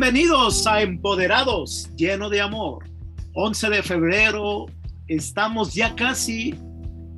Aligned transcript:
Bienvenidos 0.00 0.64
a 0.68 0.80
Empoderados, 0.80 1.90
lleno 1.96 2.30
de 2.30 2.40
amor. 2.40 2.84
11 3.34 3.68
de 3.68 3.82
febrero, 3.82 4.66
estamos 5.08 5.74
ya 5.74 5.96
casi 5.96 6.54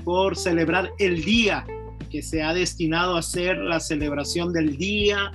por 0.02 0.34
celebrar 0.34 0.90
el 0.98 1.22
día 1.22 1.66
que 2.10 2.22
se 2.22 2.42
ha 2.42 2.54
destinado 2.54 3.18
a 3.18 3.22
ser 3.22 3.58
la 3.58 3.80
celebración 3.80 4.54
del 4.54 4.78
día 4.78 5.30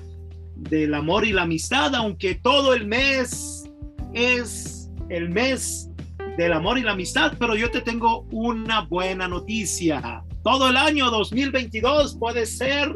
del 0.55 0.95
amor 0.95 1.23
y 1.23 1.33
la 1.33 1.43
amistad, 1.43 1.93
aunque 1.93 2.33
todo 2.33 2.73
el 2.73 2.87
mes 2.87 3.69
es 4.15 4.89
el 5.09 5.29
mes 5.29 5.91
del 6.39 6.51
amor 6.51 6.79
y 6.79 6.81
la 6.81 6.93
amistad, 6.93 7.33
pero 7.37 7.55
yo 7.55 7.69
te 7.69 7.81
tengo 7.81 8.21
una 8.31 8.81
buena 8.87 9.27
noticia. 9.27 10.23
Todo 10.43 10.69
el 10.71 10.77
año 10.77 11.11
2022 11.11 12.17
puede 12.17 12.47
ser 12.47 12.95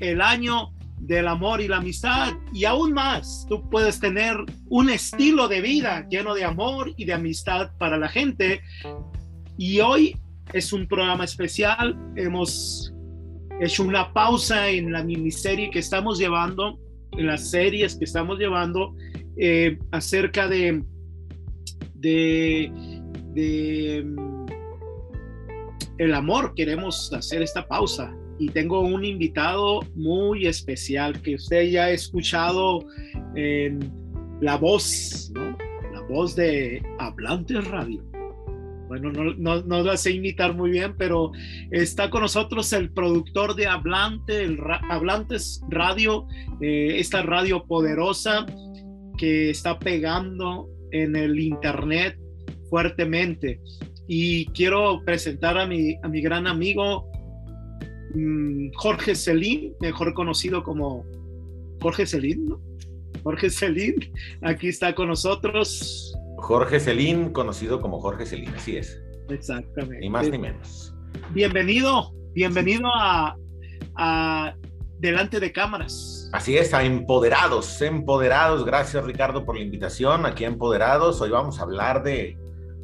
el 0.00 0.20
año 0.20 0.73
del 1.06 1.28
amor 1.28 1.60
y 1.60 1.68
la 1.68 1.76
amistad 1.76 2.32
y 2.52 2.64
aún 2.64 2.92
más, 2.92 3.46
tú 3.48 3.68
puedes 3.68 4.00
tener 4.00 4.36
un 4.68 4.88
estilo 4.88 5.48
de 5.48 5.60
vida 5.60 6.06
lleno 6.08 6.34
de 6.34 6.44
amor 6.44 6.92
y 6.96 7.04
de 7.04 7.12
amistad 7.12 7.70
para 7.78 7.98
la 7.98 8.08
gente. 8.08 8.62
Y 9.58 9.80
hoy 9.80 10.16
es 10.52 10.72
un 10.72 10.88
programa 10.88 11.24
especial. 11.24 11.98
Hemos 12.16 12.92
hecho 13.60 13.82
una 13.82 14.12
pausa 14.12 14.68
en 14.68 14.92
la 14.92 15.04
miniserie 15.04 15.70
que 15.70 15.78
estamos 15.78 16.18
llevando, 16.18 16.78
en 17.12 17.26
las 17.26 17.50
series 17.50 17.96
que 17.96 18.04
estamos 18.04 18.38
llevando 18.38 18.94
eh, 19.36 19.78
acerca 19.92 20.48
de, 20.48 20.82
de, 21.94 22.72
de 23.34 24.04
mm, 24.06 24.46
el 25.98 26.14
amor. 26.14 26.54
Queremos 26.54 27.12
hacer 27.12 27.42
esta 27.42 27.66
pausa 27.68 28.14
y 28.38 28.48
tengo 28.48 28.80
un 28.80 29.04
invitado 29.04 29.80
muy 29.94 30.46
especial 30.46 31.20
que 31.22 31.36
usted 31.36 31.70
ya 31.70 31.84
ha 31.84 31.90
escuchado 31.90 32.84
en 33.36 33.92
la 34.40 34.56
voz. 34.56 35.32
La 35.92 36.00
voz 36.08 36.34
de 36.34 36.82
Hablantes 36.98 37.66
Radio. 37.68 38.02
Bueno, 38.88 39.10
no, 39.10 39.34
no, 39.34 39.62
no 39.62 39.82
la 39.82 39.96
sé 39.96 40.12
imitar 40.12 40.54
muy 40.54 40.70
bien, 40.70 40.94
pero 40.98 41.32
está 41.70 42.10
con 42.10 42.20
nosotros 42.22 42.72
el 42.72 42.92
productor 42.92 43.54
de 43.54 43.66
Hablante, 43.66 44.56
Hablantes 44.90 45.62
Radio, 45.70 46.26
eh, 46.60 46.96
esta 46.98 47.22
radio 47.22 47.64
poderosa 47.64 48.44
que 49.16 49.50
está 49.50 49.78
pegando 49.78 50.68
en 50.92 51.16
el 51.16 51.40
Internet 51.40 52.18
fuertemente. 52.68 53.60
Y 54.06 54.46
quiero 54.46 55.02
presentar 55.04 55.56
a 55.58 55.66
mi, 55.66 55.96
a 56.02 56.08
mi 56.08 56.20
gran 56.20 56.46
amigo 56.46 57.10
Jorge 58.74 59.14
Celín, 59.14 59.74
mejor 59.80 60.14
conocido 60.14 60.62
como 60.62 61.04
Jorge 61.80 62.06
Celín, 62.06 62.46
¿no? 62.46 62.60
Jorge 63.22 63.50
Celín, 63.50 63.94
aquí 64.42 64.68
está 64.68 64.94
con 64.94 65.08
nosotros. 65.08 66.14
Jorge 66.36 66.78
Celín, 66.78 67.30
conocido 67.32 67.80
como 67.80 68.00
Jorge 68.00 68.26
Celín, 68.26 68.50
así 68.54 68.76
es. 68.76 69.00
Exactamente. 69.30 70.00
Ni 70.00 70.10
más 70.10 70.28
ni 70.28 70.38
menos. 70.38 70.94
Bienvenido, 71.32 72.12
bienvenido 72.34 72.86
a, 72.94 73.36
a 73.96 74.54
Delante 74.98 75.40
de 75.40 75.52
Cámaras. 75.52 76.28
Así 76.32 76.56
es, 76.56 76.74
a 76.74 76.84
Empoderados, 76.84 77.80
Empoderados. 77.80 78.64
Gracias 78.64 79.04
Ricardo 79.04 79.44
por 79.44 79.56
la 79.56 79.62
invitación 79.62 80.26
aquí 80.26 80.44
a 80.44 80.48
Empoderados. 80.48 81.20
Hoy 81.20 81.30
vamos 81.30 81.58
a 81.58 81.62
hablar 81.62 82.02
de, 82.02 82.36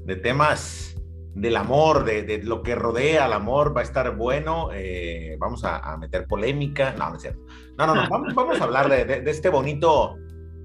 de 0.06 0.16
temas 0.16 0.89
del 1.34 1.56
amor, 1.56 2.04
de, 2.04 2.42
lo 2.42 2.62
que 2.62 2.74
rodea 2.74 3.26
al 3.26 3.32
amor, 3.32 3.76
va 3.76 3.80
a 3.80 3.84
estar 3.84 4.16
bueno. 4.16 4.70
Eh, 4.72 5.36
vamos 5.38 5.64
a, 5.64 5.96
meter 5.96 6.26
polémica. 6.26 6.94
No, 6.98 7.10
no 7.10 7.16
es 7.16 7.22
cierto. 7.22 7.40
No, 7.78 7.86
no, 7.86 7.94
no. 7.94 8.08
Vamos, 8.08 8.34
a 8.60 8.64
hablar 8.64 8.88
de, 8.88 9.22
este 9.30 9.48
bonito, 9.48 10.16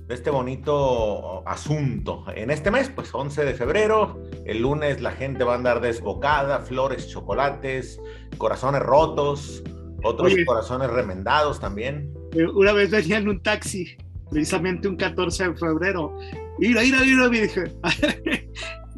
de 0.08 0.16
este 0.16 0.30
bonito 0.30 1.47
asunto. 1.47 2.25
En 2.36 2.49
este 2.52 2.71
mes, 2.71 2.89
pues 2.89 3.13
11 3.13 3.45
de 3.45 3.53
febrero, 3.53 4.21
el 4.45 4.61
lunes 4.61 5.02
la 5.02 5.11
gente 5.11 5.43
va 5.43 5.53
a 5.53 5.58
andar 5.58 5.81
desbocada, 5.81 6.59
flores, 6.59 7.09
chocolates, 7.09 7.99
corazones 8.37 8.82
rotos, 8.82 9.64
otros 10.03 10.33
corazones 10.45 10.89
remendados 10.89 11.59
también. 11.59 12.11
Eh, 12.33 12.45
una 12.45 12.73
vez 12.73 12.92
venía 12.92 13.17
en 13.17 13.30
un 13.30 13.42
taxi, 13.42 13.95
precisamente 14.30 14.87
un 14.87 14.97
14 14.97 15.49
de 15.49 15.55
febrero. 15.55 16.17
Mira, 16.58 16.82
mira, 16.82 16.99
mira, 17.02 17.30
dije. 17.30 17.64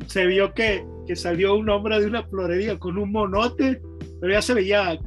se 0.07 0.25
vio 0.27 0.53
que 0.53 0.85
que 1.07 1.15
salió 1.15 1.55
un 1.55 1.69
hombre 1.69 1.99
de 1.99 2.07
una 2.07 2.23
florería 2.23 2.77
con 2.77 2.97
un 2.97 3.11
monote, 3.11 3.81
pero 4.19 4.33
ya 4.33 4.41
se 4.41 4.53
veía 4.53 4.99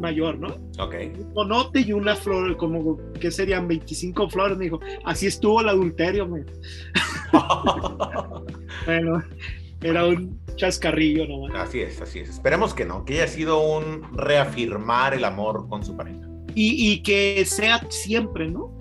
mayor, 0.00 0.38
¿no? 0.38 0.48
Ok. 0.82 0.94
Un 1.18 1.32
monote 1.34 1.80
y 1.80 1.92
una 1.92 2.16
flor, 2.16 2.56
como 2.56 2.98
que 3.20 3.30
serían 3.30 3.68
25 3.68 4.30
flores, 4.30 4.56
me 4.56 4.64
dijo, 4.64 4.80
así 5.04 5.26
estuvo 5.26 5.60
el 5.60 5.68
adulterio, 5.68 6.26
me. 6.26 6.44
bueno, 8.86 9.22
era 9.82 10.06
un 10.06 10.40
chascarrillo 10.56 11.26
nomás. 11.26 11.68
Así 11.68 11.80
es, 11.80 12.00
así 12.00 12.20
es. 12.20 12.30
Esperemos 12.30 12.74
que 12.74 12.84
no, 12.84 13.04
que 13.04 13.14
haya 13.14 13.28
sido 13.28 13.60
un 13.60 14.02
reafirmar 14.16 15.14
el 15.14 15.24
amor 15.24 15.68
con 15.68 15.84
su 15.84 15.96
pareja. 15.96 16.20
Y, 16.54 16.92
y 16.92 17.02
que 17.02 17.44
sea 17.44 17.80
siempre, 17.90 18.48
¿no? 18.48 18.76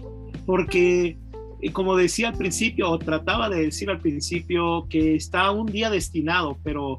Porque 0.46 1.18
y 1.60 1.70
como 1.70 1.96
decía 1.96 2.30
al 2.30 2.38
principio, 2.38 2.90
o 2.90 3.00
trataba 3.00 3.50
de 3.50 3.64
decir 3.64 3.90
al 3.90 4.00
principio, 4.00 4.88
que 4.90 5.16
está 5.16 5.52
un 5.52 5.66
día 5.66 5.90
destinado, 5.90 6.58
pero 6.64 6.98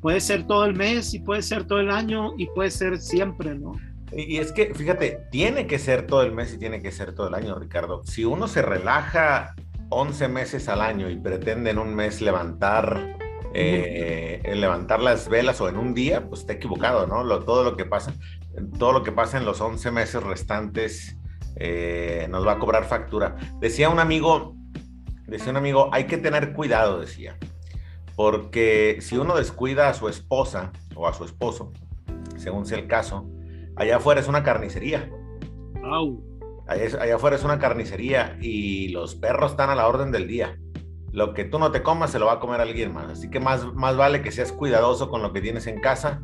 puede 0.00 0.20
ser 0.20 0.46
todo 0.46 0.64
el 0.64 0.74
mes 0.74 1.14
y 1.14 1.18
puede 1.18 1.42
ser 1.42 1.64
todo 1.64 1.80
el 1.80 1.90
año 1.90 2.32
y 2.36 2.46
puede 2.46 2.70
ser 2.70 2.98
siempre, 2.98 3.54
¿no? 3.54 3.72
Y 4.12 4.38
es 4.38 4.52
que, 4.52 4.72
fíjate, 4.74 5.26
tiene 5.30 5.66
que 5.66 5.78
ser 5.78 6.06
todo 6.06 6.22
el 6.22 6.32
mes 6.32 6.54
y 6.54 6.58
tiene 6.58 6.80
que 6.80 6.92
ser 6.92 7.14
todo 7.14 7.28
el 7.28 7.34
año, 7.34 7.58
Ricardo. 7.58 8.02
Si 8.06 8.24
uno 8.24 8.48
se 8.48 8.62
relaja 8.62 9.54
11 9.90 10.28
meses 10.28 10.68
al 10.68 10.80
año 10.80 11.10
y 11.10 11.16
pretende 11.16 11.70
en 11.70 11.78
un 11.78 11.94
mes 11.94 12.22
levantar, 12.22 13.18
eh, 13.52 14.40
levantar 14.54 15.00
las 15.00 15.28
velas 15.28 15.60
o 15.60 15.68
en 15.68 15.76
un 15.76 15.92
día, 15.92 16.26
pues 16.26 16.42
está 16.42 16.54
equivocado, 16.54 17.06
¿no? 17.06 17.22
Lo, 17.22 17.44
todo 17.44 17.64
lo 17.64 17.76
que 17.76 17.84
pasa, 17.84 18.14
todo 18.78 18.92
lo 18.92 19.02
que 19.02 19.12
pasa 19.12 19.36
en 19.36 19.44
los 19.44 19.60
11 19.60 19.90
meses 19.90 20.22
restantes 20.22 21.18
eh, 21.60 22.26
nos 22.30 22.46
va 22.46 22.52
a 22.52 22.58
cobrar 22.58 22.84
factura. 22.84 23.36
Decía 23.60 23.90
un 23.90 23.98
amigo, 23.98 24.54
decía 25.26 25.50
un 25.50 25.56
amigo, 25.56 25.90
hay 25.92 26.04
que 26.04 26.16
tener 26.16 26.52
cuidado, 26.52 27.00
decía, 27.00 27.36
porque 28.14 28.98
si 29.00 29.16
uno 29.16 29.36
descuida 29.36 29.88
a 29.88 29.94
su 29.94 30.08
esposa 30.08 30.72
o 30.94 31.08
a 31.08 31.12
su 31.12 31.24
esposo, 31.24 31.72
según 32.36 32.64
sea 32.64 32.78
el 32.78 32.86
caso, 32.86 33.28
allá 33.76 33.96
afuera 33.96 34.20
es 34.20 34.28
una 34.28 34.44
carnicería. 34.44 35.10
Allá, 36.68 37.14
afuera 37.14 37.36
es 37.36 37.44
una 37.44 37.58
carnicería 37.58 38.36
y 38.40 38.88
los 38.88 39.14
perros 39.16 39.52
están 39.52 39.70
a 39.70 39.74
la 39.74 39.88
orden 39.88 40.12
del 40.12 40.28
día. 40.28 40.58
Lo 41.10 41.34
que 41.34 41.44
tú 41.44 41.58
no 41.58 41.72
te 41.72 41.82
comas 41.82 42.12
se 42.12 42.18
lo 42.18 42.26
va 42.26 42.34
a 42.34 42.40
comer 42.40 42.60
alguien 42.60 42.92
más. 42.92 43.10
Así 43.10 43.30
que 43.30 43.40
más, 43.40 43.72
más 43.74 43.96
vale 43.96 44.22
que 44.22 44.30
seas 44.30 44.52
cuidadoso 44.52 45.08
con 45.08 45.22
lo 45.22 45.32
que 45.32 45.40
tienes 45.40 45.66
en 45.66 45.80
casa 45.80 46.20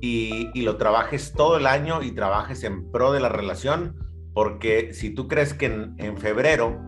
y, 0.00 0.50
y 0.52 0.62
lo 0.62 0.76
trabajes 0.76 1.32
todo 1.32 1.56
el 1.56 1.66
año 1.66 2.02
y 2.02 2.10
trabajes 2.10 2.64
en 2.64 2.90
pro 2.90 3.12
de 3.12 3.20
la 3.20 3.28
relación 3.28 4.04
porque 4.34 4.92
si 4.92 5.10
tú 5.10 5.28
crees 5.28 5.54
que 5.54 5.66
en, 5.66 6.18
febrero 6.18 6.78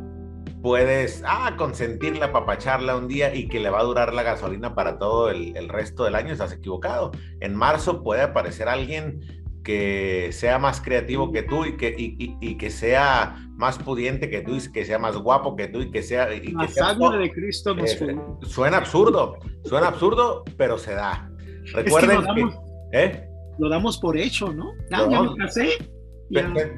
puedes, 0.62 1.22
ah, 1.24 1.54
consentirla, 1.56 2.32
papacharla 2.32 2.96
un 2.96 3.06
día 3.06 3.32
y 3.34 3.48
que 3.48 3.60
le 3.60 3.70
va 3.70 3.80
a 3.80 3.84
durar 3.84 4.12
la 4.12 4.24
gasolina 4.24 4.74
para 4.74 4.98
todo 4.98 5.30
el, 5.30 5.68
resto 5.68 6.04
del 6.04 6.16
año, 6.16 6.32
estás 6.32 6.52
equivocado. 6.52 7.12
En 7.40 7.54
marzo 7.54 8.02
puede 8.02 8.22
aparecer 8.22 8.68
alguien 8.68 9.20
que 9.62 10.30
sea 10.32 10.58
más 10.58 10.80
creativo 10.80 11.32
que 11.32 11.42
tú 11.42 11.64
y 11.64 11.76
que, 11.76 11.94
y, 11.96 12.56
que 12.56 12.70
sea 12.70 13.36
más 13.54 13.78
pudiente 13.78 14.28
que 14.28 14.40
tú 14.40 14.56
y 14.56 14.72
que 14.72 14.84
sea 14.84 14.98
más 14.98 15.16
guapo 15.16 15.56
que 15.56 15.68
tú 15.68 15.80
y 15.80 15.90
que 15.90 16.02
sea... 16.02 16.32
Y 16.34 16.54
que 16.54 16.68
sea, 16.68 16.94
de 16.94 17.30
Cristo 17.32 17.76
eh, 17.78 18.16
Suena 18.42 18.78
absurdo, 18.78 19.38
suena 19.64 19.88
absurdo, 19.88 20.44
pero 20.56 20.78
se 20.78 20.94
da. 20.94 21.30
Recuerden 21.72 22.22
que... 22.34 22.98
¿eh? 22.98 23.28
Lo 23.58 23.68
damos 23.68 23.98
por 23.98 24.16
hecho, 24.16 24.52
¿no? 24.52 24.72
ya 24.90 25.06
me 25.06 25.36
casé, 25.36 25.70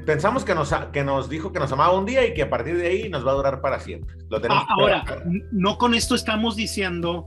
Pensamos 0.05 0.45
que 0.45 0.53
nos, 0.53 0.73
que 0.93 1.03
nos 1.03 1.29
dijo 1.29 1.51
que 1.51 1.59
nos 1.59 1.71
amaba 1.71 1.97
un 1.97 2.05
día 2.05 2.25
y 2.27 2.33
que 2.33 2.43
a 2.43 2.49
partir 2.49 2.77
de 2.77 2.87
ahí 2.87 3.09
nos 3.09 3.25
va 3.25 3.31
a 3.31 3.35
durar 3.35 3.61
para 3.61 3.79
siempre. 3.79 4.15
Lo 4.29 4.39
tenemos 4.39 4.63
ah, 4.67 4.73
ahora, 4.77 5.23
no 5.51 5.77
con 5.77 5.93
esto 5.93 6.15
estamos 6.15 6.55
diciendo 6.55 7.25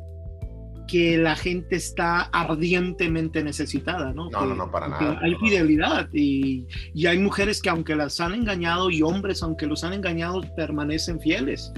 que 0.87 1.17
la 1.17 1.37
gente 1.37 1.77
está 1.77 2.23
ardientemente 2.23 3.43
necesitada, 3.43 4.13
¿no? 4.13 4.29
No, 4.31 4.47
no, 4.47 4.55
no, 4.55 4.71
para 4.71 4.89
nada. 4.89 5.19
Hay 5.23 5.35
fidelidad 5.37 6.09
y, 6.13 6.67
y, 6.93 7.07
hay 7.07 7.19
mujeres 7.19 7.63
que 7.63 7.71
aunque 7.71 7.97
las 7.97 8.21
han 8.21 8.35
engañado 8.35 8.91
y 8.91 9.03
hombres 9.03 9.43
aunque 9.43 9.67
los 9.67 9.85
han 9.85 9.93
engañado 9.95 10.43
permanecen 10.55 11.21
fieles, 11.21 11.73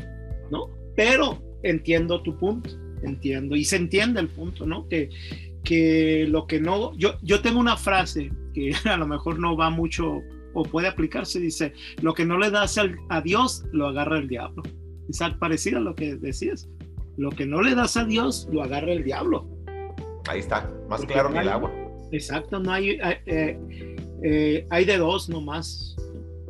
¿no? 0.51 0.69
Pero 0.97 1.43
entiendo 1.63 2.23
tu 2.23 2.37
punto, 2.39 2.71
entiendo 3.03 3.57
y 3.57 3.65
se 3.65 3.77
entiende 3.77 4.21
el 4.21 4.29
punto, 4.29 4.67
¿no? 4.67 4.89
Que, 4.89 5.11
que 5.63 6.27
lo 6.29 6.47
que 6.47 6.61
no, 6.61 6.95
yo, 6.97 7.15
yo 7.23 7.41
tengo 7.41 7.59
una 7.59 7.77
frase 7.77 8.31
que 8.53 8.73
a 8.85 8.97
lo 8.97 9.07
mejor 9.07 9.39
no 9.39 9.57
va 9.57 9.71
mucho 9.71 10.23
o 10.55 10.63
puede 10.63 10.89
aplicarse, 10.89 11.41
dice, 11.41 11.73
lo 12.01 12.15
que 12.15 12.25
no 12.25 12.39
le 12.39 12.51
das 12.51 12.79
a 13.09 13.21
Dios, 13.21 13.65
lo 13.73 13.89
agarra 13.89 14.19
el 14.19 14.29
diablo. 14.29 14.63
Es 15.09 15.21
parecido 15.39 15.79
a 15.79 15.81
lo 15.81 15.95
que 15.95 16.17
decías. 16.17 16.69
Lo 17.17 17.31
que 17.31 17.47
no 17.47 17.63
le 17.63 17.75
das 17.75 17.97
a 17.97 18.05
Dios, 18.05 18.49
lo 18.51 18.63
agarra 18.63 18.93
el 18.93 19.05
diablo. 19.05 19.47
Ahí 20.27 20.41
está, 20.41 20.73
más 20.89 21.05
claro 21.05 21.33
que 21.33 21.41
el 21.41 21.49
agua. 21.49 21.73
Exacto, 22.11 22.59
no 22.61 22.73
hay, 22.73 22.99
hay, 23.01 23.17
eh, 23.27 23.59
eh, 24.23 24.67
hay 24.71 24.85
de 24.85 24.97
dos 24.99 25.29
nomás. 25.29 25.97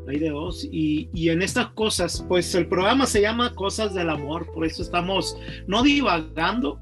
hay 0.06 0.18
de 0.18 0.30
dos. 0.30 0.64
Y, 0.70 1.08
y, 1.12 1.30
en 1.30 1.42
estas 1.42 1.68
cosas, 1.68 2.24
pues 2.28 2.54
el 2.54 2.68
programa 2.68 3.06
se 3.06 3.20
llama 3.20 3.54
Cosas 3.54 3.94
del 3.94 4.10
Amor, 4.10 4.50
por 4.52 4.64
eso 4.64 4.82
estamos 4.82 5.36
no 5.66 5.82
divagando 5.82 6.78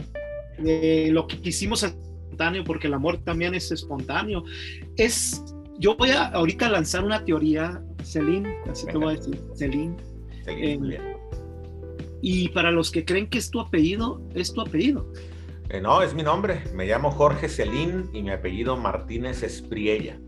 de 0.59 1.11
lo 1.13 1.27
que 1.27 1.39
quisimos 1.39 1.83
espontáneo, 1.83 2.65
porque 2.65 2.87
el 2.87 2.95
amor 2.95 3.19
también 3.19 3.55
es 3.55 3.71
espontáneo. 3.71 4.45
Es, 4.97 5.43
yo 5.79 5.97
voy 5.97 6.11
a 6.11 6.27
ahorita 6.27 6.69
lanzar 6.69 7.05
una 7.05 7.25
teoría, 7.25 7.83
Celine, 8.03 8.57
así 8.71 8.87
te 8.87 8.97
voy 8.97 9.15
a 9.15 9.17
decir, 9.17 9.41
Celine. 9.55 9.97
Celine 10.45 10.95
eh, 10.97 11.13
y 12.23 12.49
para 12.51 12.71
los 12.71 12.91
que 12.91 13.05
creen 13.05 13.29
que 13.29 13.39
es 13.39 13.51
tu 13.51 13.61
apellido, 13.61 14.23
es 14.35 14.55
tu 14.55 14.61
apellido. 14.61 15.13
Eh, 15.69 15.81
no, 15.81 16.03
es 16.03 16.15
mi 16.15 16.23
nombre. 16.23 16.63
Me 16.73 16.87
llamo 16.87 17.11
Jorge 17.11 17.49
Celín 17.49 18.09
y 18.13 18.23
mi 18.23 18.31
apellido 18.31 18.77
Martínez 18.77 19.43
Espriella. 19.43 20.19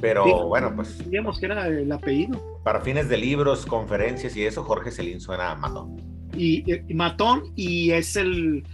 Pero 0.00 0.46
bueno, 0.46 0.74
pues. 0.74 0.98
Digamos 1.10 1.38
que 1.38 1.46
era 1.46 1.66
el 1.66 1.90
apellido. 1.92 2.60
Para 2.64 2.80
fines 2.80 3.08
de 3.08 3.18
libros, 3.18 3.66
conferencias 3.66 4.34
y 4.36 4.44
eso, 4.44 4.64
Jorge 4.64 4.90
Celín 4.90 5.20
suena 5.20 5.50
a 5.50 5.56
matón. 5.56 5.96
Y, 6.36 6.64
matón 6.94 7.52
y 7.54 7.90
es 7.90 8.16
el, 8.16 8.64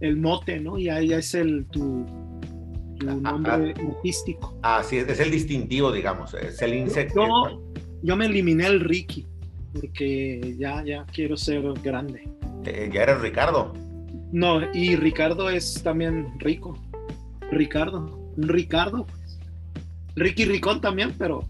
el, 0.00 0.16
mote, 0.16 0.60
¿no? 0.60 0.78
Y 0.78 0.88
ahí 0.88 1.12
es 1.12 1.34
el 1.34 1.66
tu, 1.66 2.06
tu 3.04 3.10
ah, 3.24 3.32
nombre 3.32 3.52
ah. 3.52 3.88
artístico. 3.88 4.58
Ah, 4.62 4.82
sí, 4.84 4.98
es 4.98 5.20
el 5.20 5.30
distintivo, 5.30 5.92
digamos. 5.92 6.34
Eh, 6.34 6.50
Celín 6.52 6.88
yo, 6.88 7.02
yo, 7.14 7.62
yo, 8.02 8.16
me 8.16 8.26
eliminé 8.26 8.66
el 8.66 8.80
Ricky 8.80 9.26
porque 9.72 10.54
ya, 10.58 10.84
ya 10.84 11.06
quiero 11.12 11.36
ser 11.36 11.62
grande. 11.82 12.28
Eh, 12.64 12.90
¿Ya 12.92 13.02
eres 13.02 13.20
Ricardo? 13.20 13.72
No, 14.32 14.60
y 14.72 14.96
Ricardo 14.96 15.50
es 15.50 15.82
también 15.82 16.38
rico. 16.38 16.78
Ricardo, 17.50 18.32
un 18.36 18.48
Ricardo. 18.48 19.06
Pues. 19.06 19.38
Ricky 20.14 20.44
Ricón 20.44 20.80
también, 20.80 21.14
pero. 21.18 21.46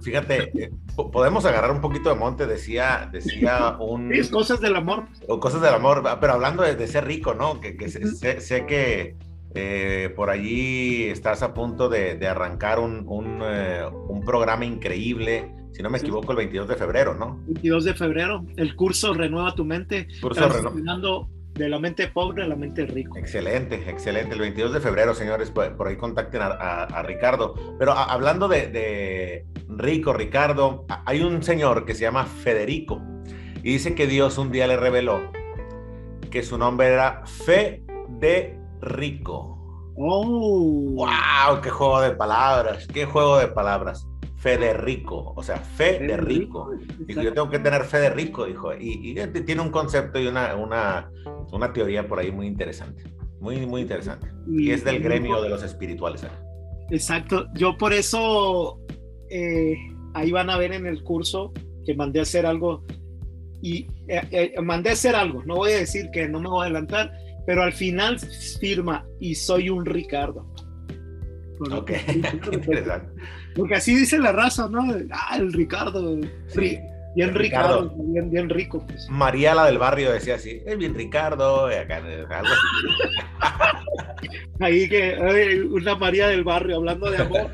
Fíjate, 0.00 0.52
eh, 0.62 0.70
podemos 0.94 1.44
agarrar 1.44 1.72
un 1.72 1.80
poquito 1.80 2.08
de 2.10 2.14
monte, 2.14 2.46
decía, 2.46 3.08
decía 3.12 3.76
un. 3.80 4.12
Es 4.12 4.30
cosas 4.30 4.60
del 4.60 4.76
amor. 4.76 5.06
O 5.26 5.40
cosas 5.40 5.60
del 5.62 5.74
amor, 5.74 6.02
pero 6.20 6.34
hablando 6.34 6.62
de, 6.62 6.86
ser 6.86 7.06
rico, 7.06 7.34
¿no? 7.34 7.60
Que, 7.60 7.88
sé, 7.88 8.66
que 8.66 9.16
eh, 9.54 10.12
por 10.14 10.30
allí 10.30 11.04
estás 11.04 11.42
a 11.42 11.52
punto 11.54 11.88
de, 11.88 12.26
arrancar 12.26 12.78
un, 12.78 13.06
un, 13.08 14.22
programa 14.24 14.64
increíble 14.64 15.52
si 15.72 15.82
no 15.82 15.88
me 15.88 15.98
equivoco, 15.98 16.32
el 16.32 16.36
22 16.36 16.68
de 16.68 16.76
febrero, 16.76 17.14
¿no? 17.14 17.40
22 17.46 17.84
de 17.84 17.94
febrero, 17.94 18.44
el 18.56 18.76
curso 18.76 19.14
Renueva 19.14 19.54
tu 19.54 19.64
mente, 19.64 20.06
curso 20.20 20.48
de 21.54 21.68
la 21.68 21.78
mente 21.78 22.08
pobre 22.08 22.44
a 22.44 22.46
la 22.46 22.56
mente 22.56 22.86
rica. 22.86 23.18
Excelente, 23.18 23.74
excelente. 23.88 24.34
El 24.34 24.40
22 24.40 24.72
de 24.72 24.80
febrero, 24.80 25.14
señores, 25.14 25.50
por, 25.50 25.86
ahí 25.86 25.96
contacten 25.96 26.40
a, 26.42 27.02
Ricardo. 27.02 27.54
Pero 27.78 27.92
hablando 27.92 28.48
de, 28.48 29.44
Rico, 29.68 30.12
Ricardo, 30.12 30.86
hay 31.04 31.22
un 31.22 31.42
señor 31.42 31.84
que 31.84 31.94
se 31.94 32.02
llama 32.02 32.24
Federico 32.24 33.02
y 33.62 33.72
dice 33.72 33.94
que 33.94 34.06
Dios 34.06 34.38
un 34.38 34.50
día 34.50 34.66
le 34.66 34.76
reveló 34.76 35.30
que 36.30 36.42
su 36.42 36.56
nombre 36.56 36.88
era 36.88 37.22
Fe 37.26 37.82
de 38.08 38.58
Rico. 38.82 39.58
¡Oh! 39.96 40.94
¡Wow! 40.94 41.60
¡Qué 41.62 41.70
juego 41.70 42.00
de 42.00 42.12
palabras! 42.12 42.86
¡Qué 42.86 43.06
juego 43.06 43.38
de 43.38 43.48
palabras! 43.48 44.06
Federico, 44.36 45.32
o 45.36 45.42
sea, 45.42 45.58
fe 45.58 46.00
de 46.00 46.16
rico. 46.16 46.72
Dijo, 47.06 47.22
yo 47.22 47.32
tengo 47.32 47.48
que 47.48 47.60
tener 47.60 47.84
fe 47.84 47.98
de 47.98 48.10
rico, 48.10 48.44
dijo. 48.44 48.74
Y, 48.74 49.14
tiene 49.46 49.62
un 49.62 49.70
concepto 49.70 50.18
y 50.18 50.26
una, 50.26 50.56
una, 50.56 51.10
una, 51.52 51.72
teoría 51.72 52.08
por 52.08 52.18
ahí 52.18 52.32
muy 52.32 52.48
interesante, 52.48 53.04
muy, 53.38 53.64
muy 53.66 53.82
interesante. 53.82 54.26
Y, 54.48 54.72
es 54.72 54.82
del 54.84 55.00
gremio 55.00 55.40
de 55.40 55.48
los 55.48 55.62
espirituales. 55.62 56.26
Exacto, 56.90 57.46
yo 57.54 57.78
por 57.78 57.92
eso 57.92 58.80
eh, 59.30 59.76
ahí 60.14 60.32
van 60.32 60.50
a 60.50 60.58
ver 60.58 60.72
en 60.72 60.86
el 60.86 61.04
curso 61.04 61.52
que 61.86 61.94
mandé 61.94 62.18
a 62.18 62.22
hacer 62.22 62.44
algo 62.44 62.84
y 63.62 63.86
eh, 64.08 64.52
eh, 64.56 64.60
mandé 64.60 64.90
a 64.90 64.94
hacer 64.94 65.14
algo, 65.14 65.44
no 65.44 65.56
voy 65.56 65.72
a 65.72 65.76
decir 65.76 66.10
que 66.12 66.28
no 66.28 66.40
me 66.40 66.48
voy 66.48 66.62
a 66.62 66.64
adelantar, 66.64 67.12
pero 67.46 67.62
al 67.62 67.72
final 67.72 68.18
firma 68.60 69.06
y 69.20 69.34
soy 69.34 69.70
un 69.70 69.84
Ricardo. 69.84 70.46
Ok, 71.70 71.92
interesante. 72.52 73.22
Porque 73.54 73.74
así 73.74 73.94
dice 73.94 74.18
la 74.18 74.32
raza, 74.32 74.68
¿no? 74.68 74.82
Ah, 75.10 75.36
el 75.36 75.52
Ricardo. 75.52 76.18
Sí. 76.48 76.78
Bien 77.14 77.34
Ricardo, 77.34 77.92
bien, 77.94 78.30
bien 78.30 78.48
rico. 78.48 78.86
Pues. 78.86 79.06
María 79.10 79.54
la 79.54 79.66
del 79.66 79.76
barrio 79.76 80.12
decía 80.12 80.36
así, 80.36 80.62
es 80.64 80.78
bien 80.78 80.94
Ricardo, 80.94 81.66
acá, 81.66 81.96
algo 81.96 82.26
así. 82.30 83.88
ahí 84.60 84.88
que 84.88 85.62
una 85.70 85.94
María 85.94 86.28
del 86.28 86.42
barrio, 86.42 86.76
hablando 86.76 87.10
de 87.10 87.18
amor, 87.18 87.50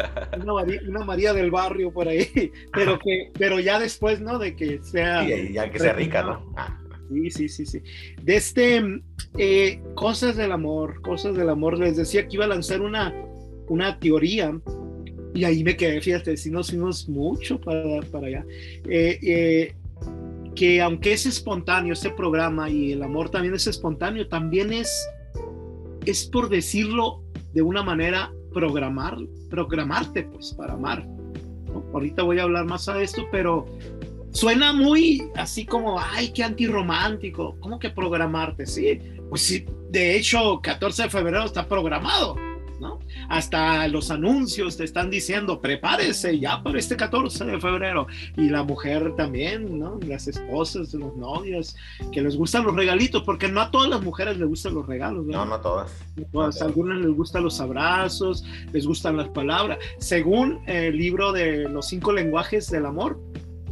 una 0.86 1.04
María, 1.04 1.32
del 1.32 1.50
barrio 1.50 1.92
por 1.92 2.06
ahí, 2.06 2.52
pero 2.72 2.98
que, 3.00 3.32
pero 3.36 3.58
ya 3.58 3.80
después, 3.80 4.20
¿no? 4.20 4.38
De 4.38 4.54
que 4.54 4.80
sea. 4.82 5.24
Sí, 5.24 5.52
ya 5.52 5.68
que 5.70 5.78
sea 5.80 5.92
rica, 5.92 6.22
¿no? 6.22 6.54
Ah. 6.56 6.78
Sí, 7.08 7.30
sí, 7.30 7.48
sí, 7.48 7.66
sí. 7.66 7.82
De 8.22 8.36
este, 8.36 9.02
eh, 9.36 9.80
cosas 9.94 10.36
del 10.36 10.52
amor, 10.52 11.00
cosas 11.02 11.36
del 11.36 11.48
amor, 11.48 11.78
les 11.78 11.96
decía 11.96 12.26
que 12.26 12.36
iba 12.36 12.44
a 12.44 12.48
lanzar 12.48 12.80
una, 12.80 13.14
una 13.68 13.98
teoría 13.98 14.58
y 15.34 15.44
ahí 15.44 15.62
me 15.62 15.76
quedé, 15.76 16.00
fíjate, 16.00 16.36
si 16.36 16.50
nos 16.50 16.70
fuimos 16.70 17.08
mucho 17.08 17.60
para, 17.60 18.00
para 18.10 18.26
allá. 18.26 18.46
Eh, 18.88 19.18
eh, 19.22 19.74
que 20.54 20.80
aunque 20.82 21.12
es 21.12 21.24
espontáneo 21.26 21.92
este 21.92 22.10
programa 22.10 22.68
y 22.68 22.92
el 22.92 23.02
amor 23.02 23.30
también 23.30 23.54
es 23.54 23.66
espontáneo, 23.66 24.26
también 24.26 24.72
es, 24.72 24.90
es 26.04 26.26
por 26.26 26.48
decirlo 26.48 27.22
de 27.52 27.62
una 27.62 27.82
manera, 27.82 28.32
programar, 28.52 29.16
programarte 29.50 30.24
pues 30.24 30.52
para 30.54 30.74
amar. 30.74 31.06
Ahorita 31.92 32.22
voy 32.24 32.40
a 32.40 32.42
hablar 32.42 32.64
más 32.64 32.88
a 32.88 33.00
esto, 33.00 33.22
pero 33.30 33.66
suena 34.32 34.72
muy 34.72 35.22
así 35.36 35.64
como, 35.64 35.98
ay, 35.98 36.32
qué 36.32 36.44
antirromántico. 36.44 37.56
¿Cómo 37.60 37.78
que 37.78 37.90
programarte? 37.90 38.66
Sí, 38.66 38.98
pues 39.28 39.42
sí, 39.42 39.66
de 39.90 40.16
hecho, 40.16 40.60
14 40.62 41.04
de 41.04 41.10
febrero 41.10 41.44
está 41.44 41.66
programado 41.68 42.36
hasta 43.28 43.86
los 43.88 44.10
anuncios 44.10 44.76
te 44.76 44.84
están 44.84 45.10
diciendo, 45.10 45.60
prepárese 45.60 46.38
ya 46.38 46.62
para 46.62 46.78
este 46.78 46.96
14 46.96 47.44
de 47.44 47.60
febrero. 47.60 48.06
Y 48.36 48.48
la 48.48 48.62
mujer 48.62 49.14
también, 49.16 49.78
¿no? 49.78 49.98
Las 50.06 50.28
esposas, 50.28 50.94
los 50.94 51.16
novios, 51.16 51.76
que 52.12 52.22
les 52.22 52.36
gustan 52.36 52.64
los 52.64 52.74
regalitos, 52.74 53.22
porque 53.22 53.48
no 53.48 53.60
a 53.60 53.70
todas 53.70 53.90
las 53.90 54.02
mujeres 54.02 54.38
les 54.38 54.48
gustan 54.48 54.74
los 54.74 54.86
regalos, 54.86 55.26
No, 55.26 55.44
no 55.44 55.60
todas. 55.60 55.92
todas. 56.32 56.62
algunas 56.62 56.98
les 56.98 57.10
gustan 57.10 57.44
los 57.44 57.60
abrazos, 57.60 58.44
les 58.72 58.86
gustan 58.86 59.16
las 59.16 59.28
palabras. 59.28 59.78
Según 59.98 60.60
el 60.66 60.96
libro 60.96 61.32
de 61.32 61.68
los 61.68 61.86
cinco 61.86 62.12
lenguajes 62.12 62.70
del 62.70 62.86
amor, 62.86 63.20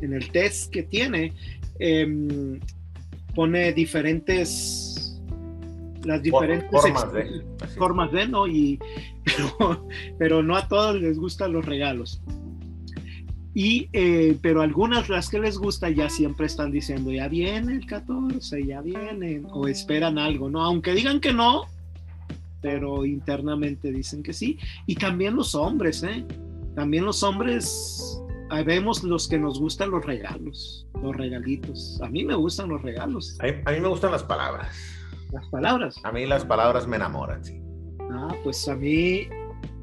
en 0.00 0.12
el 0.12 0.30
test 0.30 0.72
que 0.72 0.82
tiene, 0.82 1.32
em, 1.78 2.60
pone 3.34 3.72
diferentes 3.72 4.96
las 6.06 6.22
diferentes 6.22 6.70
formas 6.70 7.12
de, 7.12 7.42
formas 7.76 8.12
de 8.12 8.28
¿no? 8.28 8.46
Y, 8.46 8.78
pero, 10.18 10.42
no 10.42 10.56
a 10.56 10.68
todos 10.68 11.00
les 11.00 11.18
gustan 11.18 11.52
los 11.52 11.64
regalos. 11.64 12.22
Y, 13.54 13.88
eh, 13.92 14.38
pero 14.42 14.60
algunas 14.60 15.08
las 15.08 15.28
que 15.28 15.40
les 15.40 15.56
gusta 15.58 15.88
ya 15.88 16.10
siempre 16.10 16.46
están 16.46 16.70
diciendo, 16.70 17.10
ya 17.10 17.26
viene 17.26 17.72
el 17.72 17.86
14, 17.86 18.64
ya 18.64 18.82
vienen, 18.82 19.46
o 19.50 19.66
esperan 19.66 20.18
algo, 20.18 20.50
¿no? 20.50 20.62
Aunque 20.62 20.92
digan 20.92 21.20
que 21.20 21.32
no, 21.32 21.64
pero 22.60 23.04
internamente 23.04 23.90
dicen 23.90 24.22
que 24.22 24.32
sí. 24.32 24.58
Y 24.86 24.96
también 24.96 25.34
los 25.34 25.54
hombres, 25.54 26.02
¿eh? 26.02 26.24
También 26.74 27.04
los 27.04 27.22
hombres, 27.22 28.20
vemos 28.64 29.02
los 29.04 29.28
que 29.28 29.38
nos 29.38 29.58
gustan 29.58 29.90
los 29.90 30.04
regalos, 30.04 30.86
los 31.02 31.16
regalitos. 31.16 32.00
A 32.02 32.08
mí 32.08 32.24
me 32.24 32.34
gustan 32.34 32.68
los 32.68 32.82
regalos. 32.82 33.38
a 33.40 33.70
mí 33.70 33.80
me 33.80 33.88
gustan 33.88 34.12
las 34.12 34.22
palabras 34.22 34.96
las 35.32 35.46
palabras. 35.48 36.00
A 36.02 36.12
mí 36.12 36.26
las 36.26 36.44
palabras 36.44 36.86
me 36.86 36.96
enamoran, 36.96 37.44
sí. 37.44 37.60
Ah, 38.10 38.34
pues 38.42 38.68
a 38.68 38.74
mí, 38.74 39.28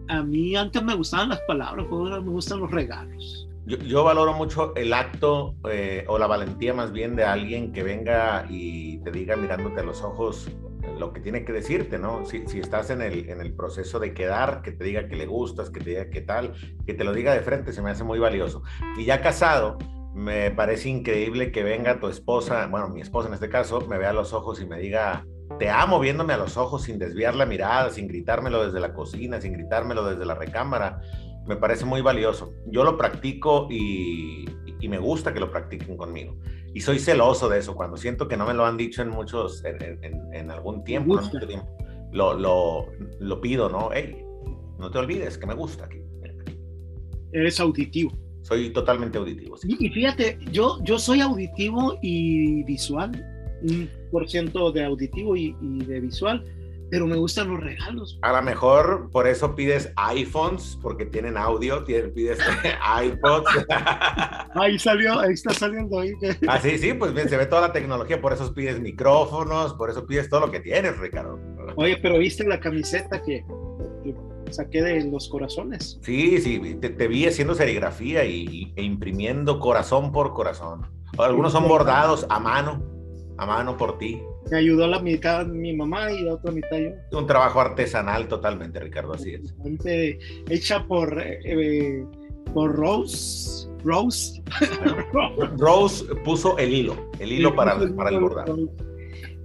a 0.07 0.23
mí 0.23 0.55
antes 0.55 0.83
me 0.83 0.95
gustaban 0.95 1.29
las 1.29 1.41
palabras, 1.41 1.85
ahora 1.91 2.21
me 2.21 2.29
gustan 2.29 2.59
los 2.59 2.71
regalos. 2.71 3.47
Yo, 3.65 4.03
valoro 4.03 4.33
mucho 4.33 4.75
el 4.75 4.91
acto 4.93 5.55
eh, 5.69 6.03
o 6.09 6.17
la 6.17 6.27
valentía 6.27 6.73
más 6.73 6.91
bien 6.91 7.15
de 7.15 7.23
alguien 7.23 7.71
que 7.71 7.81
venga 7.81 8.45
y 8.49 8.97
te 8.99 9.11
diga 9.11 9.37
mirándote 9.37 9.79
a 9.79 9.83
los 9.83 10.01
ojos 10.01 10.49
lo 10.97 11.13
que 11.13 11.21
tiene 11.21 11.45
que 11.45 11.53
decirte, 11.53 11.97
¿no? 11.99 12.25
Si, 12.25 12.43
estás 12.59 12.89
en 12.89 13.01
el, 13.01 13.29
en 13.29 13.41
el 13.41 13.53
proceso 13.53 13.99
de 13.99 14.13
quedar, 14.13 14.61
que 14.61 14.71
te 14.71 14.83
diga 14.83 15.07
que 15.07 15.15
le 15.15 15.25
gustas, 15.25 15.69
que 15.69 15.79
te 15.79 15.91
diga 15.91 16.09
qué 16.09 16.21
tal, 16.21 16.53
que 16.85 16.93
te 16.93 17.03
lo 17.03 17.13
diga 17.13 17.33
de 17.33 17.41
frente, 17.41 17.73
se 17.73 17.81
me 17.81 17.91
hace 17.91 18.03
muy 18.03 18.19
valioso. 18.19 18.63
Y 18.97 19.05
ya 19.05 19.21
casado, 19.21 19.77
me 20.13 20.51
parece 20.51 20.89
increíble 20.89 21.51
que 21.51 21.63
venga 21.63 21.99
tu 21.99 22.07
esposa, 22.07 22.67
bueno, 22.67 22.89
mi 22.89 23.01
esposa 23.01 23.27
en 23.27 23.33
este 23.33 23.49
caso, 23.49 23.81
me 23.81 23.97
vea 23.97 24.11
a 24.11 24.13
los 24.13 24.33
ojos 24.33 24.61
y 24.61 24.65
me 24.65 24.79
diga, 24.79 25.25
te 25.59 25.69
amo 25.69 25.99
viéndome 25.99 26.33
a 26.33 26.37
los 26.37 26.57
ojos 26.57 26.83
sin 26.83 26.99
desviar 26.99 27.35
la 27.35 27.45
mirada, 27.45 27.89
sin 27.89 28.07
gritármelo 28.07 28.65
desde 28.65 28.79
la 28.79 28.93
cocina, 28.93 29.41
sin 29.41 29.53
gritármelo 29.53 30.05
desde 30.05 30.25
la 30.25 30.35
recámara. 30.35 31.01
Me 31.47 31.55
parece 31.55 31.85
muy 31.85 32.01
valioso. 32.01 32.53
Yo 32.67 32.83
lo 32.83 32.97
practico 32.97 33.67
y, 33.69 34.45
me 34.87 34.97
gusta 34.97 35.33
que 35.33 35.39
lo 35.39 35.49
practiquen 35.49 35.95
conmigo. 35.95 36.35
Y 36.73 36.81
soy 36.81 36.99
celoso 36.99 37.49
de 37.49 37.59
eso. 37.59 37.75
Cuando 37.75 37.97
siento 37.97 38.27
que 38.27 38.35
no 38.35 38.45
me 38.45 38.53
lo 38.53 38.65
han 38.65 38.77
dicho 38.77 39.01
en 39.01 39.09
muchos, 39.09 39.63
en, 39.63 40.51
algún 40.51 40.83
tiempo, 40.83 41.19
lo, 42.11 42.33
lo, 42.33 42.87
lo, 43.19 43.41
pido, 43.41 43.69
¿no? 43.69 43.89
Hey, 43.93 44.23
no 44.79 44.89
te 44.89 44.97
olvides 44.97 45.37
que 45.37 45.45
me 45.45 45.53
gusta. 45.53 45.87
Eres 47.31 47.59
auditivo. 47.59 48.11
Soy 48.43 48.71
totalmente 48.71 49.17
auditivo. 49.17 49.55
Y, 49.63 49.89
fíjate, 49.89 50.37
yo, 50.51 50.79
yo 50.83 50.99
soy 50.99 51.21
auditivo 51.21 51.97
y 52.01 52.63
visual, 52.63 53.11
un 53.63 53.89
por 54.11 54.29
ciento 54.29 54.71
de 54.71 54.83
auditivo 54.83 55.35
y, 55.35 55.53
de 55.85 56.01
visual, 56.01 56.43
pero 56.93 57.07
me 57.07 57.15
gustan 57.15 57.49
los 57.49 57.59
regalos. 57.59 58.19
A 58.21 58.31
lo 58.33 58.43
mejor 58.43 59.09
por 59.09 59.27
eso 59.27 59.55
pides 59.55 59.91
iPhones, 59.95 60.77
porque 60.79 61.07
tienen 61.07 61.37
audio, 61.37 61.83
pides 61.83 62.37
iPods. 63.03 63.65
ahí 64.53 64.77
salió, 64.77 65.19
ahí 65.19 65.33
está 65.33 65.51
saliendo 65.55 65.99
ahí. 65.99 66.11
Ah, 66.47 66.59
sí, 66.59 66.77
sí, 66.77 66.93
pues 66.93 67.11
bien, 67.15 67.27
se 67.29 67.37
ve 67.37 67.47
toda 67.47 67.61
la 67.61 67.73
tecnología, 67.73 68.21
por 68.21 68.31
eso 68.31 68.53
pides 68.53 68.79
micrófonos, 68.79 69.73
por 69.73 69.89
eso 69.89 70.05
pides 70.05 70.29
todo 70.29 70.41
lo 70.41 70.51
que 70.51 70.59
tienes, 70.59 70.95
Ricardo. 70.99 71.39
Oye, 71.77 71.97
pero 71.99 72.19
viste 72.19 72.43
la 72.43 72.59
camiseta 72.59 73.23
que, 73.23 73.43
saqué 74.51 74.83
de 74.83 75.03
los 75.09 75.27
corazones. 75.29 75.99
Sí, 76.03 76.39
sí, 76.41 76.75
te, 76.75 77.07
vi 77.07 77.25
haciendo 77.25 77.55
serigrafía 77.55 78.23
y, 78.23 78.71
e 78.75 78.83
imprimiendo 78.83 79.59
corazón 79.59 80.11
por 80.11 80.35
corazón. 80.35 80.85
Algunos 81.17 81.53
son 81.53 81.67
bordados 81.67 82.27
a 82.29 82.39
mano, 82.39 82.83
a 83.39 83.47
mano 83.47 83.77
por 83.77 83.97
ti. 83.97 84.21
Me 84.51 84.57
ayudó 84.57 84.87
la 84.87 84.99
mitad 84.99 85.45
mi 85.47 85.75
mamá 85.75 86.11
y 86.11 86.23
la 86.23 86.35
otra 86.35 86.51
mitad 86.51 86.77
yo. 86.77 87.17
Un 87.17 87.25
trabajo 87.25 87.61
artesanal 87.61 88.27
totalmente, 88.27 88.79
Ricardo, 88.79 89.13
así 89.13 89.33
es. 89.33 89.55
Hecha 90.49 90.85
por, 90.85 91.21
eh, 91.21 92.05
por 92.53 92.75
Rose. 92.75 93.67
Rose. 93.83 94.41
Rose 95.57 96.05
puso 96.23 96.57
el 96.57 96.73
hilo, 96.73 97.09
el 97.19 97.31
hilo 97.31 97.55
para, 97.55 97.77
para 97.95 98.09
el 98.09 98.19
bordado. 98.19 98.57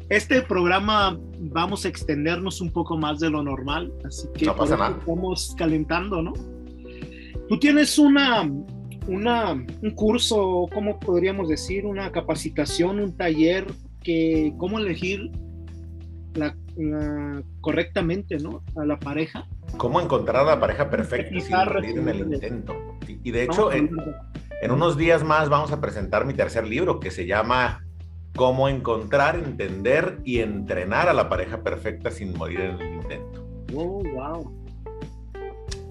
Este 0.08 0.40
programa 0.40 1.18
vamos 1.38 1.84
a 1.84 1.88
extendernos 1.88 2.62
un 2.62 2.72
poco 2.72 2.96
más 2.96 3.20
de 3.20 3.28
lo 3.28 3.42
normal, 3.42 3.92
así 4.04 4.26
que 4.34 4.46
no 4.46 4.56
pasa 4.56 4.76
nada. 4.76 4.96
estamos 4.98 5.54
calentando, 5.58 6.22
¿no? 6.22 6.32
Tú 7.48 7.58
tienes 7.58 7.98
una, 7.98 8.50
una, 9.06 9.52
un 9.52 9.90
curso, 9.94 10.66
¿cómo 10.72 10.98
podríamos 10.98 11.48
decir? 11.48 11.84
Una 11.84 12.10
capacitación, 12.10 13.00
un 13.00 13.16
taller 13.16 13.66
que 14.08 14.54
cómo 14.56 14.78
elegir 14.78 15.30
la, 16.32 16.56
correctamente, 17.60 18.38
¿no? 18.38 18.62
A 18.74 18.86
la 18.86 18.98
pareja. 18.98 19.46
Cómo 19.76 20.00
encontrar 20.00 20.36
a 20.36 20.44
la 20.44 20.58
pareja 20.58 20.88
perfecta 20.88 21.38
sin 21.38 21.54
morir 21.54 21.98
en 21.98 22.08
el 22.08 22.20
intento. 22.20 22.74
Y, 23.06 23.30
de 23.30 23.42
hecho, 23.42 23.70
en, 23.70 23.90
en 24.62 24.70
unos 24.70 24.96
días 24.96 25.22
más 25.24 25.50
vamos 25.50 25.72
a 25.72 25.80
presentar 25.82 26.24
mi 26.24 26.32
tercer 26.32 26.66
libro 26.66 27.00
que 27.00 27.10
se 27.10 27.26
llama 27.26 27.84
cómo 28.34 28.70
encontrar, 28.70 29.36
entender 29.36 30.20
y 30.24 30.38
entrenar 30.38 31.10
a 31.10 31.12
la 31.12 31.28
pareja 31.28 31.62
perfecta 31.62 32.10
sin 32.10 32.32
morir 32.32 32.60
en 32.60 32.80
el 32.80 32.94
intento. 32.94 33.46
Oh, 33.74 34.02
wow. 34.14 34.50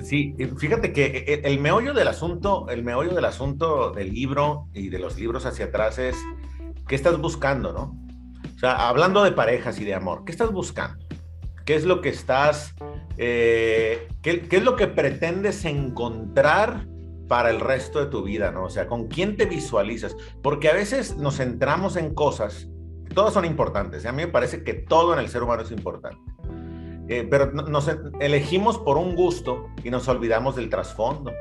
Sí, 0.01 0.35
fíjate 0.57 0.91
que 0.91 1.05
e, 1.05 1.33
e, 1.33 1.41
el 1.43 1.59
meollo 1.59 1.93
del 1.93 2.07
asunto, 2.07 2.67
el 2.69 2.81
meollo 2.81 3.13
del 3.13 3.25
asunto 3.25 3.91
del 3.91 4.11
libro 4.11 4.69
y 4.73 4.89
de 4.89 4.97
los 4.97 5.19
libros 5.19 5.45
hacia 5.45 5.65
atrás 5.65 5.99
es 5.99 6.17
qué 6.87 6.95
estás 6.95 7.19
buscando, 7.19 7.73
¿no? 7.73 8.06
O 8.57 8.59
sea, 8.59 8.89
hablando 8.89 9.23
de 9.23 9.31
parejas 9.33 9.79
y 9.79 9.85
de 9.85 9.93
amor, 9.93 10.25
¿qué 10.25 10.31
estás 10.31 10.51
buscando? 10.51 11.05
¿Qué 11.63 11.75
es 11.75 11.85
lo 11.85 12.01
que 12.01 12.09
estás, 12.09 12.73
eh, 13.19 14.07
qué, 14.23 14.47
es 14.49 14.63
lo 14.63 14.75
que 14.75 14.87
pretendes 14.87 15.63
encontrar 15.63 16.87
para 17.27 17.51
el 17.51 17.59
resto 17.59 17.99
de 17.99 18.07
tu 18.07 18.23
vida, 18.23 18.49
¿no? 18.49 18.63
O 18.63 18.69
sea, 18.71 18.87
¿con 18.87 19.09
quién 19.09 19.37
te 19.37 19.45
visualizas? 19.45 20.17
Porque 20.41 20.69
a 20.69 20.73
veces 20.73 21.17
nos 21.17 21.37
centramos 21.37 21.97
en 21.97 22.15
cosas, 22.15 22.67
todas 23.13 23.31
son 23.31 23.45
importantes, 23.45 24.05
¿eh? 24.05 24.07
a 24.07 24.11
mí 24.11 24.25
me 24.25 24.31
parece 24.31 24.63
que 24.63 24.73
todo 24.73 25.13
en 25.13 25.19
el 25.19 25.29
ser 25.29 25.43
humano 25.43 25.61
es 25.61 25.69
importante, 25.69 26.17
eh, 27.09 27.27
pero 27.29 27.51
nos 27.51 27.91
elegimos 28.19 28.79
por 28.79 28.97
un 28.97 29.15
gusto 29.15 29.67
y 29.83 29.91
nos 29.91 30.07
olvidamos 30.07 30.55
del 30.55 30.71
trasfondo, 30.71 31.31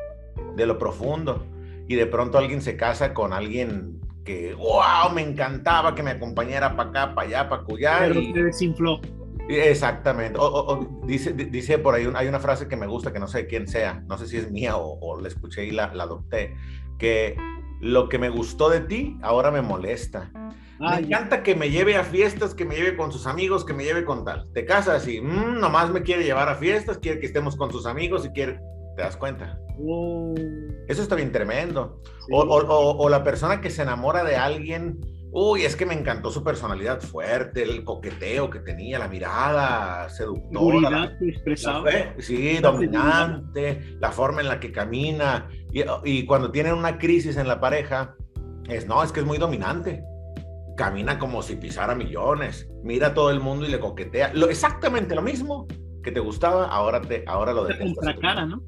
de 0.54 0.66
lo 0.66 0.76
profundo, 0.76 1.46
y 1.88 1.94
de 1.94 2.04
pronto 2.04 2.36
alguien 2.36 2.60
se 2.60 2.76
casa 2.76 3.14
con 3.14 3.32
alguien 3.32 4.02
que, 4.26 4.52
wow, 4.54 5.10
me 5.14 5.22
encantaba 5.22 5.94
que 5.94 6.02
me 6.02 6.10
acompañara 6.10 6.76
para 6.76 6.90
acá, 6.90 7.14
para 7.14 7.28
allá, 7.28 7.48
para 7.48 7.62
cuya. 7.62 7.96
Pero 8.00 8.20
y... 8.20 8.32
desinfló. 8.34 9.00
Exactamente. 9.48 10.38
O, 10.40 11.00
dice, 11.04 11.32
dice 11.32 11.78
por 11.78 11.94
ahí, 11.94 12.10
hay 12.14 12.26
una 12.26 12.40
frase 12.40 12.68
que 12.68 12.76
me 12.76 12.86
gusta, 12.86 13.12
que 13.12 13.20
no 13.20 13.28
sé 13.28 13.46
quién 13.46 13.68
sea, 13.68 14.02
no 14.08 14.18
sé 14.18 14.26
si 14.26 14.36
es 14.36 14.50
mía 14.50 14.76
o, 14.76 15.20
la 15.20 15.28
escuché 15.28 15.64
y 15.64 15.70
la, 15.70 15.84
adopté, 15.84 16.56
que 16.98 17.36
lo 17.80 18.08
que 18.08 18.18
me 18.18 18.28
gustó 18.28 18.68
de 18.68 18.80
ti 18.80 19.16
ahora 19.22 19.50
me 19.52 19.62
molesta. 19.62 20.32
me 20.80 20.98
encanta 20.98 21.44
que 21.44 21.54
me 21.54 21.70
lleve 21.70 21.96
a 21.96 22.02
fiestas, 22.02 22.54
que 22.54 22.64
me 22.64 22.74
lleve 22.74 22.96
con 22.96 23.12
sus 23.12 23.26
amigos, 23.28 23.64
que 23.64 23.72
me 23.72 23.84
lleve 23.84 24.04
con 24.04 24.24
tal. 24.24 24.50
Te 24.52 24.66
casas 24.66 25.06
y 25.06 25.20
mm, 25.20 25.60
nomás 25.60 25.90
me 25.90 26.02
quiere 26.02 26.24
llevar 26.24 26.48
a 26.48 26.56
fiestas, 26.56 26.98
quiere 26.98 27.20
que 27.20 27.26
estemos 27.26 27.56
con 27.56 27.70
sus 27.70 27.86
amigos 27.86 28.26
y 28.26 28.30
quiere... 28.30 28.58
¿Te 28.96 29.02
das 29.02 29.16
cuenta? 29.16 29.58
Oh. 29.78 30.34
Eso 30.88 31.02
está 31.02 31.14
bien 31.14 31.30
tremendo. 31.30 32.00
O, 32.30 32.40
o 32.40 33.08
la 33.08 33.22
persona 33.22 33.60
que 33.60 33.70
se 33.70 33.82
enamora 33.82 34.24
de 34.24 34.36
alguien 34.36 34.98
Uy, 35.38 35.66
es 35.66 35.76
que 35.76 35.84
me 35.84 35.92
encantó 35.92 36.30
su 36.30 36.42
personalidad 36.42 37.02
fuerte, 37.02 37.62
el 37.62 37.84
coqueteo 37.84 38.48
que 38.48 38.60
tenía, 38.60 38.98
la 38.98 39.06
mirada 39.06 40.08
seductora. 40.08 41.14
expresada. 41.20 42.14
sí, 42.18 42.56
dominante, 42.56 43.98
la 44.00 44.12
forma 44.12 44.40
en 44.40 44.48
la 44.48 44.58
que 44.58 44.72
camina. 44.72 45.46
Y, 46.04 46.24
cuando 46.24 46.50
tienen 46.50 46.72
una 46.72 46.96
crisis 46.96 47.36
en 47.36 47.48
la 47.48 47.60
pareja, 47.60 48.16
es 48.66 48.86
no, 48.86 49.02
es 49.02 49.12
que 49.12 49.20
es 49.20 49.26
muy 49.26 49.36
dominante. 49.36 50.02
Camina 50.74 51.18
como 51.18 51.42
si 51.42 51.56
pisara 51.56 51.94
millones, 51.94 52.70
mira 52.82 53.08
a 53.08 53.14
todo 53.14 53.30
el 53.30 53.40
mundo 53.40 53.66
y 53.66 53.68
le 53.68 53.78
coquetea. 53.78 54.32
Lo, 54.32 54.48
exactamente 54.48 55.14
lo 55.14 55.20
mismo 55.20 55.66
que 56.02 56.12
te 56.12 56.20
gustaba, 56.20 56.66
ahora, 56.68 57.02
te, 57.02 57.24
ahora 57.26 57.52
lo 57.52 57.66
detestas. 57.66 58.16
cara, 58.22 58.46
¿no? 58.46 58.62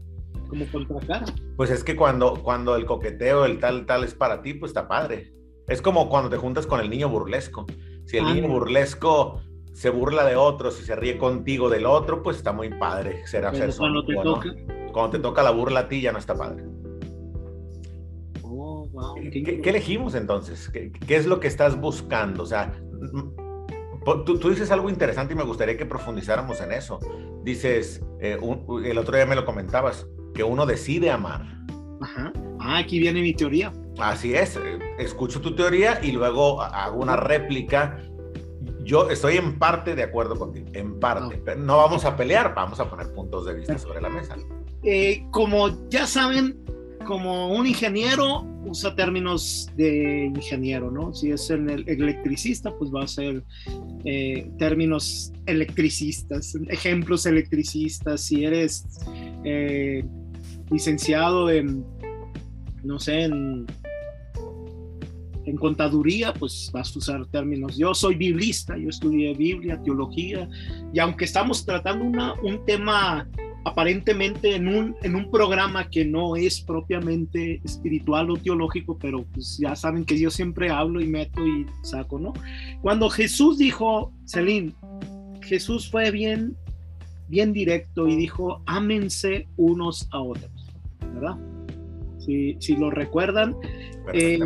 Como 0.49 1.01
cara. 1.07 1.27
Pues 1.57 1.71
es 1.71 1.85
que 1.85 1.95
cuando, 1.95 2.43
cuando 2.43 2.75
el 2.77 2.87
coqueteo, 2.87 3.45
el 3.45 3.61
tal, 3.61 3.87
tal 3.87 4.05
es 4.05 4.15
para 4.15 4.43
ti, 4.43 4.55
pues 4.55 4.71
está 4.71 4.89
padre 4.89 5.39
es 5.69 5.83
como 5.83 6.09
cuando 6.09 6.31
te 6.31 6.37
juntas 6.37 6.67
con 6.67 6.81
el 6.81 6.89
niño 6.89 7.09
burlesco. 7.09 7.67
Si 8.07 8.17
el 8.17 8.25
niño 8.25 8.49
burlesco 8.49 9.41
se 9.75 9.91
burla 9.91 10.25
de 10.25 10.35
otros 10.35 10.81
y 10.81 10.85
se 10.85 10.97
ríe 10.97 11.19
contigo 11.19 11.69
del 11.69 11.85
otro, 11.85 12.23
pues 12.23 12.39
está 12.39 12.53
muy 12.53 12.71
padre. 12.71 13.27
Será 13.27 13.53
ser 13.53 13.75
cuando 13.77 14.05
te 14.05 14.15
toca. 14.15 14.55
Cuando 14.93 15.11
te 15.11 15.19
toca 15.19 15.43
la 15.43 15.51
burla 15.51 15.81
a 15.81 15.89
ti 15.89 16.01
ya 16.01 16.11
no 16.11 16.19
está 16.19 16.35
padre. 16.35 16.65
Oh, 18.43 18.89
¿Qué, 19.31 19.61
elegimos 19.63 20.15
entonces? 20.15 20.71
¿Qué, 20.71 20.91
es 21.09 21.27
lo 21.27 21.39
que 21.39 21.49
estás 21.49 21.79
buscando? 21.79 22.45
O 22.45 22.47
sea, 22.47 22.73
tú, 24.25 24.49
dices 24.49 24.71
algo 24.71 24.89
interesante 24.89 25.35
y 25.35 25.37
me 25.37 25.45
gustaría 25.45 25.77
que 25.77 25.85
profundizáramos 25.85 26.63
en 26.63 26.73
eso. 26.73 26.99
Dices, 27.45 28.03
eh, 28.21 28.39
el 28.85 28.99
otro 28.99 29.17
día 29.17 29.27
me 29.27 29.37
lo 29.37 29.45
comentabas, 29.45 30.09
que 30.39 30.45
uno 30.45 30.67
decide 30.67 31.11
amar. 31.11 31.45
Ajá. 32.01 32.33
Ah, 32.61 32.79
aquí 32.79 33.01
viene 33.01 33.21
mi 33.23 33.35
teoría. 33.35 33.73
Así 33.99 34.35
es, 34.35 34.55
eh, 34.55 34.79
escucho 34.97 35.41
tu 35.41 35.57
teoría 35.57 35.99
y 36.01 36.13
luego 36.13 36.63
hago 36.63 37.03
una 37.03 37.17
réplica. 37.17 38.01
Yo 38.85 39.11
estoy 39.11 39.37
en 39.37 39.59
parte 39.59 39.97
de 39.97 40.05
acuerdo 40.05 40.39
contigo, 40.39 40.69
en 40.75 41.01
parte. 41.01 41.43
Pero 41.45 41.61
no 41.61 41.79
vamos 41.79 42.05
a 42.05 42.17
pelear, 42.17 42.55
vamos 42.55 42.79
a 42.79 42.89
poner 42.89 43.13
puntos 43.13 43.47
de 43.47 43.55
vista 43.55 43.77
sobre 43.79 44.01
la 44.01 44.11
mesa. 44.11 44.37
Eh, 44.85 45.25
como 45.33 45.89
ya 45.89 46.07
saben, 46.07 46.57
como 47.05 47.53
un 47.53 47.67
ingeniero 47.67 48.47
usa 48.65 48.95
términos 48.95 49.69
de 49.77 50.27
ingeniero, 50.27 50.93
¿no? 50.93 51.13
Si 51.13 51.33
es 51.33 51.51
el 51.51 51.69
electricista, 51.89 52.73
pues 52.79 52.93
va 52.95 53.03
a 53.03 53.09
ser 53.09 53.43
eh, 54.05 54.49
términos 54.57 55.33
electricistas, 55.47 56.55
ejemplos 56.69 57.27
electricistas. 57.27 58.21
Si 58.21 58.45
eres 58.45 58.87
licenciado 60.71 61.51
en, 61.51 61.85
no 62.83 62.99
sé, 62.99 63.23
en 63.23 63.67
contaduría, 65.57 66.33
pues 66.35 66.71
vas 66.73 66.95
a 66.95 66.99
usar 66.99 67.27
términos. 67.27 67.77
Yo 67.77 67.95
soy 67.95 68.17
biblista, 68.17 68.77
yo 68.77 68.91
estudié 68.91 69.35
Biblia, 69.35 69.81
teología, 69.83 70.49
y 70.93 70.99
aunque 70.99 71.25
estamos 71.25 71.65
tratando 71.65 72.05
una, 72.05 72.35
un 72.43 72.65
tema 72.65 73.27
aparentemente 73.65 74.55
en 74.55 74.69
un, 74.69 74.97
en 75.03 75.15
un 75.15 75.31
programa 75.31 75.89
que 75.91 76.05
no 76.05 76.37
es 76.37 76.61
propiamente 76.61 77.61
espiritual 77.65 78.31
o 78.31 78.37
teológico, 78.37 78.99
pero 78.99 79.25
pues 79.25 79.59
ya 79.59 79.75
saben 79.77 80.05
que 80.05 80.19
yo 80.19 80.31
siempre 80.31 80.71
hablo 80.71 81.01
y 81.01 81.07
meto 81.07 81.47
y 81.47 81.67
saco, 81.83 82.19
¿no? 82.19 82.33
Cuando 82.81 83.11
Jesús 83.11 83.59
dijo, 83.59 84.13
Celine, 84.27 84.73
Jesús 85.43 85.91
fue 85.91 86.11
bien, 86.11 86.57
bien 87.29 87.53
directo 87.53 88.07
y 88.07 88.17
dijo, 88.17 88.63
ámense 88.67 89.49
unos 89.57 90.09
a 90.13 90.21
otros, 90.21 90.58
¿verdad? 91.15 91.37
Si, 92.19 92.57
si 92.61 92.77
lo 92.77 92.91
recuerdan, 92.91 93.57
eh, 94.13 94.39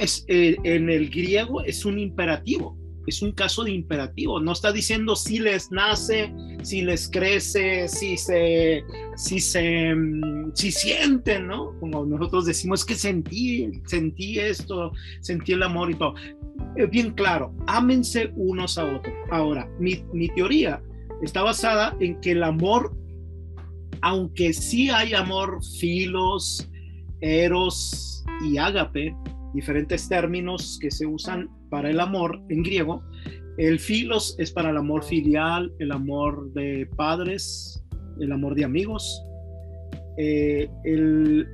es, 0.00 0.24
eh, 0.28 0.56
en 0.64 0.90
el 0.90 1.10
griego 1.10 1.62
es 1.62 1.84
un 1.84 1.98
imperativo, 1.98 2.76
es 3.06 3.22
un 3.22 3.32
caso 3.32 3.64
de 3.64 3.72
imperativo. 3.72 4.40
No 4.40 4.52
está 4.52 4.72
diciendo 4.72 5.16
si 5.16 5.38
les 5.38 5.70
nace, 5.70 6.32
si 6.62 6.82
les 6.82 7.08
crece, 7.08 7.88
si 7.88 8.16
se, 8.16 8.84
si 9.16 9.40
se, 9.40 9.94
mm, 9.94 10.52
si 10.54 10.70
sienten, 10.70 11.48
¿no? 11.48 11.78
Como 11.80 12.04
nosotros 12.04 12.46
decimos 12.46 12.84
que 12.84 12.94
sentí, 12.94 13.82
sentí 13.86 14.38
esto, 14.38 14.92
sentí 15.20 15.52
el 15.52 15.62
amor 15.62 15.90
y 15.90 15.94
todo. 15.94 16.14
Es 16.76 16.88
bien 16.90 17.12
claro, 17.12 17.54
ámense 17.66 18.32
unos 18.36 18.78
a 18.78 18.84
otros. 18.84 19.14
Ahora, 19.30 19.68
mi, 19.78 20.04
mi 20.12 20.28
teoría 20.28 20.82
está 21.22 21.42
basada 21.42 21.96
en 22.00 22.20
que 22.20 22.32
el 22.32 22.42
amor, 22.42 22.94
aunque 24.02 24.52
sí 24.52 24.90
hay 24.90 25.14
amor 25.14 25.60
filos, 25.78 26.68
eros 27.20 28.24
y 28.44 28.58
ágape, 28.58 29.14
diferentes 29.54 30.08
términos 30.08 30.78
que 30.80 30.90
se 30.90 31.06
usan 31.06 31.48
para 31.70 31.90
el 31.90 32.00
amor 32.00 32.42
en 32.48 32.62
griego. 32.62 33.02
El 33.58 33.78
filos 33.78 34.34
es 34.38 34.50
para 34.50 34.70
el 34.70 34.76
amor 34.76 35.04
filial, 35.04 35.72
el 35.78 35.92
amor 35.92 36.52
de 36.52 36.88
padres, 36.96 37.82
el 38.20 38.32
amor 38.32 38.54
de 38.54 38.64
amigos. 38.64 39.22
Eh, 40.18 40.68
el 40.84 41.46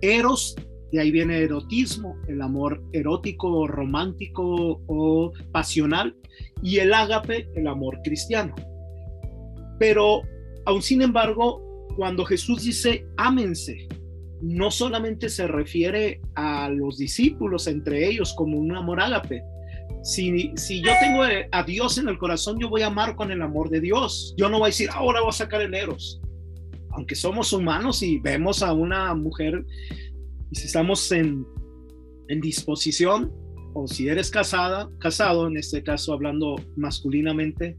eros, 0.00 0.56
de 0.92 1.00
ahí 1.00 1.10
viene 1.10 1.38
erotismo, 1.38 2.16
el 2.28 2.40
amor 2.40 2.82
erótico, 2.92 3.66
romántico 3.66 4.80
o 4.86 5.32
pasional. 5.52 6.16
Y 6.62 6.78
el 6.78 6.94
ágape, 6.94 7.48
el 7.56 7.66
amor 7.66 7.98
cristiano. 8.02 8.54
Pero, 9.78 10.22
aún 10.66 10.82
sin 10.82 11.02
embargo, 11.02 11.69
cuando 11.96 12.24
Jesús 12.24 12.62
dice, 12.62 13.06
ámense, 13.16 13.88
no 14.42 14.70
solamente 14.70 15.28
se 15.28 15.46
refiere 15.46 16.20
a 16.34 16.68
los 16.70 16.98
discípulos 16.98 17.66
entre 17.66 18.08
ellos 18.08 18.34
como 18.34 18.58
un 18.58 18.74
amor 18.74 19.00
ágape. 19.00 19.42
Si, 20.02 20.52
si 20.56 20.82
yo 20.82 20.92
tengo 21.00 21.22
a 21.52 21.62
Dios 21.62 21.98
en 21.98 22.08
el 22.08 22.18
corazón, 22.18 22.58
yo 22.58 22.70
voy 22.70 22.82
a 22.82 22.86
amar 22.86 23.16
con 23.16 23.30
el 23.30 23.42
amor 23.42 23.68
de 23.68 23.80
Dios. 23.80 24.34
Yo 24.38 24.48
no 24.48 24.58
voy 24.58 24.66
a 24.66 24.68
decir, 24.68 24.88
ahora 24.92 25.20
voy 25.20 25.28
a 25.28 25.32
sacar 25.32 25.60
el 25.60 25.74
eros. 25.74 26.20
Aunque 26.92 27.14
somos 27.14 27.52
humanos 27.52 28.02
y 28.02 28.18
vemos 28.18 28.62
a 28.62 28.72
una 28.72 29.14
mujer 29.14 29.64
y 30.50 30.56
si 30.56 30.66
estamos 30.66 31.12
en, 31.12 31.46
en 32.28 32.40
disposición, 32.40 33.32
o 33.72 33.86
si 33.86 34.08
eres 34.08 34.30
casada, 34.30 34.90
casado, 34.98 35.46
en 35.46 35.56
este 35.56 35.82
caso 35.82 36.12
hablando 36.12 36.56
masculinamente, 36.76 37.76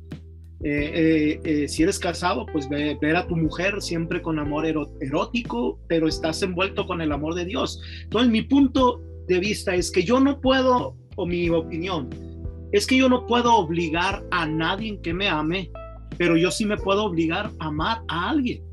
eh, 0.64 0.92
eh, 0.94 1.42
eh, 1.44 1.68
si 1.68 1.82
eres 1.82 1.98
casado, 1.98 2.46
pues 2.46 2.70
ve, 2.70 2.96
ver 3.02 3.16
a 3.16 3.26
tu 3.26 3.36
mujer 3.36 3.82
siempre 3.82 4.22
con 4.22 4.38
amor 4.38 4.66
erótico, 4.68 5.80
pero 5.88 6.08
estás 6.08 6.44
envuelto 6.44 6.86
con 6.86 7.02
el 7.02 7.12
amor 7.12 7.34
de 7.34 7.46
Dios. 7.46 7.82
Entonces, 8.04 8.32
mi 8.32 8.44
punto 8.44 9.02
de 9.28 9.40
vista 9.40 9.74
es 9.74 9.90
que 9.90 10.04
yo 10.04 10.20
no 10.20 10.40
puedo, 10.40 10.96
o 11.16 11.26
mi 11.26 11.50
opinión, 11.50 12.10
es 12.72 12.86
que 12.86 12.96
yo 12.96 13.10
no 13.10 13.26
puedo 13.26 13.56
obligar 13.56 14.24
a 14.30 14.46
nadie 14.46 15.00
que 15.02 15.16
me 15.16 15.28
ame, 15.28 15.72
pero 16.18 16.38
yo 16.38 16.52
sí 16.52 16.66
me 16.66 16.78
puedo 16.78 17.06
obligar 17.06 17.50
a 17.60 17.68
amar 17.68 18.04
a 18.08 18.30
alguien. 18.30 18.64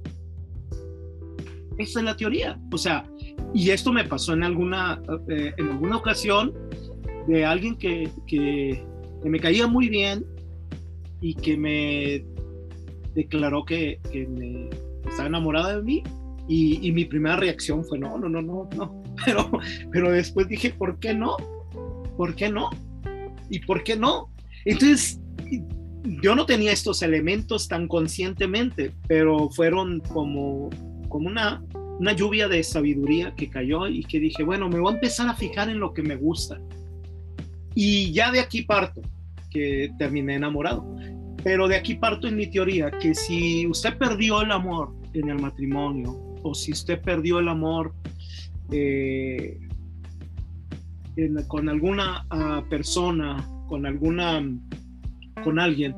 Esa 1.78 2.00
es 2.00 2.04
la 2.04 2.16
teoría. 2.16 2.61
O 2.71 2.76
sea, 2.76 3.09
y 3.54 3.71
esto 3.71 3.92
me 3.92 4.04
pasó 4.04 4.35
en 4.35 4.42
alguna, 4.42 5.00
en 5.28 5.68
alguna 5.71 5.97
ocasión 5.97 6.52
de 7.28 7.47
alguien 7.47 7.76
que, 7.76 8.11
que, 8.26 8.85
que 9.23 9.30
me 9.30 9.40
caía 9.40 9.66
muy 9.66 9.88
bien 9.88 10.25
y 11.20 11.34
que 11.34 11.56
me 11.56 12.25
declaró 13.14 13.64
que, 13.64 14.00
que 14.10 14.26
me 14.26 14.70
estaba 15.08 15.28
enamorada 15.28 15.76
de 15.76 15.82
mí 15.82 16.02
y, 16.46 16.87
y, 16.87 16.92
mi 16.92 17.04
primera 17.04 17.37
reacción 17.37 17.84
fue 17.84 17.98
no, 17.98 18.18
no, 18.18 18.28
no, 18.28 18.40
no, 18.40 18.68
no, 18.76 19.02
pero, 19.25 19.50
pero 19.92 20.10
después 20.10 20.48
dije, 20.48 20.70
¿por 20.70 20.98
qué 20.98 21.14
no? 21.14 21.37
¿Por 22.16 22.34
qué 22.34 22.48
no? 22.48 22.70
¿Y 23.50 23.60
por 23.60 23.82
qué 23.82 23.96
no? 23.96 24.30
Entonces, 24.64 25.20
yo 26.22 26.34
no 26.34 26.46
tenía 26.46 26.72
estos 26.72 27.02
elementos 27.02 27.68
tan 27.68 27.88
conscientemente, 27.88 28.92
pero 29.06 29.50
fueron 29.50 30.00
como, 30.00 30.70
como 31.08 31.28
una, 31.28 31.62
una 31.98 32.12
lluvia 32.12 32.48
de 32.48 32.62
sabiduría 32.62 33.34
que 33.34 33.50
cayó 33.50 33.88
y 33.88 34.02
que 34.04 34.20
dije, 34.20 34.42
bueno, 34.42 34.68
me 34.68 34.78
voy 34.78 34.92
a 34.92 34.94
empezar 34.96 35.28
a 35.28 35.34
fijar 35.34 35.68
en 35.68 35.80
lo 35.80 35.92
que 35.92 36.02
me 36.02 36.16
gusta. 36.16 36.60
Y 37.75 38.12
ya 38.12 38.32
de 38.32 38.40
aquí 38.40 38.62
parto 38.62 39.02
que 39.50 39.90
terminé 39.99 40.35
enamorado. 40.35 40.85
Pero 41.43 41.69
de 41.69 41.76
aquí 41.76 41.95
parto 41.95 42.26
en 42.26 42.37
mi 42.37 42.47
teoría, 42.49 42.90
que 42.90 43.14
si 43.14 43.67
usted 43.67 43.97
perdió 43.97 44.43
el 44.43 44.50
amor 44.50 44.95
en 45.14 45.28
el 45.28 45.40
matrimonio, 45.40 46.37
o 46.43 46.55
si 46.55 46.73
usted 46.73 47.00
perdió 47.00 47.38
el 47.38 47.49
amor 47.49 47.95
eh, 48.71 49.59
con 51.46 51.68
alguna 51.68 52.27
ah, 52.31 52.62
persona, 52.68 53.44
con 53.68 53.87
alguna, 53.87 54.42
con 55.44 55.59
alguien, 55.59 55.94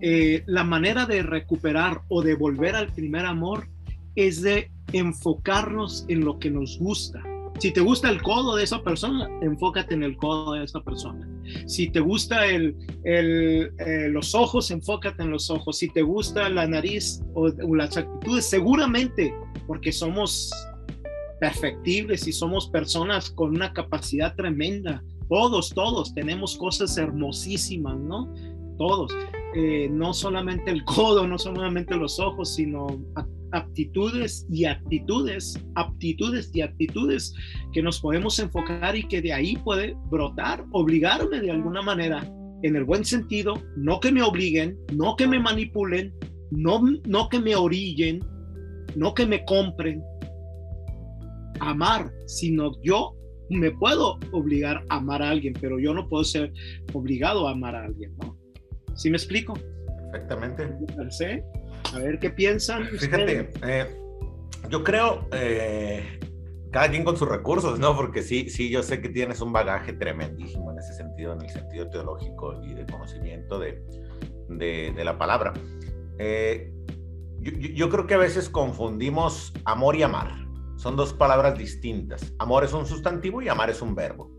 eh, 0.00 0.42
la 0.46 0.64
manera 0.64 1.06
de 1.06 1.22
recuperar 1.22 2.02
o 2.08 2.22
de 2.22 2.34
volver 2.34 2.74
al 2.74 2.92
primer 2.92 3.26
amor 3.26 3.68
es 4.14 4.42
de 4.42 4.70
enfocarnos 4.92 6.04
en 6.08 6.24
lo 6.24 6.38
que 6.38 6.50
nos 6.50 6.78
gusta, 6.78 7.22
si 7.58 7.72
te 7.72 7.80
gusta 7.80 8.08
el 8.08 8.22
codo 8.22 8.54
de 8.54 8.62
esa 8.62 8.82
persona, 8.82 9.28
enfócate 9.42 9.94
en 9.94 10.04
el 10.04 10.16
codo 10.16 10.52
de 10.52 10.62
esa 10.62 10.80
persona. 10.80 11.26
Si 11.66 11.90
te 11.90 12.00
gusta 12.00 12.46
el, 12.46 12.76
el, 13.04 13.72
eh, 13.78 14.08
los 14.10 14.34
ojos, 14.34 14.70
enfócate 14.70 15.22
en 15.22 15.30
los 15.30 15.50
ojos. 15.50 15.78
Si 15.78 15.88
te 15.88 16.02
gusta 16.02 16.48
la 16.48 16.66
nariz 16.66 17.22
o, 17.34 17.48
las 17.74 17.96
actitudes, 17.96 18.46
seguramente, 18.46 19.32
porque 19.66 19.92
somos 19.92 20.50
perfectibles 21.40 22.26
y 22.26 22.32
somos 22.32 22.68
personas 22.68 23.30
con 23.30 23.50
una 23.50 23.72
capacidad 23.72 24.34
tremenda. 24.34 25.02
Todos, 25.28 25.70
todos 25.70 26.14
tenemos 26.14 26.56
cosas 26.56 26.96
hermosísimas, 26.96 27.98
¿no? 27.98 28.32
Todos. 28.78 29.12
Eh, 29.54 29.88
no 29.90 30.12
solamente 30.14 30.70
el 30.70 30.84
codo, 30.84 31.26
no 31.26 31.38
solamente 31.38 31.96
los 31.96 32.18
ojos, 32.18 32.54
sino 32.54 32.86
aptitudes 33.52 34.46
y 34.50 34.64
actitudes, 34.64 35.58
aptitudes 35.74 36.50
y 36.54 36.60
actitudes 36.60 37.34
que 37.72 37.82
nos 37.82 38.00
podemos 38.00 38.38
enfocar 38.38 38.96
y 38.96 39.06
que 39.06 39.22
de 39.22 39.32
ahí 39.32 39.56
puede 39.56 39.96
brotar, 40.10 40.64
obligarme 40.72 41.40
de 41.40 41.50
alguna 41.50 41.82
manera, 41.82 42.22
en 42.62 42.76
el 42.76 42.84
buen 42.84 43.04
sentido, 43.04 43.54
no 43.76 44.00
que 44.00 44.10
me 44.10 44.22
obliguen, 44.22 44.76
no 44.92 45.16
que 45.16 45.26
me 45.26 45.38
manipulen, 45.38 46.12
no, 46.50 46.82
no 47.06 47.28
que 47.28 47.40
me 47.40 47.54
orillen, 47.54 48.20
no 48.96 49.14
que 49.14 49.26
me 49.26 49.44
compren, 49.44 50.02
amar, 51.60 52.10
sino 52.26 52.72
yo 52.82 53.14
me 53.50 53.70
puedo 53.70 54.18
obligar 54.32 54.82
a 54.88 54.96
amar 54.96 55.22
a 55.22 55.30
alguien, 55.30 55.54
pero 55.60 55.78
yo 55.78 55.94
no 55.94 56.08
puedo 56.08 56.24
ser 56.24 56.52
obligado 56.92 57.48
a 57.48 57.52
amar 57.52 57.74
a 57.74 57.84
alguien, 57.84 58.14
¿no? 58.18 58.36
¿Sí 58.94 59.10
me 59.10 59.16
explico? 59.16 59.54
Perfectamente. 60.10 61.38
A 61.94 61.98
ver 61.98 62.18
qué 62.18 62.30
piensan. 62.30 62.86
Fíjate, 62.86 63.50
eh, 63.62 63.96
yo 64.68 64.84
creo, 64.84 65.26
eh, 65.32 66.18
cada 66.70 66.90
quien 66.90 67.04
con 67.04 67.16
sus 67.16 67.28
recursos, 67.28 67.78
¿no? 67.78 67.96
Porque 67.96 68.22
sí, 68.22 68.50
sí, 68.50 68.70
yo 68.70 68.82
sé 68.82 69.00
que 69.00 69.08
tienes 69.08 69.40
un 69.40 69.52
bagaje 69.52 69.92
tremendísimo 69.92 70.70
en 70.72 70.78
ese 70.78 70.94
sentido, 70.94 71.32
en 71.32 71.42
el 71.42 71.50
sentido 71.50 71.88
teológico 71.88 72.62
y 72.62 72.74
de 72.74 72.86
conocimiento 72.86 73.58
de, 73.58 73.82
de, 74.48 75.04
la 75.04 75.16
palabra. 75.18 75.54
Eh, 76.18 76.72
yo, 77.40 77.52
yo 77.52 77.88
creo 77.88 78.06
que 78.06 78.14
a 78.14 78.18
veces 78.18 78.48
confundimos 78.48 79.52
amor 79.64 79.96
y 79.96 80.02
amar. 80.02 80.34
Son 80.76 80.94
dos 80.96 81.12
palabras 81.12 81.56
distintas. 81.58 82.32
Amor 82.38 82.64
es 82.64 82.72
un 82.72 82.86
sustantivo 82.86 83.42
y 83.42 83.48
amar 83.48 83.70
es 83.70 83.80
un 83.80 83.94
verbo. 83.94 84.30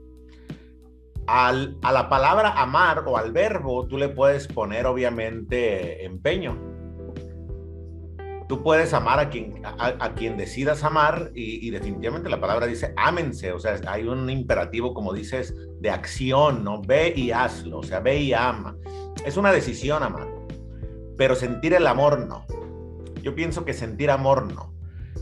Al, 1.28 1.78
a 1.84 1.91
la 1.91 2.10
palabra 2.10 2.54
amar 2.54 3.04
o 3.06 3.17
al 3.17 3.32
verbo 3.32 3.88
tú 3.88 3.97
le 3.97 4.10
puedes 4.10 4.47
poner 4.47 4.88
obviamente 4.88 6.04
empeño 6.04 6.68
tú 8.49 8.63
puedes 8.63 8.95
amar 8.95 9.19
a 9.19 9.29
quien, 9.29 9.62
a, 9.63 10.15
quien 10.15 10.35
decidas 10.35 10.83
amar 10.83 11.31
y, 11.35 11.69
definitivamente 11.69 12.31
la 12.31 12.41
palabra 12.41 12.65
dice 12.65 12.95
ámense, 12.97 13.51
o 13.51 13.59
sea, 13.59 13.79
hay 13.88 14.07
un 14.07 14.27
imperativo, 14.27 14.95
como 14.95 15.13
dices, 15.13 15.53
de 15.79 15.91
acción, 15.91 16.63
¿no? 16.63 16.81
Ve 16.81 17.13
y 17.15 17.29
hazlo, 17.29 17.77
o 17.77 17.83
sea, 17.83 17.99
ve 17.99 18.17
y 18.17 18.33
ama. 18.33 18.75
Es 19.23 19.38
una 19.38 19.51
decisión 19.51 20.01
amar, 20.01 20.27
pero 21.15 21.35
sentir 21.35 21.75
el 21.75 21.85
amor 21.85 22.25
no. 22.27 22.47
Yo 23.21 23.35
pienso 23.35 23.65
que 23.65 23.73
sentir 23.75 24.09
amor 24.09 24.51
no. 24.51 24.73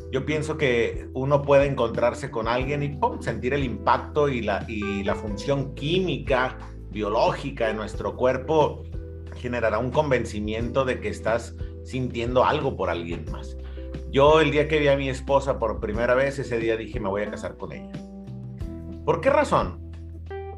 Yo 0.09 0.25
pienso 0.25 0.55
que 0.55 1.09
uno 1.13 1.41
puede 1.41 1.65
encontrarse 1.65 2.31
con 2.31 2.47
alguien 2.47 2.81
y 2.81 2.97
sentir 3.19 3.53
el 3.53 3.65
impacto 3.65 4.29
y 4.29 4.41
la, 4.41 4.63
y 4.69 5.03
la 5.03 5.15
función 5.15 5.75
química, 5.75 6.57
biológica 6.91 7.67
de 7.67 7.73
nuestro 7.73 8.15
cuerpo 8.15 8.85
generará 9.35 9.79
un 9.79 9.91
convencimiento 9.91 10.85
de 10.85 11.01
que 11.01 11.09
estás 11.09 11.55
sintiendo 11.87 12.43
algo 12.43 12.75
por 12.75 12.89
alguien 12.89 13.25
más. 13.31 13.57
Yo 14.11 14.41
el 14.41 14.51
día 14.51 14.67
que 14.67 14.79
vi 14.79 14.89
a 14.89 14.97
mi 14.97 15.09
esposa 15.09 15.57
por 15.57 15.79
primera 15.79 16.15
vez, 16.15 16.37
ese 16.37 16.57
día 16.59 16.75
dije, 16.75 16.99
me 16.99 17.09
voy 17.09 17.23
a 17.23 17.31
casar 17.31 17.57
con 17.57 17.71
ella. 17.71 17.91
¿Por 19.05 19.21
qué 19.21 19.29
razón? 19.29 19.91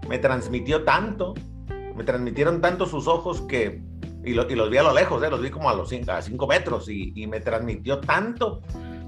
Me 0.07 0.17
transmitió 0.17 0.83
tanto, 0.83 1.35
me 1.95 2.03
transmitieron 2.03 2.61
tanto 2.61 2.87
sus 2.87 3.07
ojos 3.07 3.41
que, 3.41 3.83
y, 4.23 4.33
los 4.33 4.47
vi 4.47 4.77
a 4.77 4.83
lo 4.83 4.93
lejos, 4.93 5.21
¿eh? 5.23 5.29
los 5.29 5.41
vi 5.41 5.51
como 5.51 5.69
a 5.69 5.75
los 5.75 5.89
cinco, 5.89 6.11
a 6.11 6.21
cinco 6.21 6.47
metros, 6.47 6.89
y, 6.89 7.13
y, 7.15 7.27
me 7.27 7.39
transmitió 7.41 7.99
tanto, 7.99 8.61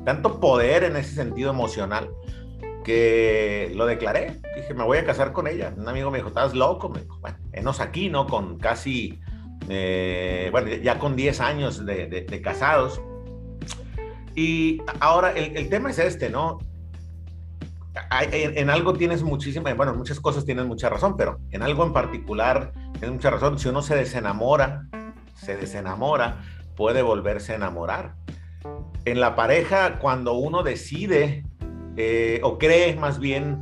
tanto 0.05 0.39
poder 0.39 0.83
en 0.83 0.97
ese 0.97 1.15
sentido 1.15 1.49
emocional, 1.49 2.09
que 2.83 3.71
lo 3.75 3.87
declaré. 3.87 4.41
Dije, 4.55 4.73
me 4.75 4.83
voy 4.83 4.99
a 4.99 5.05
casar 5.05 5.33
con 5.33 5.47
ella. 5.47 5.73
Un 5.75 5.87
amigo 5.87 6.11
me 6.11 6.19
dijo, 6.19 6.29
¿estás 6.29 6.53
loco? 6.53 6.89
Me 6.89 7.01
dijo, 7.01 7.19
bueno, 7.19 7.37
enos 7.51 7.79
aquí, 7.79 8.09
¿no? 8.09 8.27
Con 8.27 8.57
casi 8.57 9.19
eh, 9.69 10.49
bueno, 10.51 10.69
ya 10.69 10.99
con 10.99 11.15
10 11.15 11.39
años 11.41 11.85
de, 11.85 12.41
casados. 12.43 13.01
Y 14.35 14.81
ahora 14.99 15.31
el, 15.31 15.69
tema 15.69 15.91
es 15.91 15.99
este, 15.99 16.29
¿no? 16.29 16.59
en, 18.31 18.69
algo 18.69 18.93
tienes 18.93 19.23
muchísima, 19.23 19.73
bueno, 19.73 19.93
muchas 19.93 20.19
cosas 20.19 20.45
tienes 20.45 20.65
mucha 20.65 20.89
razón, 20.89 21.17
pero 21.17 21.39
en 21.51 21.61
algo 21.61 21.85
en 21.85 21.93
particular 21.93 22.71
tienes 22.93 23.11
mucha 23.11 23.29
razón. 23.29 23.59
Si 23.59 23.67
uno 23.67 23.81
se 23.81 23.95
desenamora, 23.95 24.87
se 25.35 25.57
desenamora, 25.57 26.41
puede 26.75 27.01
volverse 27.01 27.53
a 27.53 27.55
enamorar. 27.55 28.15
En 29.05 29.19
la 29.19 29.35
pareja, 29.35 29.99
cuando 29.99 30.33
uno 30.33 30.63
decide 30.63 31.43
eh, 31.97 32.39
o 32.43 32.57
cree 32.57 32.95
más 32.95 33.19
bien 33.19 33.59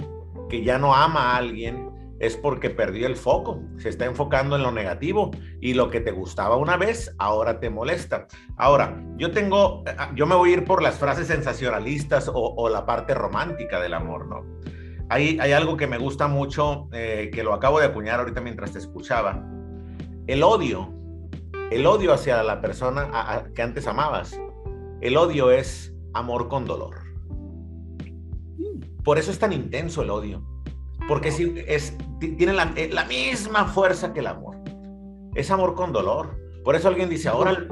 que 0.50 0.64
ya 0.64 0.78
no 0.78 0.94
ama 0.96 1.32
a 1.32 1.38
alguien, 1.38 1.89
es 2.20 2.36
porque 2.36 2.70
perdió 2.70 3.08
el 3.08 3.16
foco, 3.16 3.62
se 3.78 3.90
está 3.90 4.06
enfocando 4.06 4.58
en 4.58 4.64
lo 4.64 4.72
negativo 4.72 5.32
y 5.62 5.74
lo 5.74 5.90
que 5.90 6.02
te 6.02 6.12
gustaba 6.12 6.58
una 6.58 6.76
vez 6.78 7.16
ahora 7.18 7.60
te 7.60 7.70
molesta. 7.70 8.28
Ahora, 8.58 9.02
yo 9.18 9.32
tengo, 9.32 9.84
yo 10.16 10.26
me 10.26 10.36
voy 10.36 10.52
a 10.52 10.54
ir 10.54 10.66
por 10.66 10.84
las 10.84 11.00
frases 11.00 11.28
sensacionalistas 11.28 12.30
o, 12.34 12.70
la 12.70 12.86
parte 12.86 13.14
romántica 13.14 13.80
del 13.80 13.94
amor, 13.94 14.28
¿no? 14.28 14.46
Hay, 15.10 15.40
hay 15.40 15.54
algo 15.54 15.76
que 15.76 15.88
me 15.88 15.98
gusta 15.98 16.28
mucho, 16.28 16.88
eh, 16.92 17.32
que 17.34 17.42
lo 17.42 17.54
acabo 17.54 17.80
de 17.80 17.88
acuñar 17.88 18.20
ahorita 18.20 18.42
mientras 18.42 18.74
te 18.74 18.80
escuchaba. 18.80 19.44
El 20.28 20.44
odio, 20.44 20.94
el 21.72 21.88
odio 21.88 22.14
hacia 22.14 22.44
la 22.44 22.62
persona 22.62 23.50
que 23.56 23.62
antes 23.62 23.88
amabas, 23.88 24.40
el 25.02 25.18
odio 25.18 25.52
es 25.52 25.96
amor 26.14 26.48
con 26.48 26.66
dolor. 26.66 26.98
Por 29.04 29.18
eso 29.18 29.32
es 29.32 29.40
tan 29.40 29.54
intenso 29.54 30.04
el 30.04 30.12
odio 30.12 30.44
porque 31.10 31.32
si 31.32 31.56
es, 31.66 31.98
tiene 32.20 32.54
eh, 32.76 32.90
la, 32.94 33.06
misma 33.06 33.66
fuerza 33.66 34.14
que 34.14 34.20
el 34.20 34.28
amor. 34.28 34.58
Es 35.34 35.50
amor 35.50 35.74
con 35.74 35.92
dolor. 35.92 36.40
Por 36.64 36.76
eso 36.76 36.88
alguien 36.88 37.10
dice, 37.10 37.30
ahora... 37.30 37.66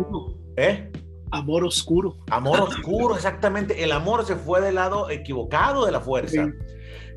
¿Eh? 0.58 0.92
Amor 1.30 1.64
oscuro. 1.64 2.18
Amor 2.32 2.62
oscuro, 2.62 3.16
exactamente. 3.16 3.84
El 3.84 3.92
amor 3.92 4.26
se 4.26 4.36
fue 4.36 4.60
del 4.60 4.76
lado 4.76 5.12
equivocado 5.12 5.86
de 5.86 5.92
la 5.92 6.02
fuerza. 6.02 6.48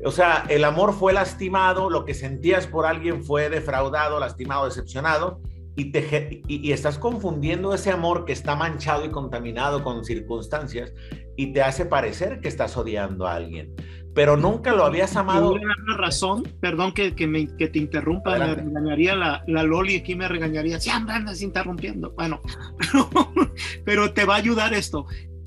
O 0.05 0.11
sea, 0.11 0.45
el 0.47 0.63
amor 0.63 0.93
fue 0.93 1.11
lastimado, 1.11 1.89
lo 1.89 2.05
que 2.05 2.13
sentías 2.13 2.67
por 2.67 2.85
alguien 2.85 3.23
fue 3.23 3.49
defraudado, 3.49 4.19
lastimado, 4.19 4.65
decepcionado, 4.65 5.41
y, 5.75 5.91
te, 5.91 6.43
y, 6.47 6.71
estás 6.71 6.99
confundiendo 6.99 7.73
ese 7.73 7.91
amor 7.91 8.25
que 8.25 8.33
está 8.33 8.55
manchado 8.55 9.05
y 9.05 9.09
contaminado 9.09 9.83
con 9.83 10.03
circunstancias 10.03 10.93
y 11.37 11.53
te 11.53 11.63
hace 11.63 11.85
parecer 11.85 12.41
que 12.41 12.49
estás 12.49 12.75
odiando 12.75 13.25
a 13.25 13.35
alguien 13.35 13.73
pero 14.13 14.35
nunca 14.35 14.73
lo 14.73 14.83
habías 14.83 15.15
amado. 15.15 15.53
Una 15.53 15.97
razón, 15.97 16.43
perdón 16.59 16.93
que, 16.93 17.15
que, 17.15 17.27
me, 17.27 17.47
que 17.55 17.67
te 17.67 17.79
interrumpa, 17.79 18.37
me 18.37 18.55
regañaría 18.55 19.15
la, 19.15 19.43
la, 19.47 19.63
Loli 19.63 19.95
aquí, 19.97 20.15
me 20.15 20.27
regañaría, 20.27 20.79
siempre 20.79 21.15
andas 21.15 21.41
interrumpiendo. 21.41 22.11
Bueno, 22.11 22.41
pero, 23.85 24.13
te 24.13 24.25
va 24.25 24.35
a 24.35 24.37
ayudar 24.37 24.73
esto. 24.73 25.05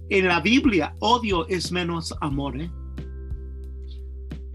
En 0.08 0.28
la 0.28 0.40
Biblia, 0.40 0.94
odio 1.00 1.46
es 1.48 1.72
menos 1.72 2.14
amor. 2.20 2.60
¿eh? 2.60 2.70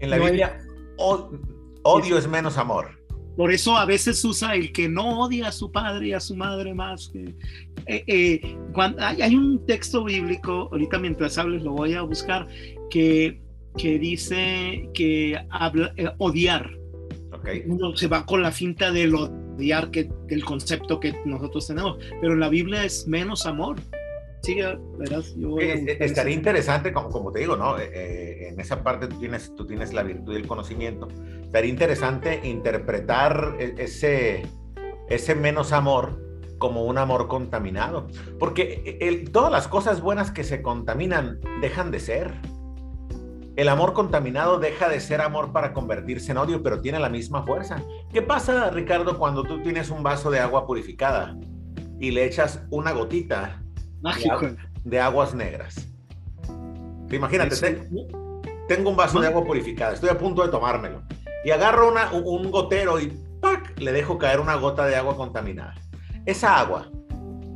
En 0.00 0.10
la 0.10 0.18
Biblia, 0.18 0.58
odio 0.96 2.18
es, 2.18 2.28
menos 2.28 2.58
amor. 2.58 2.98
Por 3.36 3.52
eso 3.52 3.76
a 3.76 3.84
veces 3.84 4.24
usa 4.24 4.54
el 4.54 4.72
que 4.72 4.88
no 4.88 5.20
odia 5.20 5.48
a 5.48 5.52
su 5.52 5.70
padre 5.70 6.08
y 6.08 6.12
a 6.12 6.20
su 6.20 6.36
madre 6.36 6.74
más. 6.74 7.10
Que, 7.12 7.34
eh, 7.86 8.04
eh, 8.06 8.58
cuando, 8.72 9.02
hay, 9.02 9.22
hay 9.22 9.34
un 9.36 9.64
texto 9.66 10.04
bíblico, 10.04 10.68
ahorita 10.72 10.98
mientras 10.98 11.38
hables 11.38 11.62
lo 11.62 11.72
voy 11.72 11.94
a 11.94 12.02
buscar, 12.02 12.48
que 12.90 13.40
que 13.76 13.98
dice 13.98 14.88
que 14.94 15.38
habla, 15.50 15.92
eh, 15.96 16.10
odiar. 16.18 16.70
Okay. 17.32 17.64
Uno 17.66 17.96
se 17.96 18.06
va 18.06 18.26
con 18.26 18.42
la 18.42 18.52
finta 18.52 18.90
del 18.90 19.14
odiar 19.14 19.90
que 19.90 20.10
el 20.28 20.44
concepto 20.44 21.00
que 21.00 21.14
nosotros 21.24 21.66
tenemos, 21.66 21.98
pero 22.20 22.34
en 22.34 22.40
la 22.40 22.48
Biblia 22.48 22.84
es 22.84 23.06
menos 23.06 23.46
amor. 23.46 23.76
Sí, 24.42 24.58
verás, 24.98 25.34
yo 25.36 25.58
estaría 25.58 26.34
interesante, 26.34 26.92
como, 26.92 27.10
como 27.10 27.30
te 27.30 27.40
digo, 27.40 27.56
¿no? 27.56 27.78
Eh, 27.78 27.90
eh, 27.92 28.48
en 28.48 28.58
esa 28.58 28.82
parte 28.82 29.06
tú 29.06 29.18
tienes, 29.18 29.54
tú 29.54 29.66
tienes 29.66 29.92
la 29.92 30.02
virtud 30.02 30.32
y 30.32 30.36
el 30.36 30.46
conocimiento. 30.46 31.08
Estaría 31.42 31.70
interesante 31.70 32.40
interpretar 32.44 33.56
e, 33.58 33.74
ese, 33.76 34.42
ese 35.10 35.34
menos 35.34 35.72
amor 35.72 36.18
como 36.56 36.84
un 36.84 36.96
amor 36.96 37.28
contaminado, 37.28 38.06
porque 38.38 38.98
el, 39.00 39.30
todas 39.30 39.52
las 39.52 39.68
cosas 39.68 40.00
buenas 40.00 40.30
que 40.30 40.44
se 40.44 40.62
contaminan 40.62 41.40
dejan 41.60 41.90
de 41.90 42.00
ser. 42.00 42.34
El 43.60 43.68
amor 43.68 43.92
contaminado 43.92 44.58
deja 44.58 44.88
de 44.88 45.00
ser 45.00 45.20
amor 45.20 45.52
para 45.52 45.74
convertirse 45.74 46.32
en 46.32 46.38
odio, 46.38 46.62
pero 46.62 46.80
tiene 46.80 46.98
la 46.98 47.10
misma 47.10 47.42
fuerza. 47.42 47.82
¿Qué 48.10 48.22
pasa, 48.22 48.70
Ricardo, 48.70 49.18
cuando 49.18 49.42
tú 49.42 49.60
tienes 49.60 49.90
un 49.90 50.02
vaso 50.02 50.30
de 50.30 50.40
agua 50.40 50.66
purificada 50.66 51.36
y 51.98 52.10
le 52.10 52.24
echas 52.24 52.62
una 52.70 52.92
gotita 52.92 53.62
de, 54.82 54.98
aguas 54.98 55.34
negras? 55.34 55.86
Imagínate, 57.10 57.86
tengo 58.66 58.88
un 58.88 58.96
vaso 58.96 59.20
de 59.20 59.26
agua 59.26 59.44
purificada, 59.44 59.92
estoy 59.92 60.08
a 60.08 60.16
punto 60.16 60.42
de 60.42 60.48
tomármelo 60.48 61.02
y 61.44 61.50
agarro 61.50 61.92
un 62.14 62.50
gotero 62.50 62.98
y 62.98 63.12
le 63.76 63.92
dejo 63.92 64.16
caer 64.16 64.40
una 64.40 64.54
gota 64.54 64.86
de 64.86 64.96
agua 64.96 65.18
contaminada. 65.18 65.74
¿Esa 66.24 66.58
agua 66.58 66.90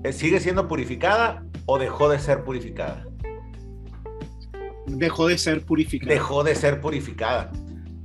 eh, 0.02 0.12
sigue 0.12 0.38
siendo 0.38 0.68
purificada 0.68 1.44
o 1.64 1.78
dejó 1.78 2.10
de 2.10 2.18
ser 2.18 2.44
purificada? 2.44 3.06
Dejó 4.86 5.28
de 5.28 5.38
ser 5.38 5.64
purificada. 5.64 6.12
Dejó 6.12 6.44
de 6.44 6.54
ser 6.54 6.80
purificada. 6.80 7.52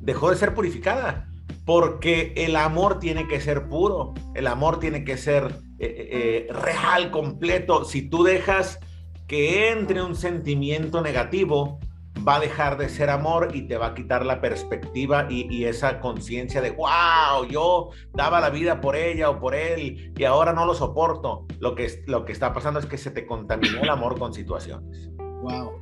Dejó 0.02 0.30
de 0.30 0.38
ser 0.38 0.54
purificada. 0.54 1.28
Porque 1.66 2.34
el 2.36 2.56
amor 2.56 3.00
tiene 3.00 3.28
que 3.28 3.40
ser 3.40 3.68
puro. 3.68 4.14
El 4.34 4.48
amor 4.48 4.80
tiene 4.80 5.04
que 5.04 5.18
ser 5.18 5.56
eh, 5.80 5.86
eh, 5.86 6.48
eh, 6.50 6.54
real, 6.54 7.12
completo. 7.12 7.86
Si 7.86 8.10
tú 8.10 8.24
dejas 8.24 8.80
que 9.28 9.72
entre 9.72 10.02
un 10.02 10.16
sentimiento 10.16 11.02
negativo, 11.02 11.80
va 12.28 12.36
a 12.36 12.40
dejar 12.40 12.78
de 12.78 12.90
ser 12.90 13.10
amor 13.10 13.50
y 13.54 13.64
te 13.64 13.78
va 13.78 13.88
a 13.88 13.94
quitar 13.94 14.26
la 14.26 14.42
perspectiva 14.42 15.28
y, 15.30 15.64
esa 15.66 16.00
conciencia 16.00 16.62
de, 16.62 16.72
wow, 16.72 17.46
yo 17.50 17.90
daba 18.14 18.40
la 18.40 18.50
vida 18.50 18.82
por 18.82 18.96
ella 18.96 19.30
o 19.30 19.40
por 19.40 19.56
él 19.56 20.14
y 20.18 20.24
ahora 20.24 20.54
no 20.54 20.66
lo 20.66 20.74
soporto. 20.74 21.46
Lo 21.60 21.76
que, 21.76 22.04
lo 22.08 22.26
que 22.26 22.32
está 22.32 22.54
pasando 22.54 22.80
es 22.80 22.86
que 22.86 22.98
se 22.98 23.12
te 23.12 23.26
contaminó 23.26 23.82
el 23.82 23.90
amor 23.90 24.18
con 24.18 24.34
situaciones. 24.34 25.10
Wow. 25.42 25.79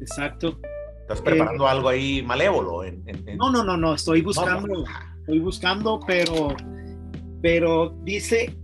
Exacto. 0.00 0.58
¿Estás 1.02 1.22
preparando 1.22 1.66
algo 1.66 1.88
ahí 1.88 2.22
malévolo? 2.22 2.82
No, 3.36 3.50
no, 3.50 3.64
no, 3.64 3.76
no, 3.76 3.94
estoy 3.94 4.22
buscando, 4.22 4.84
estoy 5.20 5.38
buscando, 5.40 6.00
pero, 6.06 6.54
pero 7.42 7.96
dice, 8.04 8.56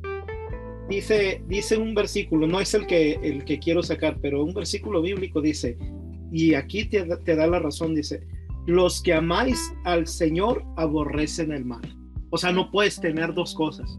dice, 0.88 1.42
dice 1.48 1.76
un 1.76 1.94
versículo, 1.94 2.46
no 2.46 2.60
es 2.60 2.72
el 2.74 2.86
que, 2.86 3.14
el 3.14 3.44
que 3.44 3.58
quiero 3.58 3.82
sacar, 3.82 4.18
pero 4.22 4.44
un 4.44 4.54
versículo 4.54 5.02
bíblico 5.02 5.40
dice, 5.40 5.76
y 6.30 6.54
aquí 6.54 6.84
te, 6.84 7.04
te 7.04 7.34
da 7.34 7.48
la 7.48 7.58
razón, 7.58 7.94
dice, 7.94 8.24
los 8.66 9.02
que 9.02 9.14
amáis 9.14 9.74
al 9.84 10.06
Señor 10.06 10.64
aborrecen 10.76 11.52
el 11.52 11.64
mal. 11.64 11.82
O 12.30 12.38
sea, 12.38 12.52
no 12.52 12.70
puedes 12.70 13.00
tener 13.00 13.32
dos 13.34 13.54
cosas. 13.54 13.98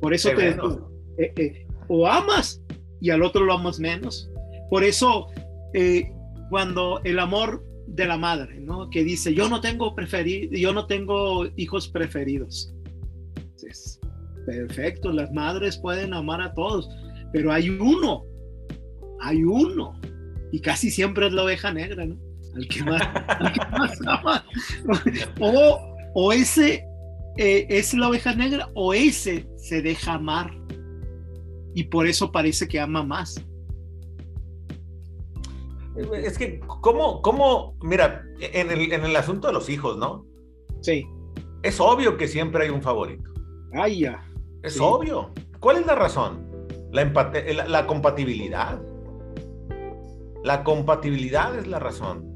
Por 0.00 0.14
eso 0.14 0.30
te 0.30 0.50
eh, 0.50 1.32
eh, 1.36 1.66
o 1.88 2.06
amas 2.06 2.62
y 3.00 3.10
al 3.10 3.22
otro 3.22 3.44
lo 3.44 3.54
amas 3.54 3.80
menos. 3.80 4.30
Por 4.70 4.84
eso 4.84 5.26
eh, 5.74 6.10
cuando 6.50 7.00
el 7.04 7.18
amor 7.18 7.64
de 7.86 8.06
la 8.06 8.16
madre, 8.16 8.60
¿no? 8.60 8.90
Que 8.90 9.04
dice, 9.04 9.34
yo 9.34 9.48
no 9.48 9.60
tengo 9.60 9.94
preferido, 9.94 10.56
yo 10.56 10.72
no 10.72 10.86
tengo 10.86 11.46
hijos 11.56 11.88
preferidos. 11.88 12.74
perfecto, 14.44 15.10
las 15.12 15.32
madres 15.32 15.78
pueden 15.78 16.14
amar 16.14 16.40
a 16.40 16.54
todos, 16.54 16.88
pero 17.32 17.52
hay 17.52 17.70
uno, 17.70 18.24
hay 19.20 19.44
uno, 19.44 19.98
y 20.52 20.60
casi 20.60 20.90
siempre 20.90 21.26
es 21.26 21.32
la 21.32 21.44
oveja 21.44 21.72
negra, 21.72 22.06
¿no? 22.06 22.16
Al 22.54 22.68
que 22.68 22.82
más, 22.82 23.02
ama. 24.06 24.44
O, 26.14 26.32
ese 26.32 26.84
eh, 27.36 27.66
es 27.68 27.92
la 27.92 28.08
oveja 28.08 28.34
negra, 28.34 28.70
o 28.74 28.94
ese 28.94 29.46
se 29.56 29.82
deja 29.82 30.14
amar, 30.14 30.50
y 31.74 31.84
por 31.84 32.06
eso 32.06 32.32
parece 32.32 32.66
que 32.66 32.80
ama 32.80 33.02
más. 33.02 33.45
Es 35.96 36.36
que, 36.36 36.60
¿cómo, 36.60 37.22
cómo, 37.22 37.76
mira, 37.80 38.24
en 38.40 38.70
el, 38.70 38.92
en 38.92 39.04
el 39.04 39.16
asunto 39.16 39.46
de 39.46 39.54
los 39.54 39.68
hijos, 39.68 39.96
¿no? 39.96 40.26
Sí. 40.80 41.06
Es 41.62 41.80
obvio 41.80 42.16
que 42.16 42.28
siempre 42.28 42.64
hay 42.64 42.70
un 42.70 42.82
favorito. 42.82 43.30
Ay, 43.72 44.00
ya. 44.00 44.22
Es 44.62 44.80
obvio. 44.80 45.32
¿Cuál 45.60 45.78
es 45.78 45.86
la 45.86 45.94
razón? 45.94 46.46
La, 46.92 47.04
la, 47.04 47.68
la, 47.68 47.86
compatibilidad. 47.86 48.80
La 50.44 50.62
compatibilidad 50.64 51.58
es 51.58 51.66
la 51.66 51.78
razón. 51.78 52.34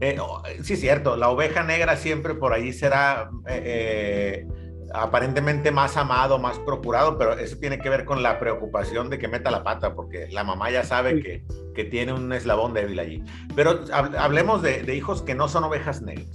Eh, 0.00 0.18
oh, 0.20 0.42
sí, 0.62 0.74
es 0.74 0.80
cierto, 0.80 1.16
la 1.16 1.30
oveja 1.30 1.62
negra 1.62 1.96
siempre 1.96 2.34
por 2.34 2.52
ahí 2.52 2.72
será 2.72 3.30
eh, 3.48 4.44
eh 4.44 4.65
aparentemente 5.02 5.70
más 5.70 5.96
amado, 5.96 6.38
más 6.38 6.58
procurado, 6.60 7.18
pero 7.18 7.34
eso 7.34 7.56
tiene 7.58 7.78
que 7.78 7.88
ver 7.88 8.04
con 8.04 8.22
la 8.22 8.38
preocupación 8.38 9.10
de 9.10 9.18
que 9.18 9.28
meta 9.28 9.50
la 9.50 9.62
pata, 9.62 9.94
porque 9.94 10.28
la 10.30 10.44
mamá 10.44 10.70
ya 10.70 10.84
sabe 10.84 11.22
que, 11.22 11.44
que, 11.74 11.84
tiene 11.84 12.12
un 12.12 12.32
eslabón 12.32 12.72
débil 12.72 12.98
allí. 12.98 13.22
Pero 13.54 13.80
hablemos 14.18 14.62
de, 14.62 14.94
hijos 14.94 15.22
que 15.22 15.34
no 15.34 15.48
son 15.48 15.64
ovejas 15.64 16.02
negras. 16.02 16.34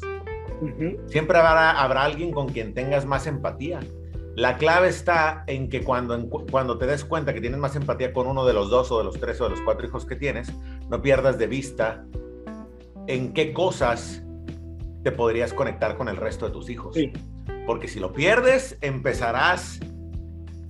Siempre 1.07 1.39
habrá, 1.39 1.71
habrá 1.71 2.03
alguien 2.03 2.31
con 2.31 2.49
quien 2.49 2.73
tengas 2.73 3.05
más 3.05 3.25
empatía. 3.25 3.79
La 4.35 4.57
clave 4.57 4.87
está 4.87 5.43
en 5.47 5.67
que 5.67 5.83
cuando, 5.83 6.29
cuando 6.29 6.77
te 6.77 6.85
des 6.85 7.03
cuenta 7.03 7.33
que 7.33 7.41
tienes 7.41 7.59
más 7.59 7.75
empatía 7.75 8.13
con 8.13 8.27
uno 8.27 8.45
de 8.45 8.53
los 8.53 8.69
dos 8.69 8.91
o 8.91 8.99
de 8.99 9.03
los 9.03 9.19
tres 9.19 9.41
o 9.41 9.45
de 9.45 9.49
los 9.51 9.61
cuatro 9.61 9.85
hijos 9.85 10.05
que 10.05 10.15
tienes, 10.15 10.53
no 10.89 11.01
pierdas 11.01 11.37
de 11.37 11.47
vista 11.47 12.05
en 13.07 13.33
qué 13.33 13.51
cosas 13.51 14.23
te 15.03 15.11
podrías 15.11 15.53
conectar 15.53 15.97
con 15.97 16.07
el 16.07 16.15
resto 16.15 16.45
de 16.45 16.51
tus 16.51 16.69
hijos. 16.69 16.95
Sí. 16.95 17.11
Porque 17.65 17.87
si 17.87 17.99
lo 17.99 18.13
pierdes, 18.13 18.77
empezarás 18.81 19.79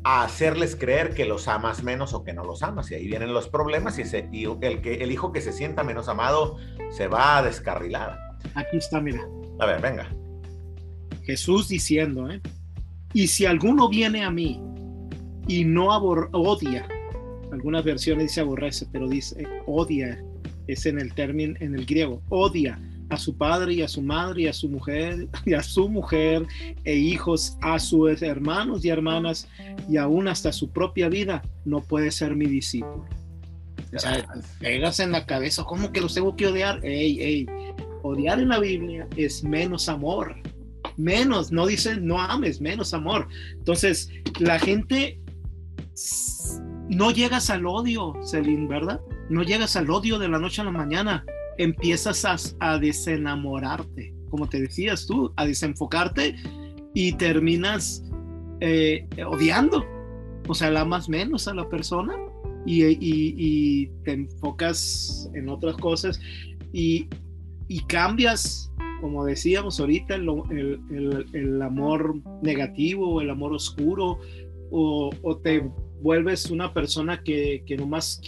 a 0.03 0.23
hacerles 0.23 0.75
creer 0.75 1.13
que 1.13 1.25
los 1.25 1.47
amas 1.47 1.83
menos 1.83 2.13
o 2.13 2.23
que 2.23 2.33
no 2.33 2.43
los 2.43 2.63
amas. 2.63 2.89
Y 2.91 2.95
ahí 2.95 3.07
vienen 3.07 3.33
los 3.33 3.47
problemas 3.47 3.99
y, 3.99 4.03
y 4.31 4.45
el, 4.61 4.81
que, 4.81 4.95
el 4.95 5.11
hijo 5.11 5.31
que 5.31 5.41
se 5.41 5.53
sienta 5.53 5.83
menos 5.83 6.07
amado 6.07 6.57
se 6.89 7.07
va 7.07 7.37
a 7.37 7.43
descarrilar. 7.43 8.17
Aquí 8.55 8.77
está, 8.77 8.99
mira. 8.99 9.25
A 9.59 9.65
ver, 9.65 9.81
venga. 9.81 10.09
Jesús 11.23 11.67
diciendo, 11.67 12.29
¿eh? 12.29 12.41
Y 13.13 13.27
si 13.27 13.45
alguno 13.45 13.89
viene 13.89 14.23
a 14.23 14.31
mí 14.31 14.59
y 15.47 15.65
no 15.65 15.89
odia, 15.89 16.87
algunas 17.51 17.83
versiones 17.83 18.27
dice 18.27 18.41
aborrece, 18.41 18.87
pero 18.91 19.07
dice 19.07 19.45
odia, 19.67 20.23
es 20.67 20.85
en 20.85 20.99
el 20.99 21.13
término, 21.13 21.55
en 21.59 21.75
el 21.75 21.85
griego, 21.85 22.21
odia 22.29 22.79
a 23.11 23.17
su 23.17 23.35
padre 23.35 23.73
y 23.73 23.81
a 23.81 23.87
su 23.87 24.01
madre 24.01 24.43
y 24.43 24.47
a 24.47 24.53
su 24.53 24.69
mujer 24.69 25.27
y 25.45 25.53
a 25.53 25.61
su 25.61 25.89
mujer 25.89 26.47
e 26.85 26.95
hijos, 26.95 27.57
a 27.61 27.77
sus 27.77 28.21
hermanos 28.21 28.83
y 28.85 28.89
hermanas 28.89 29.47
y 29.89 29.97
aún 29.97 30.27
hasta 30.27 30.51
su 30.51 30.69
propia 30.71 31.09
vida, 31.09 31.43
no 31.65 31.81
puede 31.81 32.09
ser 32.11 32.35
mi 32.35 32.45
discípulo. 32.45 33.05
O 33.93 33.99
sea, 33.99 34.25
pegas 34.59 35.01
en 35.01 35.11
la 35.11 35.25
cabeza, 35.25 35.65
¿cómo 35.65 35.91
que 35.91 35.99
los 35.99 36.13
tengo 36.13 36.37
que 36.37 36.47
odiar? 36.47 36.79
Ey, 36.85 37.19
ey, 37.19 37.45
odiar 38.03 38.39
en 38.39 38.47
la 38.47 38.59
Biblia 38.59 39.05
es 39.17 39.43
menos 39.43 39.89
amor. 39.89 40.35
Menos, 40.95 41.51
no 41.51 41.65
dice 41.65 41.97
no 41.97 42.19
ames, 42.19 42.61
menos 42.61 42.93
amor. 42.93 43.27
Entonces, 43.51 44.09
la 44.39 44.59
gente 44.59 45.19
no 46.89 47.11
llegas 47.11 47.49
al 47.49 47.65
odio, 47.65 48.13
Celine, 48.23 48.67
¿verdad? 48.67 49.01
No 49.29 49.43
llegas 49.43 49.75
al 49.75 49.89
odio 49.89 50.19
de 50.19 50.29
la 50.29 50.39
noche 50.39 50.61
a 50.61 50.65
la 50.65 50.71
mañana. 50.71 51.25
Empiezas 51.57 52.55
a, 52.59 52.77
desenamorarte, 52.79 54.13
como 54.29 54.47
te 54.47 54.61
decías 54.61 55.05
tú, 55.05 55.33
a 55.35 55.45
desenfocarte 55.45 56.35
y 56.93 57.13
terminas 57.13 58.03
eh, 58.59 59.07
odiando. 59.25 59.85
O 60.47 60.53
sea, 60.53 60.71
la 60.71 60.81
amas 60.81 61.07
menos 61.07 61.47
a 61.47 61.53
la 61.53 61.67
persona 61.69 62.13
y, 62.65 63.87
te 64.03 64.11
enfocas 64.13 65.29
en 65.33 65.49
otras 65.49 65.77
cosas 65.77 66.19
y, 66.73 67.07
y 67.67 67.79
cambias, 67.81 68.71
como 69.01 69.25
decíamos 69.25 69.79
ahorita, 69.79 70.15
el, 70.15 70.29
el, 70.89 71.25
el, 71.33 71.61
amor 71.61 72.21
negativo, 72.41 73.21
el 73.21 73.29
amor 73.29 73.53
oscuro, 73.53 74.19
o, 74.71 75.11
te 75.43 75.69
vuelves 76.01 76.49
una 76.49 76.73
persona 76.73 77.21
que, 77.23 77.63
que 77.65 77.77
nomás... 77.77 78.21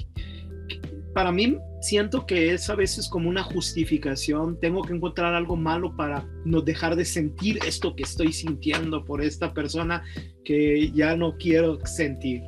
Para 1.13 1.31
mí 1.31 1.57
siento 1.83 2.25
que 2.25 2.53
es 2.53 2.69
a 2.69 2.75
veces 2.75 3.09
como 3.09 3.29
una 3.29 3.43
justificación, 3.43 4.57
tengo 4.59 4.81
que 4.83 4.93
encontrar 4.93 5.33
algo 5.33 5.57
malo 5.57 5.93
para 5.97 6.25
no 6.45 6.61
dejar 6.61 6.95
de 6.95 7.03
sentir 7.03 7.59
esto 7.67 7.93
que 7.93 8.03
estoy 8.03 8.31
sintiendo 8.31 9.03
por 9.03 9.21
esta 9.21 9.53
persona 9.53 10.01
que 10.45 10.91
ya 10.91 11.17
no 11.17 11.37
quiero 11.37 11.85
sentir. 11.85 12.41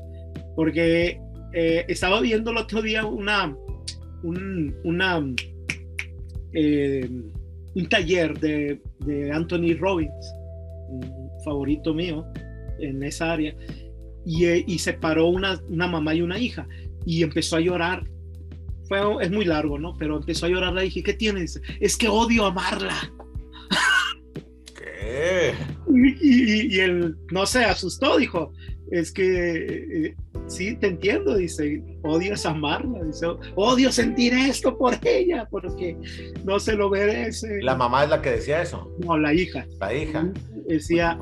Porque 0.55 1.19
eh, 1.53 1.85
estaba 1.89 2.21
viendo 2.21 2.51
el 2.51 2.57
otro 2.57 2.81
día 2.81 3.05
una, 3.05 3.53
un, 4.23 4.73
una, 4.85 5.21
eh, 6.53 7.09
un 7.75 7.89
taller 7.89 8.39
de, 8.39 8.81
de, 8.99 9.31
Anthony 9.33 9.75
Robbins, 9.77 10.33
un 10.87 11.29
favorito 11.43 11.93
mío 11.93 12.25
en 12.79 13.03
esa 13.03 13.33
área, 13.33 13.53
y, 14.25 14.45
eh, 14.45 14.63
y 14.65 14.79
se 14.79 14.93
paró 14.93 15.27
una, 15.27 15.59
una, 15.67 15.87
mamá 15.87 16.15
y 16.15 16.21
una 16.21 16.39
hija 16.39 16.65
y 17.05 17.21
empezó 17.21 17.57
a 17.57 17.61
llorar. 17.61 18.03
Fue, 18.87 18.99
es 19.21 19.31
muy 19.31 19.45
largo, 19.45 19.79
¿no? 19.79 19.93
Pero 19.97 20.17
empezó 20.17 20.45
a 20.45 20.49
llorar 20.49 20.73
la 20.73 20.83
hija. 20.83 21.01
¿Qué 21.03 21.13
tienes? 21.13 21.61
Es 21.79 21.97
que 21.97 22.07
odio 22.07 22.45
amarla. 22.45 23.11
¿Qué? 24.77 25.53
Y, 25.93 26.09
y, 26.21 26.75
y, 26.75 26.79
él 26.79 27.15
no 27.31 27.45
se 27.45 27.63
asustó, 27.63 28.17
dijo, 28.17 28.51
es 28.91 29.11
que 29.11 30.15
sí, 30.47 30.75
te 30.75 30.87
entiendo, 30.87 31.35
dice, 31.35 31.81
odias 32.03 32.45
amarla, 32.45 33.03
dice, 33.03 33.27
odio 33.55 33.91
sentir 33.91 34.33
esto 34.33 34.77
por 34.77 34.95
ella, 35.03 35.47
porque 35.49 35.97
no 36.43 36.59
se 36.59 36.73
lo 36.73 36.89
merece. 36.89 37.61
¿La 37.61 37.75
mamá 37.75 38.03
es 38.03 38.09
la 38.09 38.21
que 38.21 38.31
decía 38.31 38.61
eso? 38.61 38.91
No, 38.99 39.17
la 39.17 39.33
hija. 39.33 39.65
La 39.79 39.93
hija. 39.93 40.31
Decía, 40.67 41.19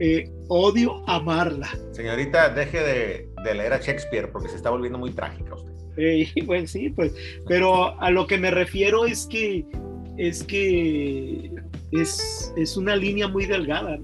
eh, 0.00 0.30
odio 0.48 1.08
amarla. 1.08 1.68
Señorita, 1.92 2.48
deje 2.50 2.80
de, 2.80 3.54
leer 3.54 3.72
a 3.72 3.78
Shakespeare 3.78 4.30
porque 4.30 4.48
se 4.48 4.56
está 4.56 4.70
volviendo 4.70 4.98
muy 4.98 5.10
trágica 5.10 5.54
usted. 5.54 5.69
pues 6.46 6.70
sí, 6.70 6.90
pues, 6.90 7.14
pero 7.46 8.00
a 8.00 8.10
lo 8.10 8.26
que 8.26 8.38
me 8.38 8.50
refiero 8.50 9.04
es 9.06 9.26
que 9.26 9.64
es 10.16 10.44
que 10.44 11.50
es, 11.92 12.52
es 12.56 12.76
una 12.76 12.96
línea 12.96 13.26
muy 13.28 13.46
delgada. 13.46 13.98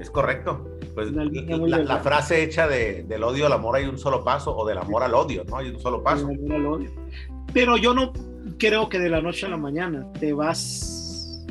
Es 0.00 0.10
correcto. 0.10 0.66
Pues 0.94 1.12
la, 1.12 1.98
frase 1.98 2.42
hecha 2.42 2.66
de, 2.66 3.04
del 3.04 3.22
odio 3.22 3.46
al 3.46 3.52
amor 3.52 3.76
hay 3.76 3.84
un 3.84 3.98
solo 3.98 4.24
paso, 4.24 4.56
o 4.56 4.66
del 4.66 4.78
amor 4.78 5.02
al 5.02 5.14
odio, 5.14 5.44
¿no? 5.44 5.58
Hay 5.58 5.68
un 5.68 5.78
solo 5.78 6.02
paso. 6.02 6.28
Pero 7.52 7.76
yo 7.76 7.94
no 7.94 8.12
creo 8.58 8.88
que 8.88 8.98
de 8.98 9.08
la 9.08 9.20
noche 9.20 9.46
a 9.46 9.50
la 9.50 9.56
mañana 9.56 10.10
te 10.18 10.32
vas, 10.32 11.44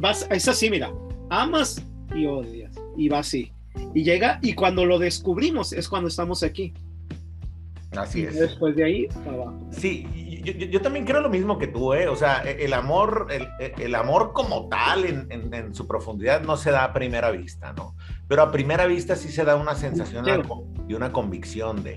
vas 0.00 0.26
es 0.30 0.48
así, 0.48 0.68
mira, 0.68 0.92
amas 1.30 1.82
y 2.14 2.26
odias, 2.26 2.74
y 2.96 3.08
va 3.08 3.20
así. 3.20 3.52
Y 3.94 4.04
llega, 4.04 4.38
y 4.42 4.54
cuando 4.54 4.84
lo 4.84 4.98
descubrimos 4.98 5.72
es 5.72 5.88
cuando 5.88 6.08
estamos 6.08 6.42
aquí. 6.42 6.74
Así 7.96 8.24
es. 8.24 8.38
Después 8.38 8.76
de 8.76 8.84
ahí, 8.84 9.08
abajo. 9.26 9.58
Sí, 9.70 10.06
yo, 10.44 10.52
yo, 10.52 10.80
también 10.80 11.04
creo 11.04 11.20
lo 11.20 11.28
mismo 11.28 11.58
que 11.58 11.66
tú, 11.66 11.92
¿eh? 11.92 12.08
O 12.08 12.14
sea, 12.14 12.42
e, 12.44 12.64
el 12.64 12.72
amor, 12.72 13.26
el, 13.30 13.48
el 13.58 13.94
amor 13.94 14.32
como 14.32 14.68
tal 14.68 15.04
en, 15.04 15.26
en, 15.30 15.52
en, 15.52 15.74
su 15.74 15.86
profundidad 15.86 16.42
no 16.42 16.56
se 16.56 16.70
da 16.70 16.84
a 16.84 16.92
primera 16.92 17.30
vista, 17.30 17.72
¿no? 17.72 17.96
Pero 18.28 18.42
a 18.42 18.52
primera 18.52 18.86
vista 18.86 19.16
sí 19.16 19.28
se 19.28 19.44
da 19.44 19.56
una 19.56 19.74
sensación 19.74 20.24
y 20.88 20.94
una 20.94 21.12
convicción 21.12 21.82
de... 21.82 21.96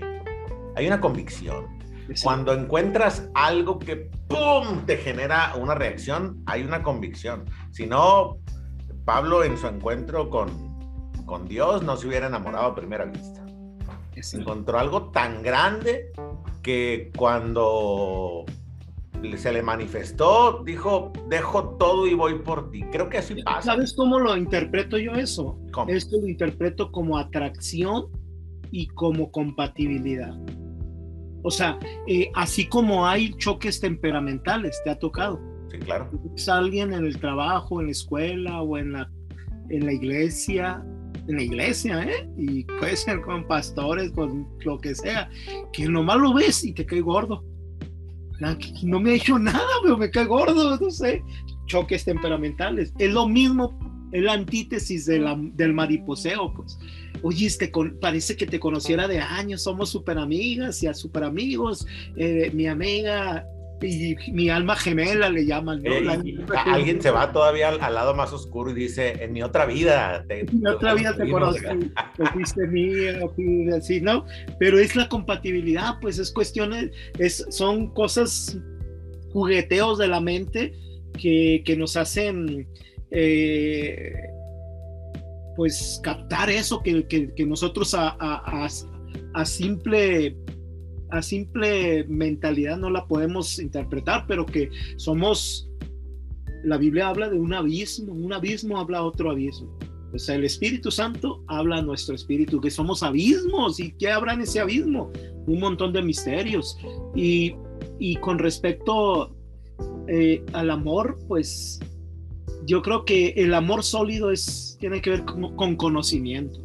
Hay 0.74 0.86
una 0.86 1.00
convicción. 1.00 1.78
Cuando 2.22 2.52
encuentras 2.52 3.28
algo 3.34 3.78
que 3.78 4.10
¡pum! 4.28 4.84
te 4.84 4.96
genera 4.96 5.54
una 5.56 5.74
reacción, 5.74 6.42
hay 6.46 6.62
una 6.62 6.82
convicción. 6.82 7.44
Si 7.70 7.86
no, 7.86 8.38
Pablo 9.04 9.44
en 9.44 9.56
su 9.56 9.68
encuentro 9.68 10.28
con, 10.28 10.48
con 11.24 11.46
Dios 11.46 11.82
no 11.82 11.96
se 11.96 12.08
hubiera 12.08 12.26
enamorado 12.26 12.66
a 12.66 12.74
primera 12.74 13.04
vista. 13.04 13.43
Encontró 14.32 14.78
algo 14.78 15.10
tan 15.10 15.42
grande 15.42 16.12
que 16.62 17.10
cuando 17.16 18.44
se 19.36 19.52
le 19.52 19.62
manifestó, 19.62 20.62
dijo, 20.64 21.12
dejo 21.28 21.76
todo 21.76 22.06
y 22.06 22.14
voy 22.14 22.38
por 22.40 22.70
ti. 22.70 22.82
Creo 22.92 23.08
que 23.08 23.18
así 23.18 23.42
pasa. 23.42 23.72
¿Sabes 23.72 23.94
cómo 23.94 24.18
lo 24.18 24.36
interpreto 24.36 24.98
yo 24.98 25.12
eso? 25.12 25.58
Esto 25.88 26.20
lo 26.20 26.28
interpreto 26.28 26.92
como 26.92 27.18
atracción 27.18 28.06
y 28.70 28.86
como 28.88 29.30
compatibilidad. 29.30 30.36
O 31.42 31.50
sea, 31.50 31.78
eh, 32.06 32.30
así 32.34 32.66
como 32.68 33.06
hay 33.06 33.34
choques 33.34 33.80
temperamentales, 33.80 34.80
te 34.84 34.90
ha 34.90 34.98
tocado. 34.98 35.40
Sí, 35.70 35.78
claro. 35.78 36.10
Es 36.36 36.48
alguien 36.48 36.92
en 36.92 37.04
el 37.04 37.18
trabajo, 37.18 37.80
en 37.80 37.86
la 37.86 37.92
escuela 37.92 38.62
o 38.62 38.78
en 38.78 38.92
la, 38.92 39.10
en 39.68 39.86
la 39.86 39.92
iglesia, 39.92 40.84
en 41.28 41.36
la 41.36 41.42
iglesia, 41.42 42.02
¿eh? 42.02 42.28
Y 42.36 42.64
puede 42.64 42.96
ser 42.96 43.20
con 43.22 43.46
pastores, 43.46 44.10
con 44.12 44.48
lo 44.64 44.78
que 44.78 44.94
sea, 44.94 45.30
que 45.72 45.88
nomás 45.88 46.18
lo 46.18 46.34
ves 46.34 46.64
y 46.64 46.72
te 46.72 46.84
cae 46.84 47.00
gordo 47.00 47.44
no 48.82 49.00
me 49.00 49.12
ha 49.12 49.14
hecho 49.14 49.38
nada, 49.38 49.68
pero 49.82 49.96
me 49.96 50.10
cae 50.10 50.26
gordo, 50.26 50.76
no 50.78 50.90
sé. 50.90 51.22
Choques 51.66 52.04
temperamentales. 52.04 52.92
Es 52.98 53.12
lo 53.12 53.28
mismo, 53.28 53.78
es 54.12 54.22
la 54.22 54.34
antítesis 54.34 55.06
de 55.06 55.18
la, 55.18 55.38
del 55.54 55.72
mariposeo, 55.72 56.52
pues. 56.54 56.78
Oye, 57.22 57.46
este, 57.46 57.72
parece 58.00 58.36
que 58.36 58.46
te 58.46 58.60
conociera 58.60 59.08
de 59.08 59.18
años, 59.18 59.62
somos 59.62 59.88
súper 59.88 60.18
amigas 60.18 60.82
y 60.82 60.88
a 60.88 60.94
súper 60.94 61.24
amigos. 61.24 61.86
Eh, 62.16 62.50
mi 62.52 62.66
amiga 62.66 63.46
y 63.82 64.16
mi 64.32 64.48
alma 64.48 64.76
gemela 64.76 65.28
le 65.28 65.46
llaman. 65.46 65.82
alguien 66.66 67.00
se 67.00 67.10
va 67.10 67.32
todavía 67.32 67.70
al, 67.70 67.94
lado 67.94 68.14
más 68.14 68.32
oscuro 68.32 68.70
y 68.70 68.74
dice, 68.74 69.22
en 69.22 69.32
mi 69.32 69.42
otra 69.42 69.66
vida. 69.66 70.24
Te, 70.26 70.40
en 70.40 70.60
mi 70.60 70.66
otra 70.68 70.94
vida 70.94 71.14
te 71.16 71.30
conocí, 71.30 71.60
te 72.16 72.26
fuiste 72.26 72.66
mía, 72.68 73.20
así, 73.76 74.00
¿no? 74.00 74.24
Pero 74.58 74.78
es 74.78 74.96
la 74.96 75.08
compatibilidad, 75.08 75.98
pues 76.00 76.18
es 76.18 76.32
cuestiones, 76.32 76.90
es, 77.18 77.46
son 77.50 77.92
cosas, 77.92 78.58
jugueteos 79.32 79.98
de 79.98 80.08
la 80.08 80.20
mente 80.20 80.72
que, 81.18 81.62
que 81.64 81.76
nos 81.76 81.96
hacen... 81.96 82.68
Eh, 83.10 84.12
pues 85.56 86.00
captar 86.02 86.50
eso 86.50 86.82
que, 86.82 87.06
que, 87.06 87.32
que 87.32 87.46
nosotros 87.46 87.94
a, 87.94 88.16
a, 88.18 88.68
a 89.34 89.44
simple 89.44 90.36
a 91.14 91.22
simple 91.22 92.04
mentalidad 92.08 92.76
no 92.76 92.90
la 92.90 93.06
podemos 93.06 93.60
interpretar, 93.60 94.26
pero 94.26 94.44
que 94.44 94.68
somos, 94.96 95.70
la 96.64 96.76
Biblia 96.76 97.08
habla 97.08 97.30
de 97.30 97.38
un 97.38 97.54
abismo, 97.54 98.12
un 98.12 98.32
abismo 98.32 98.78
habla 98.78 99.04
otro 99.04 99.30
abismo. 99.30 99.78
O 100.12 100.18
sea, 100.18 100.34
el 100.34 100.44
Espíritu 100.44 100.90
Santo 100.90 101.44
habla 101.46 101.76
a 101.76 101.82
nuestro 101.82 102.16
espíritu, 102.16 102.60
que 102.60 102.70
somos 102.70 103.02
abismos. 103.02 103.78
¿Y 103.80 103.92
qué 103.92 104.10
habrá 104.10 104.34
en 104.34 104.42
ese 104.42 104.60
abismo? 104.60 105.12
Un 105.46 105.60
montón 105.60 105.92
de 105.92 106.02
misterios. 106.02 106.78
Y, 107.14 107.54
y 107.98 108.16
con 108.16 108.38
respecto 108.38 109.36
eh, 110.08 110.44
al 110.52 110.70
amor, 110.70 111.18
pues 111.28 111.80
yo 112.66 112.82
creo 112.82 113.04
que 113.04 113.30
el 113.36 113.54
amor 113.54 113.84
sólido 113.84 114.30
es, 114.30 114.76
tiene 114.80 115.00
que 115.00 115.10
ver 115.10 115.24
con, 115.24 115.54
con 115.56 115.76
conocimiento 115.76 116.60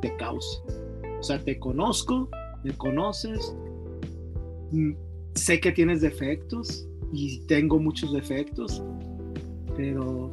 de 0.00 0.16
causa. 0.16 0.62
O 1.18 1.22
sea, 1.22 1.38
te 1.42 1.58
conozco, 1.58 2.28
me 2.64 2.72
conoces, 2.72 3.54
sé 5.34 5.60
que 5.60 5.72
tienes 5.72 6.00
defectos 6.00 6.88
y 7.12 7.44
tengo 7.46 7.78
muchos 7.78 8.12
defectos, 8.12 8.82
pero 9.76 10.32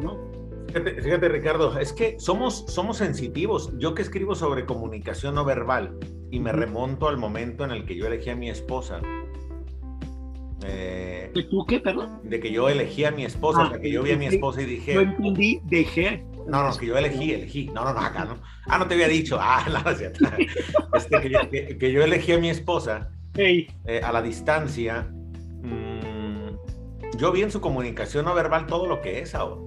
no. 0.00 0.28
Fíjate, 0.72 1.28
Ricardo, 1.28 1.78
es 1.78 1.92
que 1.92 2.16
somos, 2.18 2.64
somos 2.68 2.98
sensitivos. 2.98 3.72
Yo 3.78 3.94
que 3.94 4.02
escribo 4.02 4.34
sobre 4.34 4.66
comunicación 4.66 5.34
no 5.34 5.44
verbal 5.44 5.98
y 6.30 6.40
me 6.40 6.52
remonto 6.52 7.08
al 7.08 7.16
momento 7.16 7.64
en 7.64 7.70
el 7.70 7.86
que 7.86 7.96
yo 7.96 8.06
elegí 8.06 8.30
a 8.30 8.36
mi 8.36 8.50
esposa. 8.50 9.00
Eh, 10.64 11.30
¿Tú 11.50 11.64
qué, 11.66 11.80
perdón? 11.80 12.20
De 12.24 12.38
que 12.40 12.52
yo 12.52 12.68
elegí 12.68 13.04
a 13.04 13.10
mi 13.10 13.24
esposa, 13.24 13.62
o 13.62 13.68
sea, 13.70 13.80
que 13.80 13.90
yo 13.90 14.02
vi 14.02 14.12
a 14.12 14.18
mi 14.18 14.26
esposa 14.26 14.60
y 14.60 14.66
dije... 14.66 14.94
Yo 14.94 15.00
entendí, 15.00 15.60
dejé. 15.64 16.24
No, 16.46 16.62
no, 16.62 16.76
que 16.76 16.86
yo 16.86 16.98
elegí, 16.98 17.32
elegí. 17.32 17.66
No, 17.68 17.84
no, 17.84 17.94
no, 17.94 18.00
acá, 18.00 18.24
¿no? 18.24 18.38
Ah, 18.66 18.78
no 18.78 18.86
te 18.86 18.94
había 18.94 19.08
dicho. 19.08 19.38
Ah, 19.40 19.64
no, 19.84 19.94
cierto. 19.94 20.26
Este, 20.94 21.20
que, 21.20 21.30
yo, 21.30 21.38
que, 21.50 21.92
yo 21.92 22.02
elegí 22.02 22.32
a 22.32 22.38
mi 22.38 22.50
esposa 22.50 23.10
eh, 23.38 24.00
a 24.02 24.12
la 24.12 24.20
distancia. 24.20 25.02
Mm, 25.62 27.16
yo 27.16 27.32
vi 27.32 27.42
en 27.42 27.50
su 27.50 27.60
comunicación 27.60 28.24
no 28.24 28.34
verbal 28.34 28.66
todo 28.66 28.86
lo 28.86 29.00
que 29.00 29.20
es 29.20 29.34
ahora. 29.34 29.60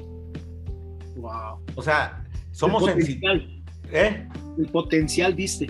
Wow. 1.16 1.64
O 1.76 1.82
sea, 1.82 2.24
somos 2.52 2.86
sensibles. 2.86 3.44
¿Eh? 3.92 4.28
El 4.58 4.68
potencial, 4.68 5.34
viste. 5.34 5.68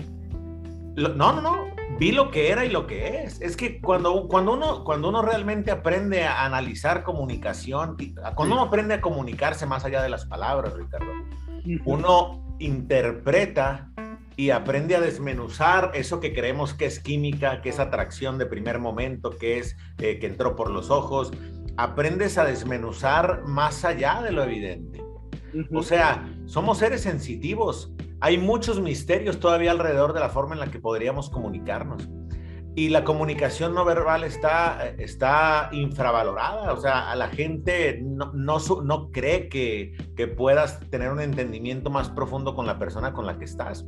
no, 0.96 1.08
no, 1.14 1.40
no. 1.40 1.72
Vi 1.98 2.10
lo 2.10 2.30
que 2.30 2.50
era 2.50 2.64
y 2.64 2.70
lo 2.70 2.86
que 2.86 3.22
es. 3.22 3.40
Es 3.40 3.56
que 3.56 3.80
cuando, 3.80 4.26
cuando, 4.26 4.54
uno, 4.54 4.82
cuando 4.82 5.08
uno 5.08 5.22
realmente 5.22 5.70
aprende 5.70 6.24
a 6.24 6.44
analizar 6.44 7.04
comunicación, 7.04 7.96
cuando 8.34 8.56
uno 8.56 8.64
aprende 8.64 8.94
a 8.94 9.00
comunicarse 9.00 9.66
más 9.66 9.84
allá 9.84 10.02
de 10.02 10.08
las 10.08 10.26
palabras, 10.26 10.74
Ricardo, 10.74 11.12
uno 11.84 12.56
interpreta 12.58 13.91
y 14.36 14.50
aprende 14.50 14.96
a 14.96 15.00
desmenuzar 15.00 15.92
eso 15.94 16.20
que 16.20 16.32
creemos 16.32 16.74
que 16.74 16.86
es 16.86 17.00
química, 17.00 17.60
que 17.60 17.68
es 17.68 17.78
atracción 17.78 18.38
de 18.38 18.46
primer 18.46 18.78
momento, 18.78 19.30
que 19.30 19.58
es 19.58 19.76
eh, 19.98 20.18
que 20.18 20.26
entró 20.26 20.56
por 20.56 20.70
los 20.70 20.90
ojos. 20.90 21.32
Aprendes 21.76 22.38
a 22.38 22.44
desmenuzar 22.44 23.42
más 23.44 23.84
allá 23.84 24.22
de 24.22 24.32
lo 24.32 24.42
evidente. 24.42 25.02
O 25.74 25.82
sea, 25.82 26.28
somos 26.46 26.78
seres 26.78 27.02
sensitivos. 27.02 27.92
Hay 28.20 28.38
muchos 28.38 28.80
misterios 28.80 29.40
todavía 29.40 29.70
alrededor 29.70 30.12
de 30.12 30.20
la 30.20 30.28
forma 30.28 30.54
en 30.54 30.60
la 30.60 30.70
que 30.70 30.78
podríamos 30.78 31.28
comunicarnos. 31.28 32.08
Y 32.74 32.88
la 32.88 33.04
comunicación 33.04 33.74
no 33.74 33.84
verbal 33.84 34.24
está, 34.24 34.94
está 34.96 35.68
infravalorada. 35.72 36.72
O 36.72 36.80
sea, 36.80 37.10
a 37.10 37.16
la 37.16 37.28
gente 37.28 38.00
no, 38.02 38.32
no, 38.32 38.58
no 38.82 39.10
cree 39.10 39.50
que, 39.50 39.92
que, 40.16 40.26
puedas 40.26 40.80
tener 40.88 41.10
un 41.10 41.20
entendimiento 41.20 41.90
más 41.90 42.08
profundo 42.08 42.54
con 42.54 42.66
la 42.66 42.78
persona 42.78 43.12
con 43.12 43.26
la 43.26 43.38
que 43.38 43.44
estás 43.44 43.84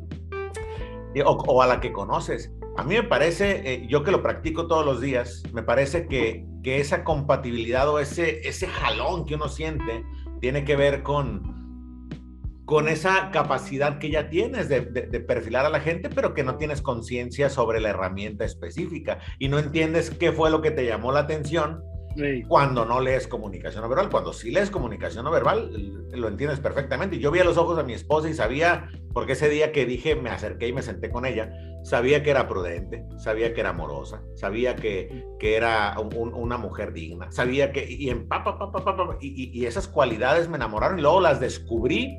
o, 1.23 1.33
o 1.33 1.63
a 1.63 1.67
la 1.67 1.81
que 1.81 1.93
conoces. 1.93 2.53
A 2.77 2.83
mí 2.83 2.95
me 2.95 3.05
parece, 3.05 3.73
eh, 3.73 3.87
yo 3.89 4.03
que 4.03 4.11
lo 4.11 4.23
practico 4.23 4.67
todos 4.67 4.85
los 4.85 5.01
días, 5.01 5.43
me 5.53 5.63
parece 5.63 6.09
que, 6.09 6.45
que 6.63 6.81
esa 6.81 7.05
compatibilidad 7.05 7.89
o 7.89 8.01
ese, 8.01 8.47
ese 8.49 8.67
jalón 8.67 9.27
que 9.27 9.37
uno 9.37 9.49
siente 9.49 10.05
tiene 10.41 10.65
que 10.65 10.75
ver 10.77 11.03
con, 11.03 11.55
con 12.65 12.89
esa 12.89 13.31
capacidad 13.31 13.99
que 13.99 14.11
ya 14.11 14.29
tienes 14.31 14.69
de, 14.69 14.83
perfilar 14.83 15.67
a 15.67 15.71
la 15.71 15.81
gente, 15.81 16.09
pero 16.09 16.35
que 16.35 16.45
no 16.45 16.57
tienes 16.57 16.81
conciencia 16.81 17.51
sobre 17.51 17.81
la 17.81 17.91
herramienta 17.91 18.45
específica 18.45 19.19
y 19.39 19.49
no 19.49 19.59
entiendes 19.59 20.11
qué 20.11 20.33
fue 20.33 20.51
lo 20.51 20.63
que 20.63 20.71
te 20.71 20.87
llamó 20.87 21.13
la 21.13 21.21
atención 21.21 21.83
cuando 22.47 22.85
no 22.85 23.01
lees 23.01 23.27
comunicación 23.27 23.83
no 23.83 23.89
verbal. 23.89 24.09
Cuando 24.09 24.33
sí 24.33 24.51
lees 24.51 24.71
comunicación 24.71 25.25
no 25.25 25.31
verbal, 25.31 25.71
lo 26.13 26.29
entiendes 26.29 26.61
perfectamente. 26.61 27.19
Yo 27.19 27.31
vi 27.31 27.41
a 27.41 27.45
los 27.45 27.57
ojos 27.57 27.79
a 27.79 27.83
mi 27.83 27.93
esposa 27.93 28.31
y 28.31 28.35
sabía, 28.35 28.89
porque 29.15 29.33
ese 29.33 29.49
día 29.49 29.73
que 29.73 29.87
dije, 29.87 30.17
me 30.17 30.29
acerqué 30.29 30.69
y 30.69 30.73
me 30.73 30.83
senté 30.83 31.11
con 31.11 31.25
ella, 31.25 31.51
sabía 31.83 32.23
que 32.23 32.31
era 32.31 32.49
prudente, 32.49 33.07
sabía 33.17 33.55
que 33.55 33.61
era 33.61 33.71
amorosa, 33.71 34.23
sabía 34.35 34.77
que, 34.77 35.25
que 35.39 35.57
era 35.57 35.97
una 35.99 36.59
mujer 36.59 36.93
digna, 36.93 37.33
sabía 37.33 37.73
que, 37.73 37.87
y, 37.89 38.11
en, 38.11 38.29
pa, 38.29 38.45
pa, 38.45 38.59
y, 39.21 39.59
y 39.59 39.67
esas 39.67 39.89
cualidades 39.89 40.49
me 40.49 40.57
enamoraron 40.57 40.99
y 40.99 41.03
luego 41.03 41.21
las 41.21 41.41
descubrí 41.41 42.19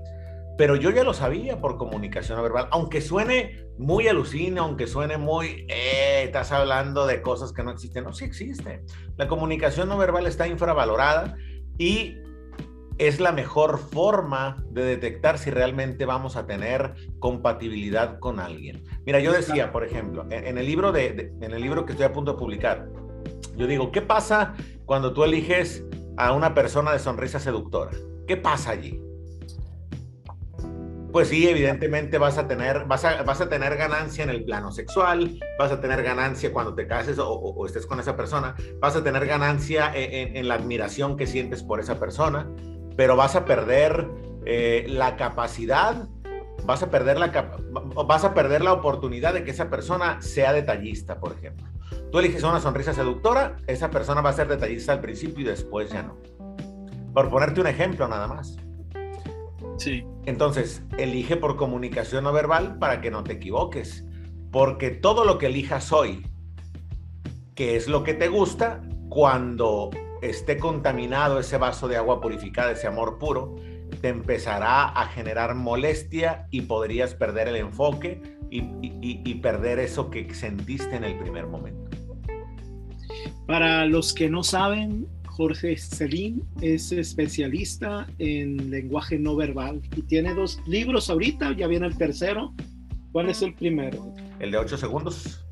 pero 0.58 0.76
yo 0.76 0.90
ya 0.90 1.04
lo 1.04 1.14
sabía 1.14 1.60
por 1.60 1.78
comunicación 1.78 2.42
verbal, 2.42 2.68
aunque 2.72 3.02
suene 3.02 3.68
muy 3.78 4.08
alucina, 4.08 4.62
aunque 4.62 4.88
suene 4.88 5.18
muy, 5.18 5.66
eh, 5.68 6.24
estás 6.24 6.52
hablando 6.52 7.06
de 7.06 7.22
cosas 7.22 7.52
que 7.52 7.64
no 7.64 7.72
existen, 7.72 8.06
no, 8.06 8.14
sí 8.14 8.26
existe. 8.26 8.84
La 9.18 9.28
comunicación 9.28 9.90
no 9.90 9.98
verbal 9.98 10.28
está 10.28 10.48
infravalorada 10.48 11.36
y 11.78 12.16
es 12.98 13.20
la 13.20 13.32
mejor 13.32 13.80
forma 13.80 14.64
de 14.70 14.84
detectar 14.84 15.38
si 15.38 15.50
realmente 15.50 16.06
vamos 16.06 16.36
a 16.36 16.46
tener 16.46 16.94
compatibilidad 17.20 18.20
con 18.20 18.40
alguien. 18.40 18.84
Mira, 19.06 19.20
yo 19.20 19.32
decía, 19.32 19.72
por 19.72 19.84
ejemplo, 19.84 20.26
en, 20.30 20.58
el 20.58 20.66
libro 20.66 20.92
de, 20.92 21.34
en 21.42 21.52
el 21.52 21.62
libro 21.62 21.86
que 21.86 21.92
estoy 21.92 22.06
a 22.06 22.14
punto 22.14 22.34
de 22.34 22.38
publicar, 22.38 22.88
yo 23.56 23.68
digo, 23.68 23.92
¿qué 23.92 24.02
pasa 24.02 24.56
cuando 24.86 25.14
tú 25.14 25.24
eliges 25.24 25.84
a 26.18 26.32
una 26.32 26.54
persona 26.54 26.92
de 26.94 27.00
sonrisa 27.00 27.40
seductora? 27.40 27.92
¿Qué 28.28 28.38
pasa 28.38 28.72
allí? 28.72 29.02
pues 31.16 31.30
sí, 31.30 31.48
evidentemente 31.48 32.18
vas 32.18 32.38
a 32.38 32.46
tener, 32.46 32.88
vas 32.88 33.06
a, 33.06 33.24
vas 33.24 33.40
a 33.40 33.48
tener 33.48 33.78
ganancia 33.78 34.22
en 34.26 34.30
el 34.30 34.44
plano 34.44 34.74
sexual, 34.74 35.40
vas 35.58 35.72
a 35.72 35.80
tener 35.80 36.04
ganancia 36.04 36.52
cuando 36.52 36.76
te 36.76 36.88
cases 36.88 37.18
o, 37.22 37.66
estés 37.66 37.86
con 37.86 38.02
esa 38.02 38.18
persona, 38.18 38.54
vas 38.82 38.98
a 38.98 39.02
tener 39.02 39.26
ganancia 39.26 39.94
en, 39.96 40.46
la 40.46 40.56
admiración 40.56 41.16
que 41.16 41.26
sientes 41.26 41.64
por 41.64 41.80
esa 41.80 42.02
persona, 42.02 42.52
pero 42.96 43.16
vas 43.16 43.36
a 43.36 43.46
perder 43.46 44.10
eh, 44.46 44.86
la 44.88 45.16
capacidad, 45.16 46.08
vas 46.66 46.84
a 46.84 46.90
perder 46.90 47.18
la, 47.18 47.58
vas 48.06 48.24
a 48.24 48.34
perder 48.34 48.64
la 48.64 48.74
oportunidad 48.74 49.34
de 49.34 49.44
que 49.44 49.52
esa 49.52 49.70
persona 49.70 50.22
sea 50.22 50.54
detallista, 50.54 51.20
por 51.20 51.34
ejemplo. 51.34 51.66
Tú 52.12 52.20
eliges 52.20 52.44
una 52.44 52.60
sonrisa 52.60 52.94
seductora, 52.94 53.58
esa 53.68 53.90
persona 53.92 54.22
va 54.22 54.30
a 54.30 54.34
ser 54.34 54.48
detallista 54.48 54.94
al 54.94 55.02
principio 55.02 55.42
y 55.42 55.48
después 55.48 55.92
ya 55.92 56.04
no. 56.04 56.18
Por 57.14 57.30
ponerte 57.30 57.62
un 57.62 57.68
ejemplo 57.68 58.08
nada 58.08 58.28
más. 58.28 58.58
Sí. 59.78 60.06
Entonces, 60.26 60.84
elige 60.98 61.36
por 61.38 61.56
comunicación 61.56 62.24
no 62.24 62.34
verbal 62.34 62.78
para 62.80 63.02
que 63.02 63.12
no 63.12 63.24
te 63.24 63.34
equivoques, 63.34 64.06
porque 64.52 64.92
todo 64.92 65.26
lo 65.26 65.38
que 65.38 65.48
elijas 65.48 65.92
hoy, 65.92 66.26
que 67.54 67.76
es 67.76 67.88
lo 67.88 68.04
que 68.04 68.14
te 68.14 68.28
gusta, 68.28 68.82
cuando 69.10 69.90
esté 70.30 70.58
contaminado 70.58 71.40
ese 71.40 71.58
vaso 71.58 71.88
de 71.88 71.98
agua 71.98 72.22
purificada, 72.22 72.72
ese 72.72 72.88
amor 72.88 73.18
puro, 73.18 73.56
te 74.02 74.10
empezará 74.10 74.90
a 74.90 75.08
generar 75.08 75.56
molestia 75.56 76.48
y 76.52 76.62
podrías 76.62 77.14
perder 77.16 77.48
el 77.48 77.56
enfoque 77.56 78.22
y, 78.50 78.64
y 78.82 79.36
perder 79.36 79.80
eso 79.80 80.10
que 80.10 80.34
sentiste 80.34 80.96
en 80.96 81.04
el 81.04 81.18
primer 81.18 81.48
momento. 81.48 81.90
Para 83.48 83.86
los 83.86 84.14
que 84.14 84.30
no 84.30 84.44
saben, 84.44 85.08
Jorge 85.36 85.76
Celín 85.78 86.44
es 86.62 86.92
especialista 86.94 88.08
en 88.20 88.72
lenguaje 88.72 89.20
no 89.20 89.36
verbal 89.36 89.82
y 89.96 90.02
tiene 90.04 90.34
dos 90.34 90.62
libros 90.66 91.10
ahorita, 91.10 91.52
ya 91.56 91.68
viene 91.68 91.88
el 91.88 91.98
tercero. 91.98 92.54
¿Cuál 93.12 93.30
es 93.30 93.42
el 93.42 93.54
primero? 93.54 94.14
El 94.40 94.52
de 94.52 94.58
8 94.58 94.78
segundos. 94.78 95.46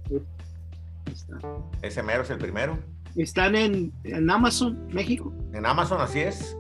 Ese 1.82 2.02
mero 2.02 2.24
es 2.24 2.30
el 2.30 2.38
primero. 2.38 2.80
Están 3.16 3.56
en, 3.56 3.94
Amazon, 4.30 4.88
México. 4.92 5.34
En 5.54 5.66
Amazon, 5.66 6.02
así 6.02 6.20
es. 6.20 6.58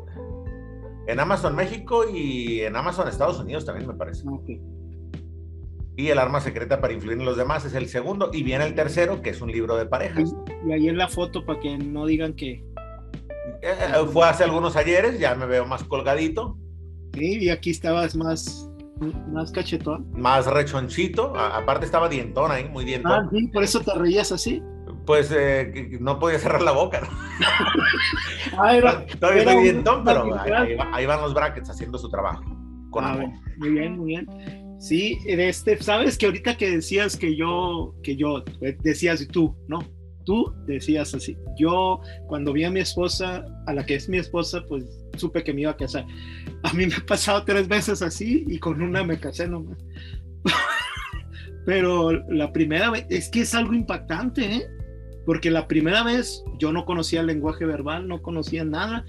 En 1.07 1.19
Amazon, 1.19 1.55
México 1.55 2.07
y 2.09 2.61
en 2.61 2.75
Amazon, 2.75 3.07
Estados 3.07 3.39
Unidos 3.39 3.65
también 3.65 3.87
me 3.87 3.95
parece. 3.95 4.23
Y 5.95 6.07
el 6.07 6.17
arma 6.17 6.39
secreta 6.39 6.79
para 6.79 6.93
influir 6.93 7.19
en 7.19 7.25
los 7.25 7.37
demás 7.37 7.65
es 7.65 7.73
el 7.73 7.87
segundo. 7.87 8.29
Y 8.33 8.43
viene 8.43 8.65
el 8.65 8.75
tercero, 8.75 9.21
que 9.21 9.31
es 9.31 9.41
un 9.41 9.51
libro 9.51 9.75
de 9.75 9.85
parejas. 9.85 10.33
Y 10.65 10.71
ahí 10.71 10.87
en 10.87 10.97
la 10.97 11.07
foto 11.07 11.45
para 11.45 11.59
que 11.59 11.77
no 11.77 12.05
digan 12.05 12.33
que, 12.33 12.63
eh, 13.61 14.05
fue 14.11 14.27
hace 14.27 14.43
algunos 14.43 14.75
ayeres, 14.75 15.19
ya 15.19 15.35
me 15.35 15.45
veo 15.45 15.65
más 15.65 15.83
colgadito. 15.83 16.57
Sí, 17.13 17.43
y 17.43 17.49
aquí 17.49 17.69
estabas 17.69 18.15
más, 18.15 18.69
más 19.31 19.51
cachetón. 19.51 20.11
Más 20.11 20.47
rechonchito, 20.47 21.33
aparte 21.35 21.85
estaba 21.85 22.09
dientón 22.09 22.51
ahí, 22.51 22.67
muy 22.69 22.85
dientón. 22.85 23.11
Ah, 23.11 23.29
sí, 23.31 23.47
por 23.47 23.63
eso 23.63 23.79
te 23.81 23.93
reías 23.93 24.31
así. 24.31 24.61
Pues 25.05 25.33
eh, 25.35 25.97
no 25.99 26.19
podía 26.19 26.39
cerrar 26.39 26.61
la 26.61 26.71
boca. 26.71 27.01
ah, 28.57 28.77
era, 28.77 29.05
Todavía 29.19 29.43
estoy 29.43 29.63
dientón, 29.63 30.03
pero 30.03 30.35
ahí, 30.93 31.05
van 31.05 31.21
los 31.21 31.33
brackets 31.33 31.69
haciendo 31.69 31.97
su 31.97 32.09
trabajo. 32.09 32.43
Con 32.89 33.03
ah, 33.03 33.17
muy 33.57 33.69
bien, 33.69 33.97
muy 33.97 34.07
bien. 34.07 34.27
Sí, 34.79 35.17
este, 35.25 35.81
sabes 35.81 36.17
que 36.17 36.25
ahorita 36.25 36.57
que 36.57 36.69
decías 36.69 37.17
que 37.17 37.35
yo, 37.35 37.95
que 38.03 38.15
yo, 38.15 38.43
eh, 38.61 38.77
decías 38.81 39.25
tú, 39.29 39.55
¿no? 39.67 39.79
tú 40.25 40.53
decías 40.65 41.13
así. 41.13 41.37
Yo 41.57 42.01
cuando 42.27 42.53
vi 42.53 42.63
a 42.63 42.71
mi 42.71 42.79
esposa, 42.79 43.45
a 43.67 43.73
la 43.73 43.85
que 43.85 43.95
es 43.95 44.09
mi 44.09 44.17
esposa, 44.17 44.63
pues 44.67 44.85
supe 45.17 45.43
que 45.43 45.53
me 45.53 45.61
iba 45.61 45.71
a 45.71 45.77
casar. 45.77 46.05
A 46.63 46.73
mí 46.73 46.85
me 46.85 46.95
ha 46.95 47.05
pasado 47.05 47.43
tres 47.43 47.67
veces 47.67 48.01
así 48.01 48.45
y 48.47 48.59
con 48.59 48.81
una 48.81 49.03
me 49.03 49.19
casé 49.19 49.47
nomás. 49.47 49.77
Pero 51.65 52.11
la 52.29 52.51
primera 52.51 52.89
vez, 52.89 53.05
es 53.09 53.29
que 53.29 53.41
es 53.41 53.55
algo 53.55 53.73
impactante, 53.73 54.43
¿eh? 54.43 54.67
Porque 55.25 55.51
la 55.51 55.67
primera 55.67 56.03
vez 56.03 56.43
yo 56.59 56.71
no 56.73 56.85
conocía 56.85 57.21
el 57.21 57.27
lenguaje 57.27 57.65
verbal, 57.65 58.07
no 58.07 58.21
conocía 58.21 58.65
nada 58.65 59.05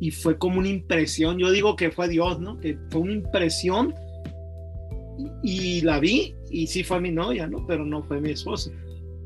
y 0.00 0.10
fue 0.10 0.38
como 0.38 0.58
una 0.58 0.68
impresión. 0.68 1.38
Yo 1.38 1.50
digo 1.50 1.76
que 1.76 1.90
fue 1.90 2.08
Dios, 2.08 2.40
¿no? 2.40 2.58
Que 2.58 2.78
fue 2.90 3.02
una 3.02 3.12
impresión 3.12 3.94
y 5.42 5.80
la 5.82 5.98
vi 5.98 6.34
y 6.50 6.66
sí 6.66 6.84
fue 6.84 7.00
mi 7.00 7.10
novia, 7.10 7.46
¿no? 7.46 7.66
Pero 7.66 7.84
no 7.84 8.02
fue 8.02 8.20
mi 8.20 8.30
esposa. 8.30 8.70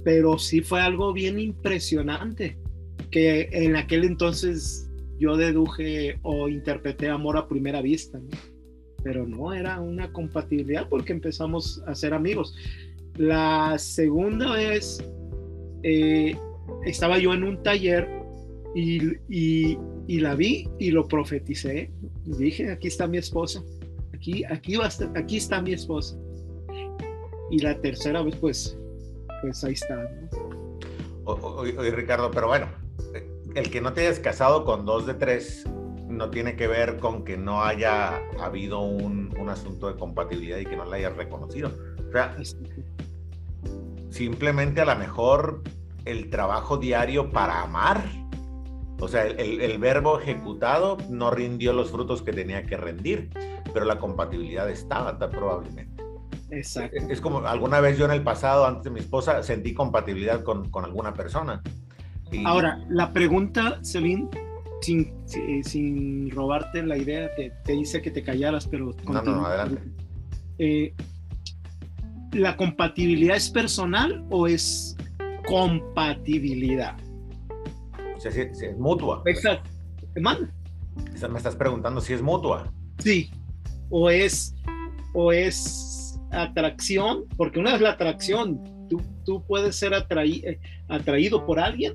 Pero 0.04 0.38
sí 0.38 0.62
fue 0.62 0.80
algo 0.80 1.12
bien 1.12 1.38
impresionante 1.38 2.58
que 3.10 3.48
en 3.52 3.76
aquel 3.76 4.04
entonces 4.04 4.88
yo 5.18 5.36
deduje 5.36 6.18
o 6.22 6.48
interpreté 6.48 7.08
amor 7.08 7.36
a 7.36 7.46
primera 7.46 7.82
vista, 7.82 8.18
¿no? 8.18 8.30
Pero 9.04 9.26
no, 9.26 9.52
era 9.52 9.80
una 9.80 10.12
compatibilidad 10.12 10.88
porque 10.88 11.12
empezamos 11.12 11.82
a 11.86 11.94
ser 11.94 12.14
amigos. 12.14 12.54
La 13.16 13.76
segunda 13.78 14.52
vez 14.52 15.04
eh, 15.82 16.36
estaba 16.84 17.18
yo 17.18 17.34
en 17.34 17.44
un 17.44 17.62
taller 17.62 18.08
y, 18.74 19.16
y, 19.28 19.78
y, 20.06 20.20
la 20.20 20.34
vi 20.34 20.68
y 20.78 20.90
lo 20.90 21.06
profeticé. 21.06 21.90
Dije, 22.24 22.70
aquí 22.70 22.88
está 22.88 23.06
mi 23.06 23.18
esposa 23.18 23.62
aquí, 24.22 24.44
aquí, 24.44 24.76
va 24.76 24.88
aquí 25.16 25.36
está 25.36 25.60
mi 25.60 25.72
esposa. 25.72 26.16
Y 27.50 27.58
la 27.58 27.78
tercera 27.80 28.22
vez, 28.22 28.36
pues, 28.36 28.78
pues 29.42 29.64
ahí 29.64 29.72
está. 29.74 30.08
Oye, 31.24 31.90
Ricardo, 31.90 32.30
pero 32.30 32.46
bueno, 32.46 32.68
el 33.54 33.70
que 33.70 33.80
no 33.80 33.92
te 33.92 34.02
hayas 34.02 34.20
casado 34.20 34.64
con 34.64 34.86
dos 34.86 35.06
de 35.06 35.14
tres 35.14 35.66
no 36.08 36.30
tiene 36.30 36.56
que 36.56 36.66
ver 36.66 36.98
con 36.98 37.24
que 37.24 37.36
no 37.36 37.62
haya 37.62 38.22
habido 38.38 38.80
un, 38.80 39.34
un 39.38 39.48
asunto 39.48 39.88
de 39.88 39.98
compatibilidad 39.98 40.58
y 40.58 40.66
que 40.66 40.76
no 40.76 40.84
la 40.84 40.96
hayas 40.96 41.16
reconocido. 41.16 41.72
O 42.08 42.12
sea, 42.12 42.36
simplemente 44.12 44.80
a 44.80 44.84
lo 44.84 44.96
mejor 44.96 45.62
el 46.04 46.30
trabajo 46.30 46.76
diario 46.76 47.30
para 47.30 47.62
amar, 47.62 48.04
o 49.00 49.08
sea, 49.08 49.26
el, 49.26 49.60
el, 49.60 49.78
verbo 49.78 50.20
ejecutado 50.20 50.96
no 51.10 51.30
rindió 51.30 51.72
los 51.72 51.90
frutos 51.90 52.22
que 52.22 52.32
tenía 52.32 52.64
que 52.64 52.76
rendir 52.76 53.30
pero 53.72 53.84
la 53.84 53.98
compatibilidad 53.98 54.68
estaba 54.70 55.18
probablemente. 55.18 56.02
Exacto. 56.50 56.96
Es 57.08 57.20
como 57.20 57.38
alguna 57.46 57.80
vez 57.80 57.98
yo 57.98 58.04
en 58.04 58.10
el 58.10 58.22
pasado, 58.22 58.66
antes 58.66 58.84
de 58.84 58.90
mi 58.90 59.00
esposa, 59.00 59.42
sentí 59.42 59.72
compatibilidad 59.72 60.42
con, 60.42 60.70
con 60.70 60.84
alguna 60.84 61.14
persona. 61.14 61.62
Ahora, 62.44 62.84
la 62.88 63.12
pregunta, 63.12 63.78
Sevin, 63.82 64.28
sin, 64.80 65.12
sin, 65.64 66.30
robarte 66.30 66.82
la 66.82 66.96
idea, 66.96 67.30
que 67.34 67.52
te 67.64 67.74
hice 67.74 68.00
que 68.02 68.10
te 68.10 68.22
callaras, 68.22 68.66
pero... 68.68 68.90
No, 69.04 69.22
no, 69.22 69.36
no, 69.36 69.46
adelante. 69.46 69.82
Eh, 70.58 70.94
¿La 72.32 72.56
compatibilidad 72.56 73.36
es 73.36 73.50
personal 73.50 74.24
o 74.30 74.46
es 74.46 74.96
compatibilidad? 75.46 76.96
O 78.16 78.20
sea, 78.20 78.32
si, 78.32 78.40
es 78.40 78.78
mutua. 78.78 79.22
Exacto. 79.26 79.68
Me 80.14 81.36
estás 81.36 81.56
preguntando 81.56 82.00
si 82.00 82.14
es 82.14 82.22
mutua. 82.22 82.72
Sí, 82.98 83.30
o 83.90 84.08
es, 84.08 84.54
o 85.12 85.30
es 85.32 86.18
atracción, 86.30 87.24
porque 87.36 87.60
una 87.60 87.74
es 87.74 87.82
la 87.82 87.90
atracción, 87.90 88.88
tú, 88.88 89.02
tú 89.24 89.44
puedes 89.46 89.76
ser 89.76 89.92
atraído 89.94 91.46
por 91.46 91.60
alguien, 91.60 91.94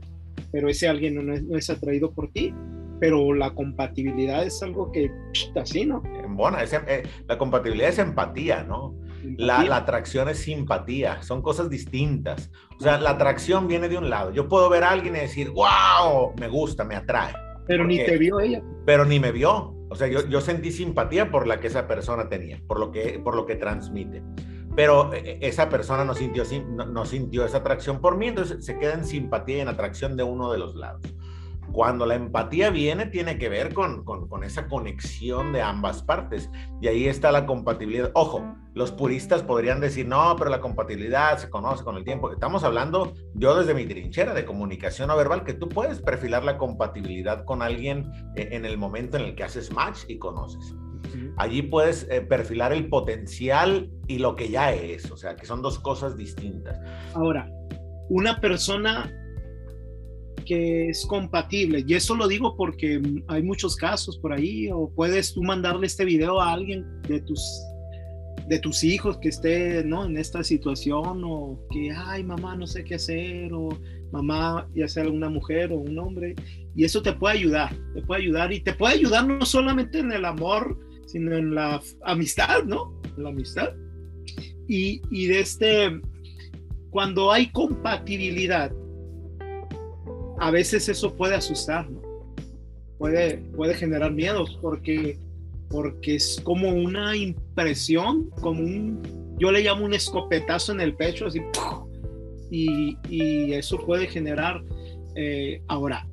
pero 0.52 0.70
ese 0.70 0.88
alguien 0.88 1.16
no 1.16 1.34
es, 1.34 1.44
no 1.44 1.58
es, 1.58 1.70
atraído 1.70 2.12
por 2.12 2.32
ti. 2.32 2.54
Pero 3.00 3.32
la 3.34 3.52
compatibilidad 3.52 4.44
es 4.44 4.64
algo 4.64 4.92
que 4.92 5.12
así, 5.56 5.86
¿no? 5.86 6.02
Bueno, 6.30 6.58
eh, 6.60 7.04
la 7.28 7.38
compatibilidad 7.38 7.90
es 7.90 8.00
empatía, 8.00 8.64
¿no? 8.64 8.96
La, 9.38 9.64
la, 9.64 9.78
atracción 9.78 10.30
es 10.30 10.40
simpatía, 10.40 11.22
son 11.22 11.42
cosas 11.42 11.70
distintas. 11.70 12.52
O 12.80 12.84
sea, 12.84 13.00
la 13.00 13.12
atracción 13.12 13.68
viene 13.68 13.90
de 13.90 13.98
un 13.98 14.10
lado. 14.10 14.32
Yo 14.32 14.48
puedo 14.48 14.70
ver 14.70 14.84
a 14.84 14.92
alguien 14.92 15.16
y 15.16 15.20
decir, 15.20 15.50
wow, 15.50 16.34
me 16.40 16.48
gusta, 16.48 16.84
me 16.84 16.96
atrae. 16.96 17.34
Pero 17.66 17.86
ni 17.86 17.98
te 17.98 18.18
vio 18.18 18.40
ella. 18.40 18.62
Pero 18.86 19.06
ni 19.06 19.20
me 19.20 19.32
vio. 19.32 19.76
O 19.90 19.96
sea, 19.96 20.08
yo, 20.08 20.28
yo 20.28 20.42
sentí 20.42 20.72
simpatía 20.72 21.32
por 21.32 21.48
la 21.48 21.60
que 21.60 21.68
esa 21.68 21.88
persona 21.88 22.30
tenía, 22.30 22.62
por 22.68 22.80
lo 22.80 22.92
que, 22.92 23.20
por 23.24 23.36
lo 23.36 23.46
que 23.46 23.56
transmite. 23.56 24.22
Pero 24.76 25.14
eh, 25.14 25.22
eh, 25.26 25.40
esa 25.42 25.70
persona 25.70 26.04
no 26.04 26.14
sintió, 26.14 26.44
no, 26.68 26.86
no 26.86 27.06
sintió 27.06 27.46
esa 27.46 27.58
atracción 27.58 28.00
por 28.00 28.18
mí, 28.18 28.28
entonces 28.28 28.66
se 28.66 28.78
queda 28.78 28.94
en 28.94 29.06
simpatía 29.06 29.58
y 29.58 29.62
en 29.62 29.70
atracción 29.70 30.16
de 30.18 30.24
uno 30.24 30.52
de 30.52 30.60
los 30.60 30.76
lados. 30.76 31.02
Cuando 31.72 32.06
la 32.06 32.16
empatía 32.16 32.70
viene, 32.70 33.06
tiene 33.08 33.38
que 33.38 33.50
ver 33.50 33.74
con, 33.74 34.04
con, 34.04 34.44
esa 34.44 34.68
conexión 34.68 35.54
de 35.54 35.62
ambas 35.62 36.02
partes. 36.04 36.50
Y 36.82 36.88
ahí 36.88 37.08
está 37.08 37.32
la 37.32 37.46
compatibilidad. 37.46 38.12
Ojo, 38.14 38.56
los 38.74 38.92
puristas 38.92 39.44
podrían 39.44 39.80
decir, 39.80 40.08
no, 40.08 40.36
pero 40.38 40.50
la 40.50 40.62
compatibilidad 40.62 41.38
se 41.38 41.50
conoce 41.50 41.84
con 41.84 41.98
el 41.98 42.04
tiempo. 42.04 42.32
Estamos 42.32 42.64
hablando, 42.64 43.14
yo 43.34 43.56
desde 43.58 43.74
mi 43.74 43.86
trinchera 43.86 44.34
de 44.34 44.46
comunicación 44.46 45.10
no 45.10 45.18
verbal, 45.18 45.44
que 45.44 45.54
tú 45.54 45.70
puedes 45.70 46.02
perfilar 46.02 46.44
la 46.44 46.58
compatibilidad 46.58 47.46
con 47.46 47.62
alguien 47.62 48.12
eh, 48.36 48.50
en 48.52 48.66
el 48.66 48.78
momento 48.78 49.18
en 49.18 49.24
el 49.24 49.36
que 49.36 49.44
haces 49.44 49.72
match 49.72 50.00
y 50.08 50.18
conoces. 50.18 50.76
Allí 51.38 51.62
puedes 51.62 52.08
eh, 52.10 52.22
perfilar 52.22 52.74
el 52.74 52.90
potencial 52.90 53.90
y 54.08 54.20
lo 54.20 54.36
que 54.36 54.50
ya 54.50 54.74
es, 54.74 55.10
o 55.12 55.18
sea, 55.18 55.36
que 55.36 55.46
son 55.46 55.62
dos 55.62 55.80
cosas 55.80 56.18
distintas. 56.18 56.80
Ahora, 57.14 57.50
una 58.10 58.40
persona 58.40 59.12
que 60.48 60.90
es 60.90 61.06
compatible. 61.06 61.84
Y 61.86 61.94
eso 61.94 62.16
lo 62.16 62.28
digo 62.28 62.56
porque 62.56 63.02
hay 63.28 63.44
muchos 63.44 63.76
casos 63.76 64.18
por 64.18 64.34
ahí, 64.34 64.70
o 64.72 64.90
puedes 64.96 65.34
tú 65.34 65.44
mandarle 65.44 65.88
este 65.88 66.06
video 66.06 66.40
a 66.40 66.54
alguien 66.54 66.86
de 67.04 67.20
tus, 67.22 67.42
de 68.48 68.60
tus 68.60 68.84
hijos 68.84 69.18
que 69.18 69.30
esté 69.30 69.84
¿no? 69.84 70.06
en 70.06 70.18
esta 70.18 70.44
situación, 70.44 71.22
o 71.26 71.60
que, 71.70 71.92
ay, 71.92 72.24
mamá, 72.24 72.56
no 72.56 72.66
sé 72.66 72.84
qué 72.84 72.96
hacer, 72.96 73.52
o 73.54 73.70
mamá, 74.12 74.68
ya 74.74 74.88
sea 74.88 75.08
una 75.10 75.30
mujer 75.30 75.72
o 75.74 75.78
un 75.78 76.00
hombre, 76.00 76.34
y 76.76 76.86
eso 76.86 77.02
te 77.02 77.12
puede 77.14 77.38
ayudar, 77.38 77.76
te 77.94 78.02
puede 78.02 78.22
ayudar, 78.22 78.54
y 78.54 78.62
te 78.62 78.74
puede 78.74 78.96
ayudar 78.96 79.28
no 79.28 79.46
solamente 79.46 80.00
en 80.00 80.12
el 80.12 80.24
amor, 80.24 80.80
sino 81.08 81.36
en 81.36 81.56
la 81.56 81.82
amistad, 82.04 82.64
¿no? 82.64 83.02
La 83.18 83.30
amistad. 83.30 83.74
Y, 84.68 85.02
y 85.10 85.28
de 85.28 85.40
este, 85.40 86.02
cuando 86.90 87.32
hay 87.32 87.50
compatibilidad, 87.52 88.72
a 90.40 90.52
veces 90.52 90.88
eso 90.90 91.14
puede 91.14 91.36
asustar, 91.36 91.88
puede, 92.98 93.38
puede 93.56 93.74
generar 93.74 94.12
miedos 94.12 94.58
porque, 94.62 95.18
porque 95.70 96.16
es 96.16 96.40
como 96.44 96.70
una 96.70 97.16
impresión, 97.16 98.30
como 98.42 98.62
un, 98.62 99.36
yo 99.40 99.52
le 99.52 99.62
llamo 99.62 99.86
un 99.86 99.94
escopetazo 99.94 100.72
en 100.74 100.82
el 100.82 100.94
pecho, 100.96 101.28
así, 101.28 101.42
y, 102.52 102.98
y 103.10 103.54
eso 103.54 103.78
puede 103.80 104.08
generar, 104.08 104.64
eh, 105.16 105.62
ahora, 105.68 106.08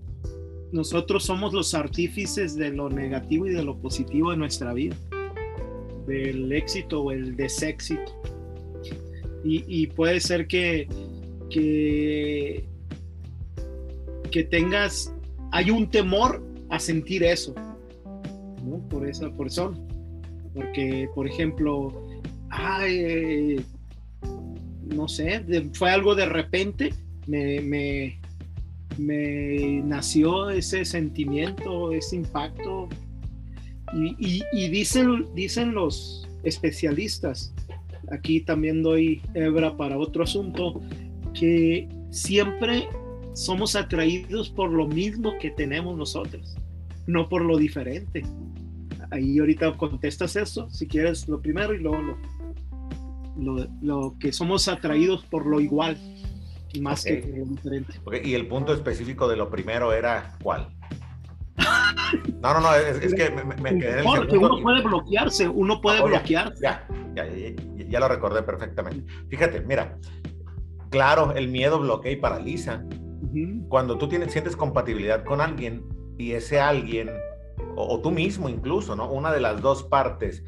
nosotros 0.72 1.24
somos 1.24 1.52
los 1.52 1.74
artífices 1.74 2.56
de 2.56 2.70
lo 2.70 2.90
negativo 2.90 3.46
y 3.46 3.50
de 3.50 3.62
lo 3.62 3.76
positivo 3.76 4.32
de 4.32 4.38
nuestra 4.38 4.72
vida, 4.72 4.96
del 6.06 6.50
éxito 6.52 7.02
o 7.02 7.12
el 7.12 7.36
deséxito. 7.36 8.20
Y, 9.46 9.88
puede 9.88 10.20
ser 10.20 10.46
que 10.46 10.88
que 14.34 14.42
tengas, 14.42 15.14
hay 15.52 15.70
un 15.70 15.88
temor 15.88 16.44
a 16.68 16.80
sentir 16.80 17.22
eso, 17.22 17.54
¿no? 18.64 18.78
Por 18.88 19.08
esa 19.08 19.30
persona. 19.30 19.78
Porque, 20.52 21.08
por 21.14 21.28
ejemplo, 21.28 22.04
no 24.86 25.06
sé, 25.06 25.44
fue 25.74 25.90
algo 25.92 26.16
de 26.16 26.26
repente, 26.26 26.92
me, 27.28 27.60
me, 27.60 28.18
me 28.98 29.80
nació 29.84 30.50
ese 30.50 30.84
sentimiento, 30.84 31.92
ese 31.92 32.16
impacto. 32.16 32.88
Y, 33.94 34.42
y, 34.52 34.68
dicen, 34.68 35.32
dicen 35.36 35.74
los 35.74 36.28
especialistas, 36.42 37.54
aquí 38.10 38.40
también 38.40 38.82
doy 38.82 39.22
hebra 39.34 39.76
para 39.76 39.96
otro 39.96 40.24
asunto, 40.24 40.80
que 41.34 41.88
siempre 42.10 42.88
somos 43.34 43.76
atraídos 43.76 44.48
por 44.50 44.70
lo 44.70 44.86
mismo 44.86 45.34
que 45.38 45.50
tenemos 45.50 45.96
nosotros, 45.96 46.56
no 47.06 47.28
por 47.28 47.42
lo 47.42 47.58
diferente. 47.58 48.24
Ahí 49.10 49.38
ahorita 49.38 49.76
contestas 49.76 50.36
eso, 50.36 50.68
si 50.70 50.86
quieres 50.86 51.28
lo 51.28 51.40
primero 51.40 51.74
y 51.74 51.78
luego 51.78 52.16
lo, 53.36 53.68
lo, 53.82 54.18
que 54.18 54.32
somos 54.32 54.66
atraídos 54.68 55.24
por 55.26 55.46
lo 55.46 55.60
igual, 55.60 55.98
más 56.80 57.04
que 57.04 57.20
lo 57.20 57.44
diferente. 57.44 58.00
Y 58.24 58.34
el 58.34 58.46
punto 58.46 58.72
específico 58.72 59.28
de 59.28 59.36
lo 59.36 59.50
primero 59.50 59.92
era 59.92 60.36
cuál? 60.42 60.68
No, 62.40 62.54
no, 62.54 62.60
no, 62.60 62.74
es, 62.74 63.14
que 63.14 63.30
me, 63.30 63.78
quedé 63.78 64.00
en 64.00 64.06
el 64.06 64.36
Uno 64.38 64.60
puede 64.60 64.82
bloquearse, 64.82 65.48
uno 65.48 65.80
puede 65.80 66.00
oh, 66.00 66.06
bloquearse. 66.06 66.62
Ya 66.62 66.86
ya, 67.14 67.26
ya, 67.26 67.54
ya, 67.88 68.00
lo 68.00 68.08
recordé 68.08 68.42
perfectamente. 68.42 69.10
Fíjate, 69.28 69.60
mira, 69.60 69.96
claro, 70.90 71.32
el 71.34 71.48
miedo 71.48 71.78
bloquea 71.78 72.12
y 72.12 72.16
paraliza, 72.16 72.84
cuando 73.68 73.98
tú 73.98 74.08
tienes, 74.08 74.32
sientes 74.32 74.56
compatibilidad 74.56 75.24
con 75.24 75.40
alguien 75.40 75.84
y 76.18 76.32
ese 76.32 76.60
alguien, 76.60 77.10
o, 77.76 78.00
tú 78.00 78.10
mismo 78.10 78.48
incluso, 78.48 78.94
¿no? 78.96 79.10
Una 79.10 79.32
de 79.32 79.40
las 79.40 79.60
dos 79.60 79.84
partes 79.84 80.44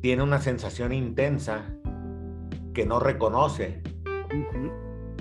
tiene 0.00 0.22
una 0.22 0.40
sensación 0.40 0.92
intensa 0.92 1.74
que 2.74 2.86
no 2.86 3.00
reconoce. 3.00 3.82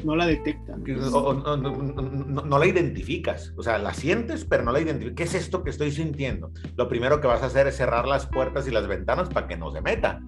No 0.04 0.16
la 0.16 0.28
detecta. 0.28 0.78
no, 0.78 2.60
la 2.60 2.66
identificas. 2.66 3.54
O 3.58 3.64
sea, 3.64 3.78
la 3.80 3.94
sientes, 3.94 4.46
pero 4.46 4.64
no 4.64 4.72
la 4.72 4.80
identificas. 4.80 5.16
¿Qué 5.16 5.24
es 5.24 5.34
esto 5.34 5.64
que 5.64 5.72
estoy 5.72 5.92
sintiendo? 5.92 6.52
Lo 6.76 6.88
primero 6.88 7.20
que 7.20 7.28
vas 7.28 7.42
a 7.42 7.48
hacer 7.48 7.68
es 7.68 7.78
cerrar 7.78 8.08
las 8.08 8.28
puertas 8.28 8.68
y 8.68 8.72
las 8.72 8.88
ventanas 8.88 9.30
para 9.30 9.48
que 9.48 9.58
no 9.58 9.72
se 9.72 9.82
meta. 9.82 10.22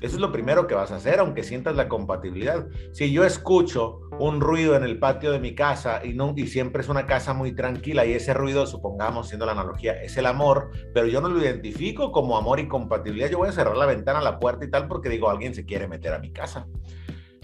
Eso 0.00 0.14
es 0.14 0.20
lo 0.20 0.30
primero 0.30 0.68
que 0.68 0.74
vas 0.74 0.92
a 0.92 0.96
hacer, 0.96 1.18
aunque 1.18 1.42
sientas 1.42 1.74
la 1.74 1.88
compatibilidad. 1.88 2.68
Si 2.92 3.10
yo 3.12 3.24
escucho 3.24 4.00
un 4.20 4.40
ruido 4.40 4.76
en 4.76 4.84
el 4.84 5.00
patio 5.00 5.32
de 5.32 5.40
mi 5.40 5.56
casa 5.56 6.00
y, 6.04 6.14
no, 6.14 6.34
y 6.36 6.46
siempre 6.46 6.82
es 6.82 6.88
una 6.88 7.04
casa 7.06 7.34
muy 7.34 7.52
tranquila 7.52 8.06
y 8.06 8.12
ese 8.12 8.32
ruido, 8.32 8.66
supongamos, 8.66 9.26
siendo 9.26 9.44
la 9.44 9.52
analogía, 9.52 10.00
es 10.00 10.16
el 10.16 10.26
amor, 10.26 10.70
pero 10.94 11.08
yo 11.08 11.20
no 11.20 11.28
lo 11.28 11.42
identifico 11.42 12.12
como 12.12 12.36
amor 12.36 12.60
y 12.60 12.68
compatibilidad, 12.68 13.28
yo 13.28 13.38
voy 13.38 13.48
a 13.48 13.52
cerrar 13.52 13.76
la 13.76 13.86
ventana, 13.86 14.20
la 14.20 14.38
puerta 14.38 14.64
y 14.64 14.70
tal 14.70 14.86
porque 14.86 15.08
digo, 15.08 15.30
alguien 15.30 15.52
se 15.54 15.64
quiere 15.64 15.88
meter 15.88 16.12
a 16.12 16.20
mi 16.20 16.32
casa. 16.32 16.68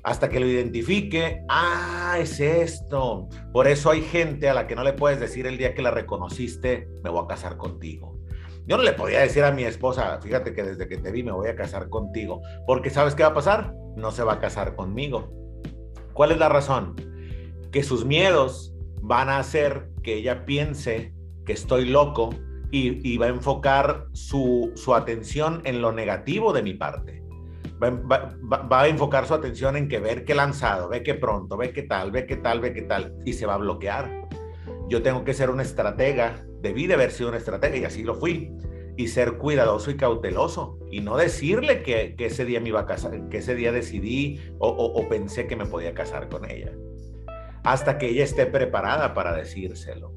Hasta 0.05 0.29
que 0.29 0.39
lo 0.39 0.47
identifique, 0.47 1.43
ah, 1.49 2.19
es 2.21 2.39
esto. 2.39 3.27
Por 3.53 3.67
eso 3.67 3.91
hay 3.91 4.03
gente 4.03 4.51
a 4.51 4.55
la 4.55 4.67
que 4.67 4.77
no 4.77 4.85
le 4.85 4.93
puedes 4.93 5.19
decir 5.19 5.47
el 5.47 5.57
día 5.57 5.75
que 5.75 5.83
la 5.83 5.91
reconociste, 5.91 6.89
me 7.03 7.11
voy 7.11 7.25
a 7.25 7.27
casar 7.27 7.57
contigo 7.57 8.24
yo 8.67 8.79
no 8.79 8.83
le 8.83 8.93
podía 8.93 9.21
decir 9.21 9.45
a 9.45 9.53
mi 9.53 9.65
esposa, 9.65 10.19
fíjate 10.23 10.55
que 10.55 10.63
desde 10.63 10.89
que 10.89 10.97
te 10.97 11.11
vi 11.11 11.23
me 11.23 11.33
voy 11.33 11.49
a 11.49 11.57
casar 11.57 11.91
contigo, 11.91 12.41
porque 12.67 12.91
¿sabes 12.91 13.15
qué 13.15 13.23
va 13.23 13.31
a 13.31 13.35
pasar? 13.35 13.75
No 13.97 14.11
se 14.11 14.25
va 14.25 14.35
a 14.35 14.41
casar 14.41 14.75
conmigo. 14.75 15.31
¿Cuál 16.15 16.33
es 16.33 16.39
la 16.39 16.49
razón? 16.49 16.95
Que 17.71 17.83
sus 17.83 18.07
miedos 18.07 18.75
van 19.03 19.29
a 19.29 19.39
hacer 19.39 19.91
que 20.03 20.15
ella 20.15 20.47
piense 20.47 21.13
que 21.45 21.53
estoy 21.53 21.85
loco 21.85 22.31
y, 22.71 23.19
va 23.19 23.27
a 23.27 23.29
enfocar 23.29 24.07
su, 24.13 24.73
atención 24.97 25.61
en 25.65 25.81
lo 25.81 25.93
negativo 25.93 26.53
de 26.53 26.63
mi 26.63 26.75
parte. 26.75 27.23
Va, 27.83 27.91
va, 27.91 28.81
a 28.81 28.89
enfocar 28.89 29.27
su 29.27 29.35
atención 29.35 29.77
en 29.77 29.89
que 29.89 30.01
ver 30.01 30.25
qué 30.25 30.35
lanzado, 30.35 30.89
ve 30.89 31.03
qué 31.03 31.15
pronto, 31.15 31.57
ve 31.57 31.73
qué 31.73 31.83
tal, 31.83 32.11
ve 32.11 32.27
qué 32.27 32.37
tal, 32.37 32.61
ve 32.61 32.73
qué 32.73 32.83
tal, 32.83 33.15
y 33.25 33.35
se 33.35 33.47
va 33.47 33.55
a 33.55 33.59
bloquear. 33.59 34.27
Yo 34.89 35.03
tengo 35.03 35.23
que 35.23 35.35
ser 35.35 35.51
una 35.51 35.63
estratega 35.63 36.45
debí 36.65 36.87
de 36.87 36.95
haber 36.95 37.13
sido 37.13 37.29
una 37.29 37.39
estrategia 37.39 37.79
y 37.79 37.85
así 37.85 38.03
lo 38.03 38.17
fui. 38.17 38.51
Y 38.97 39.09
ser 39.09 39.39
cuidadoso 39.39 39.91
y 39.91 39.97
cauteloso 39.97 40.79
y 40.91 41.01
no 41.01 41.17
decirle 41.17 41.83
que, 41.83 42.15
ese 42.19 42.45
día 42.45 42.61
me 42.61 42.69
iba 42.69 42.81
a 42.81 42.87
casar, 42.87 43.29
que 43.29 43.39
ese 43.39 43.57
día 43.57 43.73
decidí 43.73 44.41
o, 44.59 45.09
pensé 45.09 45.49
que 45.49 45.57
me 45.57 45.67
podía 45.67 45.95
casar 45.95 46.29
con 46.29 46.49
ella. 46.49 46.73
Hasta 47.65 47.99
que 47.99 48.09
ella 48.09 48.23
esté 48.25 48.47
preparada 48.47 49.13
para 49.13 49.35
decírselo. 49.35 50.13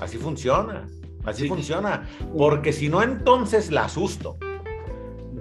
Así 0.00 0.16
funciona, 0.16 0.86
así 1.24 1.48
funciona. 1.48 2.08
Porque 2.36 2.72
si 2.72 2.88
no, 2.88 3.02
entonces 3.02 3.72
la 3.72 3.86
asusto. 3.86 4.38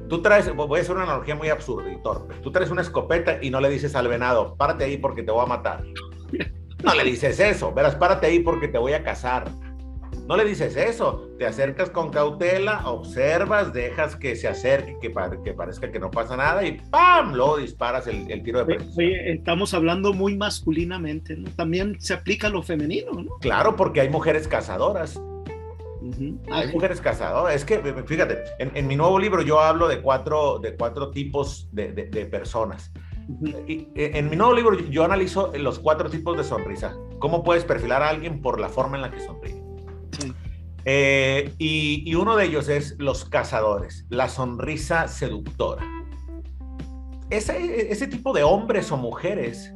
Tú 0.07 0.23
traes, 0.23 0.53
voy 0.55 0.80
a 0.80 0.82
hacer 0.82 0.95
una 0.95 1.03
analogía 1.03 1.36
muy 1.36 1.49
absurda 1.49 1.91
y 1.91 2.01
torpe. 2.01 2.34
Tú 2.41 2.51
traes 2.51 2.71
una 2.71 2.82
escopeta 2.82 3.38
y 3.39 3.51
no 3.51 3.61
le 3.61 3.69
dices 3.69 3.95
al 3.95 4.07
venado, 4.07 4.55
párate 4.55 4.86
ahí 4.86 4.97
porque 4.97 5.21
te 5.21 5.32
voy 5.32 5.43
a 5.43 5.47
matar. 5.47 5.84
No 6.84 6.95
le 6.95 7.03
dices 7.03 7.39
eso, 7.39 7.73
verás, 7.73 7.95
párate 7.95 8.27
ahí 8.27 8.39
porque 8.39 8.67
te 8.67 8.77
voy 8.77 8.93
a 8.93 9.03
casar. 9.03 9.51
No 10.30 10.38
le 10.38 10.45
dices 10.45 10.77
eso, 10.77 11.27
te 11.39 11.47
acercas 11.47 11.89
con 11.89 12.11
cautela, 12.11 12.88
observas, 12.88 13.73
dejas 13.73 14.15
que 14.15 14.36
se 14.36 14.47
acerque, 14.47 14.95
que, 15.01 15.11
que 15.43 15.53
parezca 15.53 15.91
que 15.91 15.99
no 15.99 16.11
pasa 16.11 16.38
nada 16.38 16.63
y 16.63 16.80
¡pam! 16.91 17.34
Luego 17.34 17.57
disparas 17.57 18.05
el, 18.05 18.43
tiro 18.43 18.63
de. 18.63 18.77
Oye, 18.95 19.32
estamos 19.32 19.73
hablando 19.73 20.13
muy 20.13 20.38
masculinamente, 20.38 21.36
¿no? 21.36 21.49
También 21.55 21.99
se 21.99 22.13
aplica 22.13 22.45
a 22.45 22.51
lo 22.51 22.61
femenino, 22.61 23.11
¿no? 23.11 23.39
Claro, 23.39 23.75
porque 23.75 24.01
hay 24.01 24.09
mujeres 24.09 24.47
cazadoras. 24.47 25.19
Hay 26.51 26.71
mujeres 26.73 27.01
cazadoras. 27.01 27.55
Es 27.55 27.65
que, 27.65 27.80
fíjate, 28.05 28.38
en, 28.59 28.86
mi 28.86 28.95
nuevo 28.95 29.17
libro 29.17 29.41
yo 29.41 29.59
hablo 29.59 29.88
de 29.88 29.99
cuatro, 29.99 30.59
de 30.59 30.75
cuatro 30.75 31.09
tipos 31.09 31.69
de, 31.71 31.89
personas. 32.30 32.93
y, 33.67 33.88
e, 33.95 34.11
en 34.19 34.30
mi 34.30 34.36
nuevo 34.36 34.53
libro 34.53 34.80
yo 34.91 35.05
analizo 35.05 35.51
los 35.57 35.80
cuatro 35.80 36.07
tipos 36.07 36.38
de 36.38 36.43
sonrisa. 36.43 36.95
¿Cómo 37.17 37.43
puedes 37.43 37.65
perfilar 37.65 38.03
a 38.03 38.09
alguien 38.09 38.43
por 38.43 38.59
la 38.59 38.69
forma 38.69 38.95
en 38.95 39.01
la 39.01 39.09
que 39.09 39.21
sonríe? 39.21 39.59
Eh, 40.86 41.53
y, 41.57 42.15
uno 42.15 42.36
de 42.36 42.45
ellos 42.45 42.69
es 42.69 42.95
los 42.99 43.25
cazadores, 43.25 44.05
la 44.09 44.30
sonrisa 44.30 45.07
seductora. 45.07 45.84
Ese, 47.30 47.91
ese 47.91 48.07
tipo 48.07 48.34
de 48.34 48.43
hombres 48.43 48.91
o 48.91 48.97
mujeres 48.97 49.73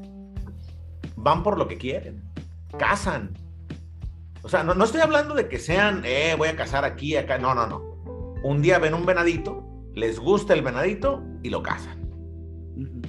van 1.16 1.44
por 1.44 1.58
lo 1.58 1.68
que 1.68 1.78
quieren, 1.78 2.24
cazan. 2.78 3.32
O 4.42 4.50
sea, 4.50 4.64
no, 4.64 4.84
estoy 4.84 5.02
hablando 5.02 5.36
de 5.36 5.48
que 5.48 5.60
sean, 5.60 6.02
eh, 6.06 6.36
voy 6.38 6.50
a 6.50 6.56
cazar 6.56 6.84
aquí, 6.84 7.16
acá, 7.16 7.38
no, 7.38 7.54
no, 7.54 7.68
no. 7.68 7.80
Un 8.44 8.62
día 8.62 8.80
ven 8.80 8.94
un 8.94 9.06
venadito, 9.06 9.64
les 9.94 10.20
gusta 10.20 10.54
el 10.54 10.62
venadito 10.62 11.24
y 11.44 11.50
lo 11.50 11.64
cazan. 11.64 12.10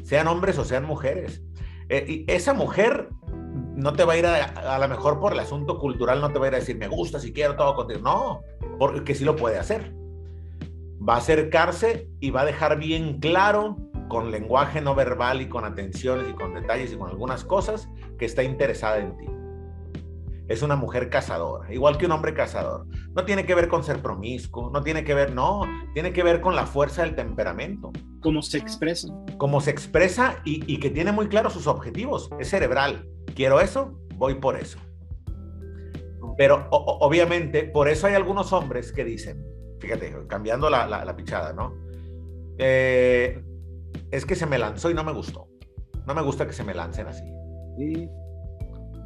Sean 0.05 0.29
hombres 0.29 0.59
o 0.59 0.65
sean 0.65 0.85
mujeres. 0.85 1.43
Eh, 1.89 2.25
y 2.27 2.33
esa 2.33 2.55
mujer 2.55 3.09
no 3.77 3.93
te 3.93 4.05
va 4.05 4.13
a 4.15 4.17
ir 4.17 4.27
a, 4.27 4.45
a 4.45 4.79
lo 4.79 4.89
mejor 4.89 5.21
por 5.21 5.33
el 5.33 5.41
asunto 5.41 5.79
cultural, 5.79 6.21
no 6.21 6.33
te 6.33 6.39
va 6.39 6.47
a 6.47 6.49
ir 6.49 6.55
a 6.55 6.59
decir, 6.59 6.77
me 6.77 6.89
gusta, 6.89 7.19
si 7.19 7.33
quiero 7.33 7.57
todo 7.57 7.75
contigo. 7.75 8.01
No, 8.01 8.43
porque 8.79 9.15
sí 9.15 9.25
lo 9.25 9.37
puede 9.37 9.59
hacer. 9.59 9.93
Va 11.07 11.15
a 11.15 11.19
acercarse 11.19 12.09
y 12.21 12.31
va 12.31 12.43
a 12.43 12.45
dejar 12.45 12.79
bien 12.79 13.19
claro, 13.19 13.77
con 14.09 14.31
lenguaje 14.31 14.81
no 14.81 14.95
verbal 14.95 15.43
y 15.43 15.49
con 15.49 15.65
atenciones 15.65 16.29
y 16.31 16.35
con 16.35 16.55
detalles 16.55 16.93
y 16.93 16.97
con 16.97 17.11
algunas 17.11 17.45
cosas, 17.45 17.89
que 18.19 18.25
está 18.25 18.43
interesada 18.43 18.99
en 18.99 19.17
ti. 19.17 19.27
Es 20.47 20.63
una 20.63 20.77
mujer 20.77 21.09
cazadora, 21.09 21.73
igual 21.73 21.97
que 21.97 22.05
un 22.05 22.13
hombre 22.13 22.35
cazador. 22.35 22.87
No 23.15 23.25
tiene 23.25 23.47
que 23.47 23.55
ver 23.55 23.67
con 23.67 23.83
ser 23.83 24.03
promiscuo, 24.03 24.71
no 24.71 24.83
tiene 24.83 25.03
que 25.03 25.15
ver, 25.15 25.33
no, 25.33 25.63
tiene 25.95 26.13
que 26.13 26.23
ver 26.23 26.43
con 26.43 26.55
la 26.55 26.67
fuerza 26.67 27.03
del 27.03 27.15
temperamento. 27.15 27.93
Cómo 28.21 28.43
se 28.43 28.59
expresa. 28.59 29.09
Cómo 29.39 29.61
se 29.63 29.71
expresa 29.71 30.37
y, 30.45 30.63
y 30.73 30.79
que 30.81 30.91
tiene 30.91 31.13
muy 31.13 31.29
claro 31.29 31.49
sus 31.49 31.67
objetivos. 31.67 32.31
Es 32.39 32.51
cerebral 32.51 33.09
quiero 33.35 33.61
eso, 33.61 33.99
voy 34.17 34.35
por 34.35 34.57
eso. 34.57 34.79
Pero 36.37 36.69
obviamente, 36.71 37.65
por 37.65 37.89
eso 37.89 38.07
hay 38.07 38.15
algunos 38.15 38.53
hombres 38.53 38.93
que 38.93 39.05
dicen, 39.05 39.45
fíjate, 39.81 40.15
cambiando 40.27 40.71
la, 40.71 40.87
la, 40.87 41.17
pichada, 41.17 41.53
¿no? 41.53 41.75
Eh, 42.59 43.43
es 44.11 44.27
que 44.27 44.35
se 44.35 44.47
me 44.47 44.59
lanzó 44.59 44.91
y 44.91 44.95
no 44.95 45.05
me 45.05 45.13
gustó. 45.13 45.49
No 46.07 46.15
me 46.15 46.23
gusta 46.23 46.47
que 46.47 46.53
se 46.53 46.65
me 46.65 46.75
lancen 46.75 47.07
así. 47.07 47.25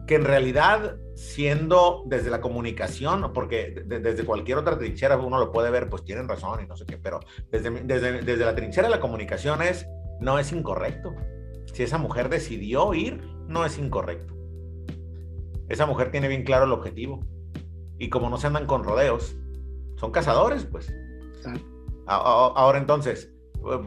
Que 0.06 0.14
en 0.14 0.24
realidad, 0.24 0.96
siendo 1.14 2.04
desde 2.06 2.30
la 2.30 2.40
comunicación, 2.40 3.32
porque 3.34 3.82
desde 3.86 4.24
cualquier 4.24 4.58
otra 4.58 4.78
trinchera 4.78 5.16
uno 5.18 5.38
lo 5.38 5.52
puede 5.52 5.70
ver, 5.70 5.88
pues 5.90 6.04
tienen 6.04 6.28
razón 6.28 6.62
y 6.64 6.66
no 6.66 6.76
sé 6.76 6.86
qué, 6.86 6.96
pero 6.96 7.20
desde, 7.50 7.70
desde, 7.82 8.22
desde 8.22 8.44
la 8.44 8.54
trinchera 8.54 8.88
de 8.88 8.94
la 8.94 9.00
comunicación 9.00 9.60
es, 9.60 9.86
no 10.20 10.38
es 10.38 10.50
incorrecto. 10.52 11.14
Si 11.74 11.82
esa 11.82 11.98
mujer 11.98 12.30
decidió 12.30 12.94
ir, 12.94 13.22
no 13.48 13.64
es 13.64 13.78
incorrecto. 13.78 14.34
Esa 15.68 15.86
mujer 15.86 16.10
tiene 16.10 16.28
bien 16.28 16.44
claro 16.44 16.64
el 16.64 16.72
objetivo. 16.72 17.26
Y 17.98 18.10
como 18.10 18.30
no 18.30 18.36
se 18.36 18.46
andan 18.46 18.66
con 18.66 18.84
rodeos, 18.84 19.36
son 19.96 20.12
cazadores, 20.12 20.64
pues. 20.64 20.94
Ahora 22.06 22.78
entonces, 22.78 23.34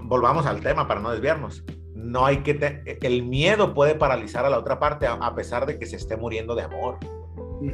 volvamos 0.03 0.45
al 0.45 0.59
tema 0.59 0.87
para 0.87 0.99
no 0.99 1.11
desviarnos. 1.11 1.63
No 1.95 2.25
hay 2.25 2.37
que... 2.43 2.81
el 3.01 3.23
miedo 3.23 3.73
puede 3.73 3.95
paralizar 3.95 4.45
a 4.45 4.49
la 4.49 4.59
otra 4.59 4.79
parte 4.79 5.07
a, 5.07 5.35
pesar 5.35 5.65
de 5.65 5.79
que 5.79 5.85
se 5.85 5.95
esté 5.95 6.17
muriendo 6.17 6.55
de 6.55 6.63
amor. 6.63 6.97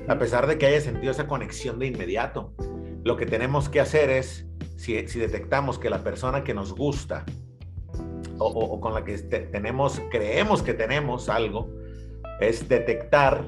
A 0.07 0.17
pesar 0.19 0.45
de 0.47 0.57
que 0.57 0.67
haya 0.67 0.81
sentido 0.81 1.11
esa 1.11 1.27
conexión 1.27 1.79
de 1.79 1.87
inmediato. 1.87 2.53
Lo 3.03 3.15
que 3.17 3.25
tenemos 3.25 3.69
que 3.69 3.79
hacer 3.79 4.09
es, 4.09 4.45
si, 4.75 5.07
si 5.07 5.19
detectamos 5.19 5.79
que 5.79 5.89
la 5.89 6.03
persona 6.03 6.43
que 6.43 6.53
nos 6.53 6.75
gusta 6.75 7.25
o, 8.39 8.79
con 8.79 8.93
la 8.93 9.03
que 9.03 9.17
tenemos, 9.17 10.01
creemos 10.11 10.61
que 10.61 10.73
tenemos 10.73 11.29
algo, 11.29 11.69
es 12.39 12.67
detectar, 12.67 13.43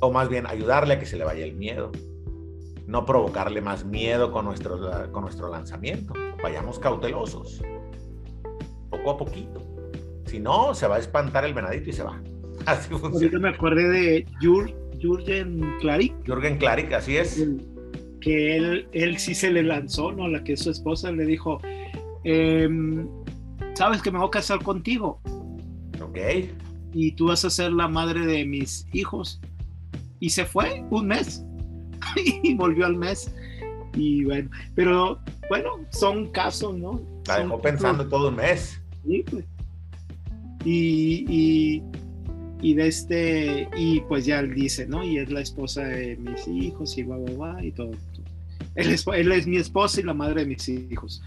o 0.00 0.10
más 0.12 0.28
bien 0.28 0.46
ayudarle 0.46 0.94
a 0.94 0.98
que 0.98 1.06
se 1.06 1.16
le 1.16 1.24
vaya 1.24 1.44
el 1.44 1.54
miedo. 1.54 1.92
No 2.86 3.06
provocarle 3.06 3.60
más 3.60 3.84
miedo 3.84 4.32
con 4.32 4.46
nuestro, 4.46 4.80
con 5.12 5.22
nuestro 5.22 5.48
lanzamiento. 5.48 6.12
Vayamos 6.42 6.78
cautelosos, 6.78 7.62
poco 8.90 9.10
a 9.10 9.16
poquito. 9.16 9.60
Si 10.26 10.40
no, 10.40 10.74
se 10.74 10.86
va 10.86 10.96
a 10.96 10.98
espantar 10.98 11.44
el 11.44 11.54
venadito 11.54 11.90
y 11.90 11.92
se 11.92 12.02
va. 12.02 12.20
Así 12.66 12.90
funciona. 12.90 13.14
Ahorita 13.14 13.38
me 13.38 13.48
acordé 13.48 13.88
de 13.88 14.26
Jürgen 14.40 15.60
Klarik. 15.80 16.14
Jürgen 16.24 16.58
Klarik, 16.58 16.92
así 16.92 17.16
es. 17.16 17.46
Que 18.20 18.56
él, 18.56 18.88
él 18.92 19.18
sí 19.18 19.34
se 19.34 19.50
le 19.50 19.62
lanzó, 19.62 20.12
¿no? 20.12 20.28
La 20.28 20.44
que 20.44 20.56
su 20.56 20.70
esposa 20.70 21.10
le 21.10 21.24
dijo, 21.24 21.58
eh, 22.24 22.68
sabes 23.80 24.02
que 24.02 24.10
me 24.10 24.18
voy 24.18 24.28
a 24.28 24.30
casar 24.30 24.62
contigo. 24.62 25.22
Ok. 26.02 26.18
Y 26.92 27.12
tú 27.12 27.28
vas 27.28 27.46
a 27.46 27.48
ser 27.48 27.72
la 27.72 27.88
madre 27.88 28.26
de 28.26 28.44
mis 28.44 28.86
hijos. 28.92 29.40
Y 30.18 30.28
se 30.28 30.44
fue 30.44 30.84
un 30.90 31.06
mes. 31.06 31.42
y 32.42 32.52
volvió 32.56 32.84
al 32.84 32.96
mes. 32.96 33.34
Y 33.94 34.24
bueno, 34.24 34.50
pero 34.74 35.18
bueno, 35.48 35.78
son 35.88 36.30
casos, 36.30 36.76
¿no? 36.76 37.00
La 37.26 37.38
dejó 37.38 37.58
pensando 37.58 38.06
todo 38.06 38.28
un 38.28 38.36
mes. 38.36 38.78
Sí, 39.06 39.24
pues. 39.30 39.46
Y, 40.66 41.24
y, 41.26 41.82
y, 42.60 42.74
de 42.74 42.86
este, 42.86 43.66
y 43.78 44.00
pues 44.02 44.26
ya 44.26 44.40
él 44.40 44.52
dice, 44.52 44.86
¿no? 44.86 45.02
Y 45.02 45.16
es 45.16 45.30
la 45.30 45.40
esposa 45.40 45.84
de 45.84 46.18
mis 46.18 46.46
hijos 46.46 46.98
y 46.98 47.02
va, 47.04 47.16
va, 47.16 47.64
y 47.64 47.72
todo. 47.72 47.92
Él 48.74 48.90
es, 48.90 49.06
él 49.06 49.32
es 49.32 49.46
mi 49.46 49.56
esposa 49.56 50.00
y 50.00 50.02
la 50.02 50.12
madre 50.12 50.42
de 50.42 50.48
mis 50.48 50.68
hijos. 50.68 51.22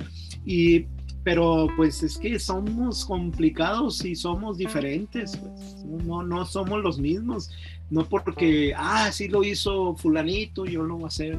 Y 0.46 0.86
pero 1.24 1.68
pues 1.78 2.04
es 2.04 2.18
que 2.18 2.38
somos 2.38 3.06
complicados 3.06 4.04
y 4.04 4.16
somos 4.16 4.58
diferentes, 4.58 5.38
pues. 5.38 5.86
no, 5.86 6.46
somos 6.46 6.84
los 6.84 7.00
mismos, 7.00 7.50
no 7.90 8.06
porque, 8.06 8.74
ah, 8.76 9.10
sí 9.12 9.30
lo 9.30 9.44
hizo 9.44 9.96
fulanito, 9.96 10.66
yo 10.66 10.84
lo 10.84 10.96
voy 10.96 11.06
a 11.06 11.08
hacer. 11.08 11.38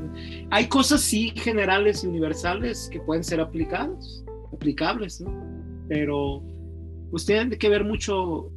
Hay 0.51 0.69
cosas 0.69 1.03
sí 1.03 1.33
generales 1.37 2.03
y 2.03 2.07
universales 2.07 2.89
que 2.91 3.01
pueden 3.01 3.25
ser 3.25 3.41
aplicadas, 3.41 4.25
aplicables, 4.53 5.21
¿no? 5.21 5.33
Pero 5.89 6.43
pues 7.11 7.27
tiene 7.27 7.59
que 7.59 7.69
ver 7.69 7.85
mucho 7.85 8.51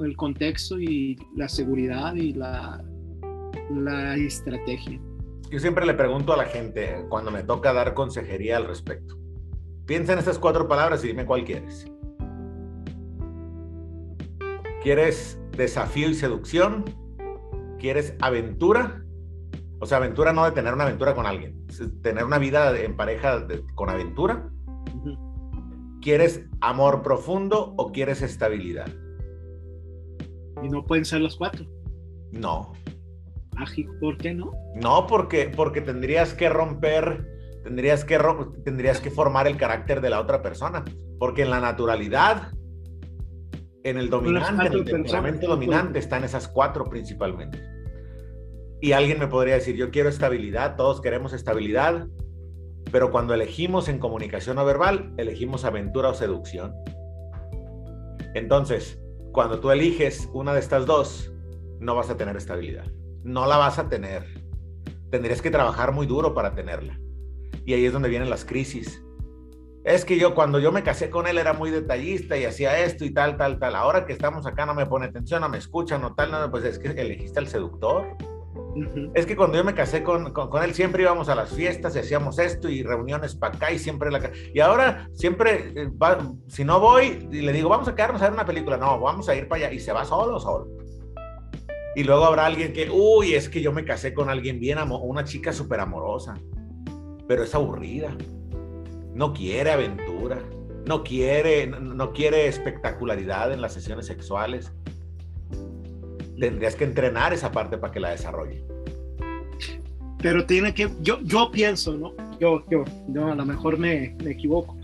el 0.00 0.14
contexto 0.16 0.78
y 0.78 1.18
la 1.34 1.48
seguridad 1.48 2.14
y 2.14 2.34
la, 2.34 2.84
la 3.70 4.16
estrategia. 4.16 5.00
Yo 5.50 5.58
siempre 5.58 5.86
le 5.86 5.94
pregunto 5.94 6.34
a 6.34 6.36
la 6.36 6.44
gente 6.44 7.06
cuando 7.08 7.30
me 7.30 7.42
toca 7.42 7.72
dar 7.72 7.94
consejería 7.94 8.58
al 8.58 8.66
respecto. 8.66 9.16
Piensa 9.86 10.12
en 10.12 10.18
estas 10.18 10.38
cuatro 10.38 10.66
palabras 10.66 11.04
y 11.04 11.08
dime 11.08 11.24
cuál 11.24 11.44
quieres. 11.44 11.90
¿Quieres 14.82 15.40
desafío 15.52 16.10
y 16.10 16.14
seducción? 16.14 16.84
¿Quieres 17.78 18.14
aventura? 18.20 19.04
O 19.80 19.86
sea, 19.86 19.98
aventura 19.98 20.32
no 20.32 20.44
de 20.44 20.52
tener 20.52 20.74
una 20.74 20.84
aventura 20.84 21.14
con 21.14 21.26
alguien, 21.26 21.66
tener 22.02 22.24
una 22.24 22.38
vida 22.38 22.76
en 22.78 22.96
pareja 22.96 23.46
con 23.74 23.90
aventura. 23.90 24.50
¿Quieres 26.00 26.46
amor 26.60 27.02
profundo 27.02 27.74
o 27.76 27.92
quieres 27.92 28.22
estabilidad? 28.22 28.88
Y 30.62 30.68
no 30.68 30.84
pueden 30.84 31.04
ser 31.04 31.20
los 31.20 31.36
cuatro. 31.36 31.66
No. 32.32 32.72
¿Por 34.00 34.16
qué 34.18 34.34
no? 34.34 34.52
No, 34.74 35.06
porque, 35.06 35.50
porque 35.54 35.80
tendrías 35.80 36.34
que 36.34 36.48
romper, 36.48 37.35
tendrías 37.66 38.04
que, 38.04 38.16
tendrías 38.64 39.00
que 39.00 39.10
formar 39.10 39.48
el 39.48 39.56
carácter 39.56 40.00
de 40.00 40.08
la 40.08 40.20
otra 40.20 40.40
persona. 40.40 40.84
Porque 41.18 41.42
en 41.42 41.50
la 41.50 41.58
naturalidad, 41.58 42.52
en 43.82 43.98
el 43.98 44.08
dominante, 44.08 44.68
en 44.68 44.72
el 44.72 44.84
temperamento 44.84 45.48
dominante, 45.48 45.98
están 45.98 46.22
esas 46.22 46.46
cuatro 46.46 46.84
principalmente. 46.88 47.60
Y 48.80 48.92
alguien 48.92 49.18
me 49.18 49.26
podría 49.26 49.54
decir, 49.54 49.74
yo 49.74 49.90
quiero 49.90 50.08
estabilidad, 50.08 50.76
todos 50.76 51.00
queremos 51.00 51.32
estabilidad, 51.32 52.06
pero 52.92 53.10
cuando 53.10 53.34
elegimos 53.34 53.88
en 53.88 53.98
comunicación 53.98 54.56
no 54.56 54.64
verbal, 54.64 55.12
elegimos 55.16 55.64
aventura 55.64 56.10
o 56.10 56.14
seducción. 56.14 56.72
Entonces, 58.34 59.02
cuando 59.32 59.58
tú 59.58 59.72
eliges 59.72 60.30
una 60.32 60.52
de 60.52 60.60
estas 60.60 60.86
dos, 60.86 61.32
no 61.80 61.96
vas 61.96 62.10
a 62.10 62.16
tener 62.16 62.36
estabilidad. 62.36 62.86
No 63.24 63.46
la 63.46 63.56
vas 63.56 63.80
a 63.80 63.88
tener. 63.88 64.22
Tendrías 65.10 65.42
que 65.42 65.50
trabajar 65.50 65.92
muy 65.92 66.06
duro 66.06 66.32
para 66.32 66.54
tenerla. 66.54 67.00
Y 67.66 67.74
ahí 67.74 67.84
es 67.84 67.92
donde 67.92 68.08
vienen 68.08 68.30
las 68.30 68.44
crisis. 68.44 69.02
Es 69.84 70.04
que 70.04 70.18
yo 70.18 70.34
cuando 70.34 70.58
yo 70.58 70.72
me 70.72 70.82
casé 70.82 71.10
con 71.10 71.26
él 71.26 71.38
era 71.38 71.52
muy 71.52 71.70
detallista 71.70 72.36
y 72.36 72.44
hacía 72.44 72.80
esto 72.80 73.04
y 73.04 73.10
tal, 73.10 73.36
tal, 73.36 73.58
tal. 73.58 73.76
Ahora 73.76 74.06
que 74.06 74.12
estamos 74.12 74.46
acá 74.46 74.66
no 74.66 74.74
me 74.74 74.86
pone 74.86 75.06
atención, 75.06 75.42
no 75.42 75.48
me 75.48 75.58
escucha, 75.58 75.98
no 75.98 76.14
tal, 76.14 76.30
no, 76.30 76.50
pues 76.50 76.64
es 76.64 76.78
que 76.78 76.88
elegiste 76.88 77.38
al 77.38 77.46
seductor. 77.46 78.16
Es 79.14 79.26
que 79.26 79.36
cuando 79.36 79.56
yo 79.56 79.64
me 79.64 79.74
casé 79.74 80.02
con, 80.02 80.32
con, 80.32 80.62
él 80.62 80.74
siempre 80.74 81.02
íbamos 81.02 81.28
a 81.28 81.34
las 81.34 81.52
fiestas 81.54 81.96
y 81.96 82.00
hacíamos 82.00 82.38
esto 82.38 82.68
y 82.68 82.82
reuniones 82.82 83.34
para 83.34 83.56
acá 83.56 83.72
y 83.72 83.78
siempre 83.78 84.10
la... 84.10 84.30
Y 84.52 84.60
ahora 84.60 85.08
siempre, 85.14 85.72
eh, 85.74 85.90
si 86.48 86.64
no 86.64 86.80
voy 86.80 87.28
y 87.30 87.40
le 87.40 87.52
digo, 87.52 87.68
vamos 87.68 87.88
a 87.88 87.94
quedarnos 87.94 88.20
a 88.22 88.26
ver 88.26 88.34
una 88.34 88.44
película, 88.44 88.76
no, 88.76 89.00
vamos 89.00 89.28
a 89.28 89.34
ir 89.34 89.48
para 89.48 89.66
allá 89.66 89.74
y 89.74 89.78
se 89.78 89.92
va 89.92 90.04
solo, 90.04 90.38
solo. 90.38 90.68
Y 91.94 92.04
luego 92.04 92.24
habrá 92.26 92.44
alguien 92.44 92.72
que, 92.72 92.90
uy, 92.90 93.34
es 93.34 93.48
que 93.48 93.62
yo 93.62 93.72
me 93.72 93.84
casé 93.84 94.12
con 94.12 94.28
alguien 94.28 94.60
bien, 94.60 94.78
una 94.90 95.24
chica 95.24 95.52
súper 95.52 95.80
amorosa, 95.80 96.34
pero 97.26 97.42
es 97.42 97.54
aburrida, 97.54 98.16
no 99.14 99.32
quiere 99.32 99.70
aventura, 99.70 100.42
no 100.86 101.02
quiere, 101.02 101.66
no 101.66 102.12
quiere 102.12 102.46
espectacularidad 102.46 103.52
en 103.52 103.60
las 103.60 103.74
sesiones 103.74 104.06
sexuales 104.06 104.72
tendrías 106.38 106.74
que 106.74 106.84
entrenar 106.84 107.32
esa 107.32 107.50
parte 107.52 107.78
para 107.78 107.92
que 107.92 108.00
la 108.00 108.10
desarrolle. 108.10 108.62
Pero 110.18 110.46
tiene 110.46 110.74
que, 110.74 110.88
yo, 111.00 111.20
yo 111.22 111.50
pienso, 111.50 111.96
¿no? 111.96 112.12
Yo, 112.40 112.64
yo, 112.70 112.84
yo 113.08 113.26
a 113.26 113.34
lo 113.34 113.44
mejor 113.44 113.78
me, 113.78 114.14
me 114.22 114.32
equivoco, 114.32 114.76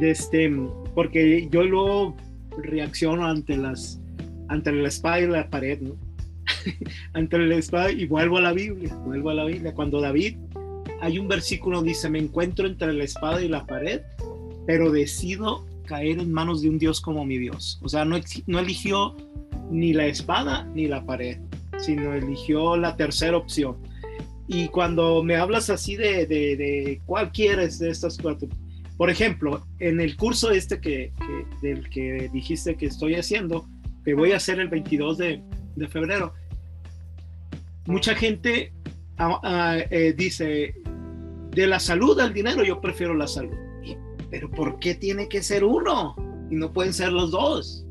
este, 0.00 0.50
porque 0.94 1.48
yo 1.50 1.62
luego 1.62 2.16
reacciono 2.58 3.26
ante 3.26 3.56
las, 3.56 4.00
ante 4.48 4.72
la 4.72 4.88
espada 4.88 5.20
y 5.20 5.26
la 5.26 5.48
pared, 5.48 5.80
¿no? 5.80 5.96
ante 7.14 7.38
la 7.38 7.56
espada 7.56 7.90
y 7.90 8.06
vuelvo 8.06 8.38
a 8.38 8.42
la 8.42 8.52
Biblia, 8.52 8.94
vuelvo 8.96 9.30
a 9.30 9.34
la 9.34 9.44
Biblia. 9.44 9.72
Cuando 9.74 10.00
David, 10.00 10.36
hay 11.00 11.18
un 11.18 11.28
versículo 11.28 11.82
dice, 11.82 12.08
me 12.08 12.18
encuentro 12.18 12.66
entre 12.66 12.92
la 12.92 13.04
espada 13.04 13.42
y 13.42 13.48
la 13.48 13.66
pared, 13.66 14.02
pero 14.66 14.90
decido 14.90 15.66
caer 15.86 16.20
en 16.20 16.32
manos 16.32 16.62
de 16.62 16.70
un 16.70 16.78
Dios 16.78 17.00
como 17.00 17.24
mi 17.24 17.38
Dios. 17.38 17.80
O 17.82 17.88
sea, 17.88 18.04
no, 18.04 18.16
eligió 18.58 19.16
ni 19.70 19.92
la 19.92 20.06
espada 20.06 20.64
ni 20.74 20.86
la 20.86 21.04
pared, 21.04 21.38
sino 21.78 22.14
eligió 22.14 22.76
la 22.76 22.96
tercera 22.96 23.36
opción. 23.36 23.76
Y 24.46 24.68
cuando 24.68 25.22
me 25.22 25.36
hablas 25.36 25.70
así 25.70 25.96
de, 25.96 26.26
de, 26.26 27.00
cuál 27.06 27.32
de 27.32 27.90
estas 27.90 28.18
cuatro, 28.18 28.48
por 28.96 29.10
ejemplo, 29.10 29.66
en 29.80 30.00
el 30.00 30.16
curso 30.16 30.50
este 30.50 30.80
que, 30.80 31.12
del 31.62 31.88
que 31.88 32.30
dijiste 32.32 32.76
que 32.76 32.86
estoy 32.86 33.16
haciendo, 33.16 33.66
que 34.04 34.14
voy 34.14 34.32
a 34.32 34.36
hacer 34.36 34.60
el 34.60 34.68
22 34.68 35.18
de, 35.18 35.42
de 35.74 35.88
febrero, 35.88 36.32
mucha 37.86 38.14
gente 38.14 38.72
ah, 39.22 39.40
ah, 39.42 39.78
eh, 39.90 40.14
dice, 40.16 40.74
de 41.50 41.66
la 41.66 41.78
salud 41.78 42.18
al 42.20 42.32
dinero, 42.32 42.64
yo 42.64 42.80
prefiero 42.80 43.14
la 43.14 43.26
salud. 43.26 43.56
Pero 44.30 44.50
¿por 44.50 44.78
qué 44.78 44.94
tiene 44.94 45.28
que 45.28 45.42
ser 45.42 45.62
uno? 45.62 46.16
Y 46.50 46.56
no 46.56 46.72
pueden 46.72 46.92
ser 46.92 47.12
los 47.12 47.30
dos, 47.30 47.86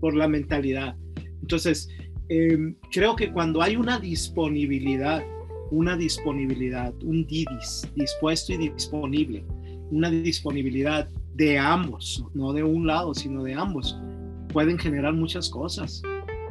por 0.00 0.14
la 0.14 0.28
mentalidad. 0.28 0.96
Entonces, 1.40 1.88
em, 2.28 2.76
creo 2.90 3.16
que 3.16 3.32
cuando 3.32 3.62
hay 3.62 3.76
una 3.76 3.98
disponibilidad, 3.98 5.24
una 5.70 5.96
disponibilidad, 5.96 6.92
un 7.02 7.26
DIDIS, 7.26 7.90
dispuesto 7.94 8.52
y 8.52 8.68
disponible, 8.68 9.44
una 9.90 10.10
disponibilidad 10.10 11.08
de 11.34 11.58
ambos, 11.58 12.24
no 12.34 12.52
de 12.52 12.62
un 12.62 12.86
lado, 12.86 13.14
sino 13.14 13.42
de 13.42 13.54
ambos, 13.54 13.98
pueden 14.52 14.78
generar 14.78 15.14
muchas 15.14 15.48
cosas. 15.48 16.02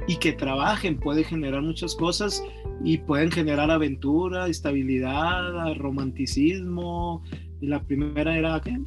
Y 0.07 0.17
que 0.17 0.33
trabajen 0.33 0.99
puede 0.99 1.23
generar 1.23 1.61
muchas 1.61 1.95
cosas 1.95 2.43
y 2.83 2.99
pueden 2.99 3.31
generar 3.31 3.71
aventura, 3.71 4.47
estabilidad, 4.47 5.75
romanticismo. 5.75 7.23
Y 7.61 7.67
la 7.67 7.81
primera 7.81 8.37
era, 8.37 8.61
¿qué? 8.61 8.77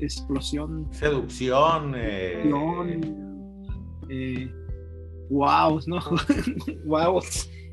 Explosión. 0.00 0.88
Seducción. 0.90 1.94
Eh... 1.96 2.42
eh 4.08 4.50
wow, 5.30 5.80
¿no? 5.86 6.00
wow. 6.84 7.22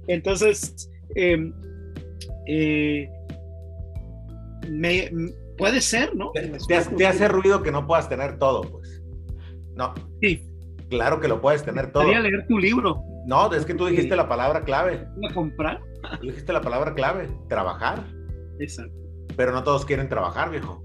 Entonces, 0.07 0.89
em, 1.15 1.53
eh, 2.47 3.09
me, 4.70 5.11
puede 5.57 5.82
ser, 5.82 6.15
¿no? 6.15 6.32
Te, 6.32 7.05
hace 7.05 7.28
ruido 7.28 7.61
que 7.61 7.72
no 7.72 7.86
puedas 7.86 8.09
tener 8.09 8.39
todo, 8.39 8.61
pues. 8.61 9.01
No. 9.76 9.93
Sí. 10.22 10.48
Claro 10.89 11.19
que 11.19 11.27
lo 11.27 11.41
puedes 11.41 11.63
tener 11.63 11.91
todo. 11.91 12.03
Quería 12.03 12.19
leer 12.19 12.47
tu 12.47 12.57
libro. 12.57 13.03
No, 13.25 13.51
es 13.53 13.65
que 13.65 13.75
tú 13.75 13.85
dijiste 13.85 14.15
la 14.15 14.27
palabra 14.27 14.63
clave. 14.63 15.07
¿A 15.29 15.33
comprar? 15.33 15.79
Tú 16.19 16.27
dijiste 16.27 16.51
la 16.51 16.61
palabra 16.61 16.93
clave, 16.93 17.29
trabajar. 17.47 18.03
Exacto. 18.59 18.93
Pero 19.35 19.51
no 19.51 19.63
todos 19.63 19.85
quieren 19.85 20.09
trabajar, 20.09 20.49
viejo. 20.49 20.83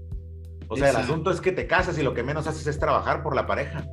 O 0.67 0.75
sea, 0.75 0.89
el 0.89 0.95
asunto 0.95 1.31
es 1.31 1.41
que 1.41 1.51
te 1.51 1.67
casas 1.67 1.97
y 1.97 2.03
lo 2.03 2.13
que 2.13 2.23
menos 2.23 2.47
haces 2.47 2.67
es 2.67 2.79
trabajar 2.79 3.23
por 3.23 3.35
la 3.35 3.45
pareja. 3.45 3.85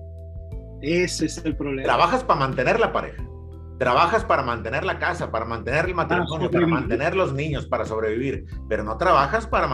Ese 0.81 1.27
es 1.27 1.45
el 1.45 1.57
problema. 1.57 1.85
Trabajas 1.85 2.25
para 2.25 2.41
mantener 2.41 2.81
la 2.81 2.93
pareja. 2.93 3.25
Trabajas 3.83 4.25
para 4.25 4.45
mantener 4.45 4.85
la 4.85 5.01
casa, 5.01 5.33
para 5.33 5.45
mantener 5.45 5.87
el 5.87 5.97
matrimonio, 5.97 6.49
para, 6.53 6.69
mantener 6.69 7.17
los 7.17 7.33
niños, 7.33 7.67
para 7.67 7.85
sobrevivir, 7.85 8.45
pero 8.69 8.85
no 8.85 8.97
trabajas 8.97 9.45
para, 9.49 9.69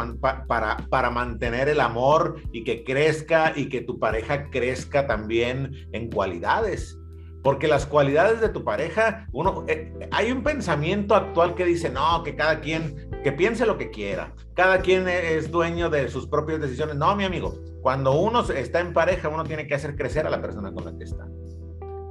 para, 0.49 0.79
para 0.89 1.11
mantener 1.11 1.69
el 1.69 1.79
amor 1.79 2.41
y 2.51 2.65
que 2.65 2.85
crezca 2.85 3.53
y 3.55 3.69
que 3.69 3.83
tu 3.83 3.99
pareja 3.99 4.49
crezca 4.49 5.07
también 5.07 5.73
en 5.93 6.09
cualidades. 6.11 6.99
Porque 7.45 7.69
las 7.69 7.85
cualidades 7.85 8.41
de 8.41 8.49
tu 8.49 8.65
pareja, 8.65 9.27
uno, 9.31 9.67
eh, 9.69 9.93
hay 10.11 10.33
un 10.33 10.43
pensamiento 10.43 11.15
actual 11.15 11.55
que 11.55 11.67
dice, 11.67 11.91
no, 11.91 12.23
que 12.23 12.35
cada 12.35 12.61
quien, 12.61 13.11
que 13.23 13.33
piense 13.33 13.67
lo 13.67 13.77
que 13.77 13.91
quiera, 13.91 14.35
cada 14.55 14.81
quien 14.81 15.07
es 15.07 15.51
dueño 15.51 15.91
de 15.91 16.09
sus 16.09 16.27
propias 16.27 16.63
decisiones. 16.63 16.97
No, 16.97 17.15
mi 17.15 17.25
amigo, 17.25 17.55
cuando 17.83 18.19
uno 18.19 18.41
está 18.41 18.81
en 18.81 18.95
pareja, 18.95 19.29
uno 19.29 19.45
tiene 19.45 19.67
que 19.67 19.75
hacer 19.75 19.97
crecer 19.97 20.27
a 20.27 20.31
la 20.31 20.41
persona 20.41 20.73
con 20.73 20.87
la 20.87 20.97
que 20.97 21.05
está. 21.05 21.27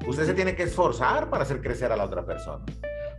Usted 0.08 0.26
se 0.26 0.34
tiene 0.34 0.56
que 0.56 0.64
esforzar 0.64 1.30
para 1.30 1.44
hacer 1.44 1.62
crecer 1.62 1.92
a 1.92 1.98
la 1.98 2.06
otra 2.06 2.26
persona, 2.26 2.64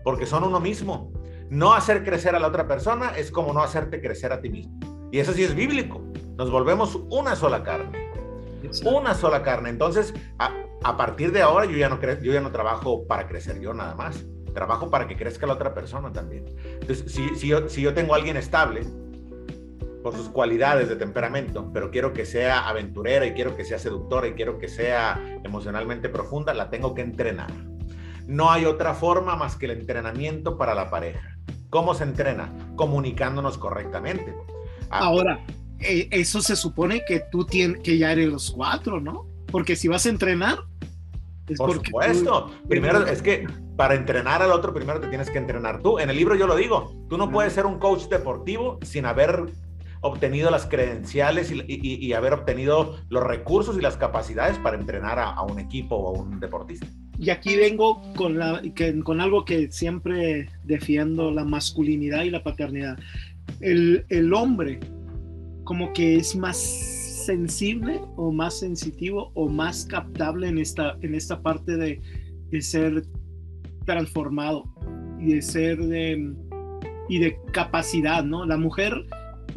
porque 0.03 0.25
son 0.25 0.45
uno 0.45 0.59
mismo. 0.59 1.13
No 1.51 1.75
hacer 1.75 2.03
crecer 2.03 2.35
a 2.35 2.41
la 2.41 2.49
otra 2.49 2.67
persona 2.67 3.13
es 3.17 3.31
como 3.31 3.53
no 3.53 3.63
hacerte 3.63 4.01
crecer 4.01 4.33
a 4.33 4.41
ti 4.41 4.49
mismo. 4.49 5.09
Y 5.13 5.19
eso 5.19 5.33
sí 5.33 5.45
es 5.45 5.55
bíblico. 5.55 6.03
Nos 6.37 6.51
volvemos 6.51 6.99
una 7.11 7.37
sola 7.37 7.63
carne. 7.63 8.11
Una 8.85 9.15
sola 9.15 9.43
carne. 9.43 9.69
Entonces, 9.69 10.15
a, 10.39 10.97
partir 10.97 11.33
de 11.33 11.43
ahora 11.43 11.67
yo 11.67 11.77
ya, 11.77 11.89
no 11.89 12.01
yo 12.01 12.33
ya 12.33 12.41
no 12.41 12.51
trabajo 12.53 13.07
para 13.07 13.29
crecer 13.29 13.61
yo 13.61 13.75
nada 13.75 13.95
más. 13.95 14.25
Trabajo 14.55 14.91
para 14.91 15.07
que 15.07 15.17
crezca 15.17 15.47
la 15.47 15.55
otra 15.55 15.75
persona 15.75 16.13
también. 16.13 16.47
Entonces, 16.81 17.13
si, 17.13 17.35
si, 17.37 17.49
yo, 17.49 17.69
si 17.69 17.83
yo 17.83 17.93
tengo 17.93 18.15
a 18.15 18.17
alguien 18.17 18.37
estable, 18.37 18.87
sus 20.13 20.29
cualidades 20.29 20.89
de 20.89 20.97
temperamento, 20.97 21.71
pero 21.73 21.91
quiero 21.91 22.13
que 22.13 22.27
sea 22.27 22.69
aventurera 22.69 23.27
y 23.27 23.33
quiero 23.33 23.57
que 23.57 23.65
sea 23.65 23.79
seductora 23.79 24.29
y 24.29 24.33
quiero 24.33 24.59
que 24.59 24.69
sea 24.69 25.21
emocionalmente 25.45 26.09
profunda, 26.09 26.55
la 26.55 26.71
tengo 26.71 26.95
que 26.95 27.03
entrenar. 27.03 27.51
No 28.27 28.51
hay 28.51 28.67
otra 28.67 28.95
forma 28.95 29.37
más 29.37 29.57
que 29.57 29.67
el 29.67 29.73
entrenamiento 29.73 30.59
para 30.59 30.75
la 30.75 30.91
pareja. 30.91 31.39
¿Cómo 31.71 31.95
se 31.95 32.05
entrena? 32.05 32.53
Comunicándonos 32.77 33.59
correctamente. 33.59 34.35
Ah, 34.91 35.01
Ahora, 35.05 35.41
eh, 35.81 36.09
eso 36.11 36.41
se 36.41 36.57
supone 36.57 37.03
que 37.07 37.23
tú 37.31 37.45
tienes 37.45 37.83
que 37.83 37.99
ya 37.99 38.13
eres 38.13 38.29
los 38.29 38.51
cuatro, 38.51 39.01
¿no? 39.01 39.27
Porque 39.51 39.77
si 39.77 39.89
vas 39.89 40.07
a 40.07 40.11
entrenar, 40.11 40.59
es 41.49 41.59
Por 41.59 41.75
supuesto. 41.75 42.51
Primero, 42.69 43.07
es 43.07 43.23
que 43.23 43.47
para 43.77 43.95
entrenar 43.95 44.43
al 44.43 44.51
otro, 44.51 44.75
primero 44.75 45.01
te 45.01 45.09
tienes 45.09 45.31
que 45.31 45.39
entrenar 45.39 45.81
tú. 45.81 45.99
En 45.99 46.11
el 46.11 46.17
libro 46.17 46.35
yo 46.35 46.47
lo 46.47 46.57
digo, 46.57 46.95
tú 47.09 47.17
no 47.17 47.31
puedes 47.31 47.53
ser 47.53 47.65
un 47.65 47.79
coach 47.79 48.09
deportivo 48.09 48.79
sin 48.83 49.07
haber 49.07 49.47
obtenido 50.01 50.51
las 50.51 50.67
credenciales 50.67 51.53
y, 51.53 52.13
haber 52.13 52.33
obtenido 52.33 52.97
los 53.09 53.23
recursos 53.23 53.77
y 53.77 53.81
las 53.81 53.97
capacidades 53.97 54.59
para 54.59 54.77
entrenar 54.77 55.19
a, 55.19 55.41
un 55.43 55.59
equipo 55.59 55.97
o 55.97 56.09
a 56.17 56.21
un 56.21 56.41
deportista. 56.41 56.87
Y 57.19 57.31
aquí 57.31 57.57
vengo 57.57 58.01
con, 58.15 58.39
con 59.05 59.21
algo 59.21 59.45
que 59.45 59.71
siempre 59.73 60.49
defiendo, 60.65 61.31
la 61.31 61.45
masculinidad 61.45 62.23
y 62.23 62.31
la 62.31 62.43
paternidad. 62.43 62.99
El, 63.61 64.05
el 64.09 64.33
hombre 64.33 64.79
como 65.65 65.93
que 65.93 66.17
es 66.17 66.35
más 66.35 66.57
sensible 67.27 68.01
o 68.17 68.33
más 68.33 68.61
sensitivo 68.61 69.33
o 69.35 69.49
más 69.49 69.85
captable 69.85 70.49
en 70.49 70.59
esta, 70.59 70.97
en 71.03 71.15
esta 71.15 71.43
parte 71.43 71.77
de, 71.77 72.01
de 72.51 72.63
ser 72.63 73.05
transformado 73.85 74.65
y 75.21 75.35
de 75.35 75.43
ser 75.43 75.79
de, 75.79 76.35
y 77.09 77.19
de 77.19 77.39
capacidad, 77.53 78.25
¿no? 78.25 78.47
La 78.47 78.57
mujer 78.57 78.95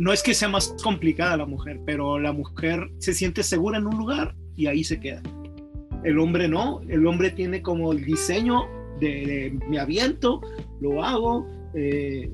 no 0.01 0.11
es 0.11 0.23
que 0.23 0.33
sea 0.33 0.49
más 0.49 0.75
complicada 0.83 1.37
la 1.37 1.45
mujer, 1.45 1.79
pero 1.85 2.17
la 2.17 2.33
mujer 2.33 2.89
se 2.97 3.13
siente 3.13 3.43
segura 3.43 3.77
en 3.77 3.85
un 3.85 3.99
lugar 3.99 4.33
y 4.55 4.65
ahí 4.65 4.83
se 4.83 4.99
queda. 4.99 5.21
El 6.03 6.17
hombre 6.17 6.47
no, 6.47 6.81
el 6.89 7.05
hombre 7.05 7.29
tiene 7.29 7.61
como 7.61 7.91
el 7.91 8.03
diseño 8.03 8.63
de, 8.99 9.55
me 9.69 9.77
aviento, 9.77 10.41
lo 10.79 11.03
hago. 11.03 11.47
Eh, 11.75 12.31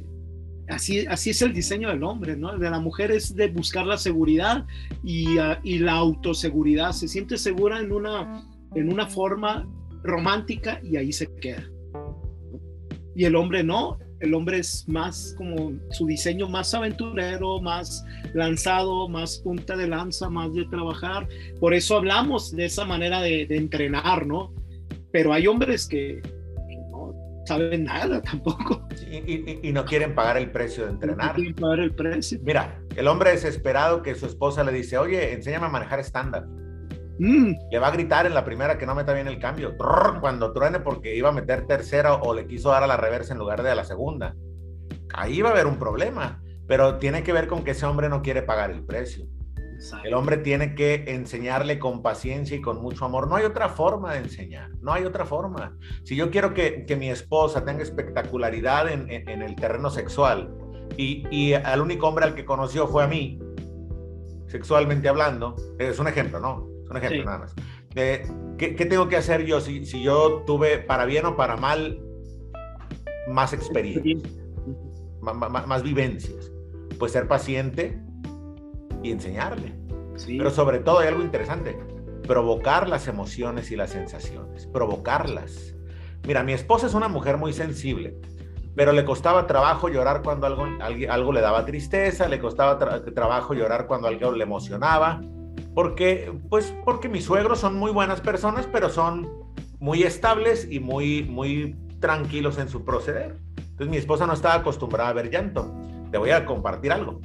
así, 0.70 1.06
así 1.08 1.32
es 1.32 1.42
el 1.42 1.52
diseño 1.52 1.90
del 1.90 2.04
hombre, 2.04 2.38
¿no? 2.38 2.58
De 2.58 2.70
la 2.70 2.80
mujer 2.80 3.12
es 3.12 3.36
de 3.36 3.50
buscar 3.50 3.86
la 3.86 3.98
seguridad 3.98 4.66
y, 5.04 5.38
ah, 5.38 5.60
y 5.62 5.80
la 5.80 5.92
autoseguridad. 5.92 6.94
Se 6.94 7.10
siente 7.10 7.36
segura 7.36 7.82
en 7.82 7.92
una, 7.92 8.48
en 8.76 8.90
una 8.90 9.08
forma 9.08 9.68
romántica 10.04 10.80
y 10.86 10.96
ahí 10.96 11.12
se 11.12 11.28
queda. 11.36 11.70
Y 13.14 13.26
el 13.26 13.36
hombre 13.36 13.62
no, 13.62 13.98
el 14.20 14.34
hombre 14.34 14.60
es 14.60 14.88
más 14.88 15.36
como 15.38 15.74
su 15.92 16.06
diseño 16.08 16.50
más 16.50 16.74
aventurero, 16.74 17.62
más 17.62 18.04
lanzado, 18.34 19.08
más 19.08 19.38
punta 19.38 19.76
de 19.76 19.88
lanza, 19.88 20.30
más 20.30 20.54
de 20.54 20.66
trabajar. 20.66 21.28
Por 21.60 21.74
eso 21.74 21.98
hablamos 21.98 22.56
de 22.56 22.66
esa 22.66 22.86
manera 22.86 23.22
de, 23.22 23.48
entrenar, 23.50 24.26
¿no? 24.26 24.54
Pero 25.12 25.34
hay 25.34 25.48
hombres 25.48 25.88
que, 25.88 26.22
no 26.92 27.44
saben 27.46 27.84
nada 27.86 28.22
tampoco. 28.22 28.88
Y, 29.10 29.72
no 29.72 29.86
quieren 29.86 30.16
pagar 30.16 30.38
el 30.38 30.52
precio 30.52 30.86
de 30.86 30.92
entrenar. 30.92 31.28
No 31.28 31.34
quieren 31.36 31.56
pagar 31.56 31.80
el 31.80 31.94
precio. 31.94 32.40
Mira, 32.44 32.82
el 32.96 33.08
hombre 33.08 33.32
desesperado 33.32 34.02
que 34.02 34.16
su 34.16 34.26
esposa 34.26 34.64
le 34.64 34.72
dice, 34.72 34.98
oye, 34.98 35.34
enséñame 35.34 35.68
a 35.68 35.70
manejar 35.70 36.00
estándar. 36.00 36.46
Mm. 37.20 37.54
Le 37.72 37.80
va 37.80 37.88
a 37.88 37.92
gritar 37.92 38.26
en 38.26 38.34
la 38.34 38.46
primera 38.46 38.78
que 38.78 38.86
no 38.86 38.96
meta 38.96 39.14
bien 39.14 39.28
el 39.28 39.40
cambio. 39.40 39.76
cuando 40.20 40.54
truene 40.54 40.80
porque 40.80 41.16
iba 41.16 41.30
a 41.30 41.34
meter 41.34 41.66
tercera 41.66 42.16
o 42.16 42.34
le 42.34 42.48
quiso 42.48 42.70
dar 42.70 42.84
a 42.84 42.88
la 42.88 42.98
reversa 42.98 43.34
en 43.34 43.40
lugar 43.40 43.64
de 43.64 43.72
a 43.72 43.76
la 43.76 43.84
segunda. 43.84 44.36
Ahí 45.14 45.42
va 45.42 45.50
a 45.50 45.52
haber 45.54 45.68
un 45.68 45.78
problema. 45.78 46.42
Pero 46.68 46.98
tiene 46.98 47.24
que 47.24 47.34
ver 47.34 47.48
con 47.48 47.64
que 47.64 47.72
ese 47.72 47.86
hombre 47.86 48.10
no 48.10 48.22
quiere 48.22 48.42
pagar 48.42 48.72
el 48.72 48.84
precio. 48.84 49.26
El 50.04 50.14
hombre 50.16 50.38
tiene 50.38 50.74
que 50.76 51.06
enseñarle 51.08 51.78
con 51.80 52.02
paciencia 52.02 52.58
y 52.58 52.62
con 52.62 52.82
mucho 52.82 53.06
amor. 53.06 53.28
No 53.28 53.36
hay 53.36 53.46
otra 53.46 53.70
forma 53.70 54.14
de 54.14 54.20
enseñar, 54.20 54.72
no 54.82 54.92
hay 54.92 55.06
otra 55.06 55.26
forma. 55.26 55.78
Si 56.04 56.16
yo 56.16 56.32
quiero 56.32 56.54
que, 56.54 56.86
mi 56.98 57.10
esposa 57.10 57.64
tenga 57.64 57.84
espectacularidad 57.84 58.90
en, 58.90 59.10
el 59.10 59.56
terreno 59.56 59.90
sexual 59.90 60.52
y, 60.98 61.28
y 61.30 61.54
al 61.54 61.82
único 61.82 62.08
hombre 62.08 62.26
al 62.26 62.34
que 62.34 62.44
conoció 62.44 62.88
fue 62.88 63.04
a 63.04 63.08
mí, 63.08 63.40
sexualmente 64.48 65.10
hablando, 65.10 65.56
es 65.78 66.00
un 66.00 66.08
ejemplo, 66.08 66.40
¿no? 66.40 66.77
Un 66.90 66.98
ejemplo 66.98 67.26
nada 67.26 67.40
más. 67.40 67.56
¿qué, 68.58 68.88
tengo 68.90 69.08
que 69.08 69.18
hacer 69.18 69.46
yo 69.46 69.60
si, 69.60 69.86
si 69.86 70.04
yo 70.04 70.44
tuve, 70.46 70.78
para 70.78 71.06
bien 71.06 71.26
o 71.26 71.36
para 71.36 71.58
mal, 71.58 72.00
más 73.28 73.54
experiencia, 73.54 74.18
más, 75.22 75.84
vivencias? 75.84 76.52
Pues 77.00 77.12
ser 77.12 77.28
paciente 77.28 78.02
y 79.04 79.12
enseñarle. 79.12 79.74
Pero 80.26 80.50
sobre 80.50 80.80
todo 80.80 81.00
hay 81.00 81.10
algo 81.10 81.22
interesante, 81.22 81.78
provocar 82.28 82.90
las 82.90 83.08
emociones 83.08 83.72
y 83.72 83.76
las 83.76 83.92
sensaciones, 83.92 84.66
provocarlas. 84.68 85.76
Mira, 86.26 86.44
mi 86.44 86.54
esposa 86.54 86.88
es 86.88 86.94
una 86.94 87.08
mujer 87.08 87.38
muy 87.38 87.54
sensible, 87.54 88.18
pero 88.76 88.92
le 88.92 89.06
costaba 89.06 89.46
trabajo 89.46 89.90
llorar 89.90 90.24
cuando 90.24 90.48
algo, 90.48 90.66
algo, 91.10 91.34
le 91.34 91.42
daba 91.42 91.66
tristeza, 91.66 92.28
le 92.28 92.40
costaba 92.40 92.80
trabajo 93.14 93.54
llorar 93.54 93.86
cuando 93.86 94.08
algo 94.08 94.32
le 94.32 94.44
emocionaba, 94.44 95.22
porque, 95.78 96.34
pues, 96.50 96.74
porque 96.86 97.08
mis 97.08 97.26
suegros 97.26 97.60
son 97.60 97.76
muy 97.78 97.92
buenas 97.92 98.20
personas, 98.20 98.68
pero 98.74 98.90
son 98.90 99.30
muy 99.78 100.02
estables 100.02 100.68
y 100.72 100.80
muy, 100.80 101.22
muy 101.22 101.76
tranquilos 102.00 102.58
en 102.58 102.68
su 102.68 102.84
proceder. 102.84 103.38
Entonces 103.60 103.88
mi 103.88 103.98
esposa 103.98 104.26
no 104.26 104.34
estaba 104.34 104.56
acostumbrada 104.56 105.10
a 105.10 105.14
ver 105.14 105.30
llanto. 105.30 105.72
Te 106.10 106.18
voy 106.18 106.32
a 106.32 106.48
compartir 106.48 106.92
algo. 106.92 107.22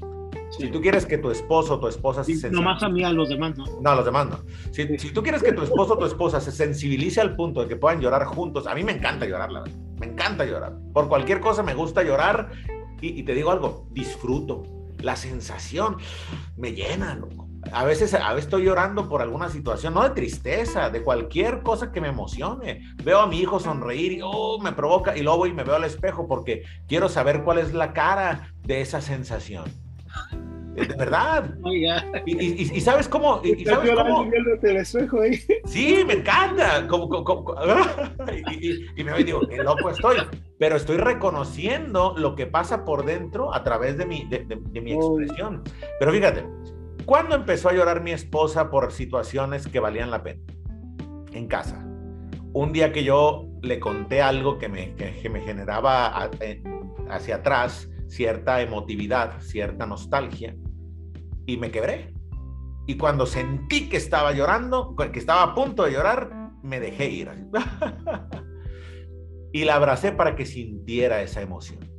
Si 0.51 0.69
tú 0.71 0.83
quieres 0.83 1.07
que 1.07 1.17
tu 1.17 1.31
esposo 1.31 1.77
o 1.77 1.81
tu 1.81 1.89
esposa 1.89 2.25
se 2.25 2.51
No 2.51 2.61
más 2.61 2.83
a 2.83 2.91
mí, 2.91 3.03
a 3.03 3.11
los 3.11 3.31
demás 3.31 3.57
no. 3.57 3.65
No, 3.81 3.89
a 3.89 3.95
los 3.95 4.05
demás 4.05 4.27
no. 4.27 4.41
Si, 4.71 4.85
tú 5.15 5.23
quieres 5.23 5.43
que 5.43 5.55
tu 5.55 5.63
esposo 5.63 5.95
o 5.95 5.99
tu 5.99 6.05
esposa 6.05 6.39
se 6.39 6.53
sensibilice 6.53 7.23
al 7.23 7.35
punto 7.35 7.63
de 7.63 7.69
que 7.69 7.77
puedan 7.77 8.03
llorar 8.03 8.27
juntos, 8.27 8.67
a 8.67 8.75
mí 8.75 8.85
me 8.85 8.93
encanta 8.93 9.25
llorar, 9.25 9.51
la 9.51 9.61
verdad. 9.61 9.79
Me 9.99 10.09
encanta 10.09 10.45
llorar. 10.45 10.77
Por 10.93 11.09
cualquier 11.09 11.41
cosa 11.41 11.63
me 11.63 11.73
gusta 11.73 12.03
llorar 12.03 12.51
y, 13.01 13.19
y 13.19 13.23
te 13.23 13.33
digo 13.33 13.51
algo, 13.51 13.87
disfruto. 13.93 14.63
La 14.99 15.17
sensación 15.17 15.97
me 16.59 16.73
llena, 16.73 17.15
loco 17.15 17.42
a 17.71 17.85
veces, 17.85 18.13
a 18.15 18.33
veces 18.33 18.47
estoy 18.47 18.65
llorando 18.65 19.09
por 19.09 19.23
alguna 19.23 19.49
situación, 19.49 19.95
no 19.95 20.03
de 20.03 20.11
tristeza, 20.11 20.91
de 20.91 21.03
cualquier 21.03 21.63
cosa 21.63 21.93
que 21.93 22.01
me 22.01 22.09
emocione. 22.09 22.83
Veo 23.05 23.21
a 23.21 23.27
mi 23.27 23.39
hijo 23.39 23.61
sonreír 23.61 24.13
y 24.13 24.21
oh, 24.23 24.59
me 24.59 24.73
provoca, 24.73 25.17
y 25.17 25.23
luego 25.23 25.39
voy 25.39 25.51
y 25.51 25.55
me 25.55 25.65
veo 25.65 25.77
al 25.77 25.85
espejo 25.85 26.27
porque 26.27 26.65
quiero 26.89 27.09
saber 27.09 27.45
cuál 27.45 27.59
es 27.59 27.73
la 27.73 27.93
cara 27.93 28.53
de 28.65 28.81
esa 28.81 29.01
sensación. 29.01 29.65
De 30.75 30.87
verdad. 30.87 31.55
y, 32.27 32.81
sabes 32.81 33.09
cómo. 33.09 33.41
Y, 33.45 33.65
sabes 33.65 33.91
cómo? 33.93 34.27
Sí, 35.67 36.03
me 36.07 36.15
encanta. 36.15 36.87
y, 38.61 39.05
me 39.05 39.25
digo, 39.25 39.41
qué 39.49 39.59
loco 39.59 39.91
estoy. 39.91 40.17
Pero 40.59 40.77
estoy 40.77 40.97
reconociendo 40.97 42.15
lo 42.17 42.35
que 42.35 42.47
pasa 42.47 42.85
por 42.85 43.05
dentro 43.05 43.55
a 43.55 43.63
través 43.63 43.99
de 43.99 44.07
mi, 44.07 44.25
de, 44.25 44.57
mi 44.81 44.93
expresión. 44.93 45.63
Pero 45.99 46.13
fíjate, 46.13 46.47
¿Cuándo 47.05 47.35
empezó 47.35 47.69
a 47.69 47.73
llorar 47.73 48.03
mi 48.03 48.13
esposa 48.13 48.71
por 48.71 48.93
situaciones 48.93 49.67
que 49.67 49.81
valían 49.81 50.11
la 50.11 50.23
pena? 50.23 50.41
En 51.33 51.49
casa. 51.49 51.85
Un 52.53 52.73
día 52.73 52.93
que 52.93 53.03
yo 53.03 53.49
le 53.63 53.81
conté 53.81 54.23
algo 54.23 54.59
que 54.59 54.69
me, 54.69 54.95
me 55.31 55.41
generaba 55.41 56.31
eh, 56.41 56.63
hacia 57.09 57.37
atrás 57.37 57.89
cierta 58.09 58.61
emotividad, 58.61 59.41
cierta 59.41 59.87
nostalgia, 59.87 60.55
y 61.47 61.57
me 61.57 61.71
quebré. 61.71 62.15
Y 62.87 62.97
cuando 62.97 63.27
sentí 63.27 63.89
que 63.89 63.97
estaba 63.97 64.33
llorando, 64.33 64.95
que 64.97 65.19
estaba 65.19 65.43
a 65.43 65.55
punto 65.55 65.85
de 65.85 65.93
llorar, 65.93 66.53
me 66.63 66.79
dejé 66.79 67.09
ir. 67.09 67.31
y 69.53 69.65
la 69.65 69.77
abracé 69.77 70.13
para 70.13 70.37
que 70.37 70.45
sintiera 70.45 71.23
esa 71.23 71.41
emoción. 71.41 71.92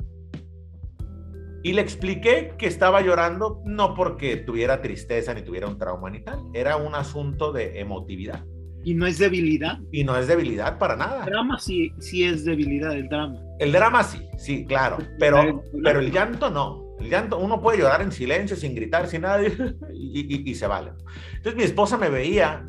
Y 1.66 1.72
le 1.72 1.82
expliqué 1.82 2.56
que 2.58 2.68
estaba 2.68 3.02
llorando 3.02 3.62
no 3.64 3.96
porque 3.96 4.36
tuviera 4.36 4.82
tristeza 4.82 5.34
ni 5.34 5.44
tuviera 5.44 5.66
un 5.66 5.78
trauma 5.78 6.10
ni 6.10 6.20
tal, 6.20 6.44
era 6.54 6.76
un 6.76 6.94
asunto 6.94 7.54
de 7.54 7.80
emotividad. 7.80 8.44
Y 8.84 8.96
no 8.96 9.08
es 9.08 9.18
debilidad. 9.18 9.80
Y 9.90 10.04
no 10.04 10.18
es 10.18 10.28
debilidad 10.28 10.78
para 10.78 10.98
nada. 10.98 11.24
El 11.24 11.32
drama 11.32 11.58
sí, 11.58 11.94
sí 12.00 12.26
es 12.26 12.44
debilidad, 12.44 12.92
el 12.92 13.08
drama. 13.08 13.40
El 13.60 13.72
drama 13.72 14.04
sí, 14.04 14.28
sí, 14.38 14.66
claro, 14.66 14.98
pero, 15.18 15.64
pero 15.82 16.02
el 16.02 16.12
llanto 16.12 16.50
no. 16.50 16.84
El 17.00 17.10
llanto, 17.10 17.38
uno 17.38 17.62
puede 17.62 17.80
llorar 17.80 18.02
en 18.02 18.12
silencio, 18.12 18.58
sin 18.58 18.76
gritar, 18.76 19.08
sin 19.08 19.22
nada, 19.22 19.42
y, 19.94 20.50
y 20.50 20.56
se 20.56 20.68
vale. 20.68 20.92
Entonces 21.38 21.56
mi 21.56 21.64
esposa 21.64 21.98
me 21.98 22.10
veía 22.10 22.68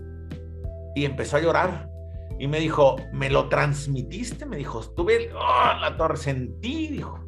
y 0.95 1.05
empezó 1.05 1.39
a 1.39 1.41
llorar. 1.41 1.91
Y 2.39 2.47
me 2.47 2.61
dijo, 2.61 2.95
¿me 3.13 3.29
lo 3.29 3.49
transmitiste? 3.49 4.47
Me 4.47 4.57
dijo, 4.57 4.81
estuve, 4.81 5.31
oh, 5.35 5.81
la 5.81 5.97
torre, 5.97 6.17
sentí, 6.17 6.89
dijo 6.89 7.24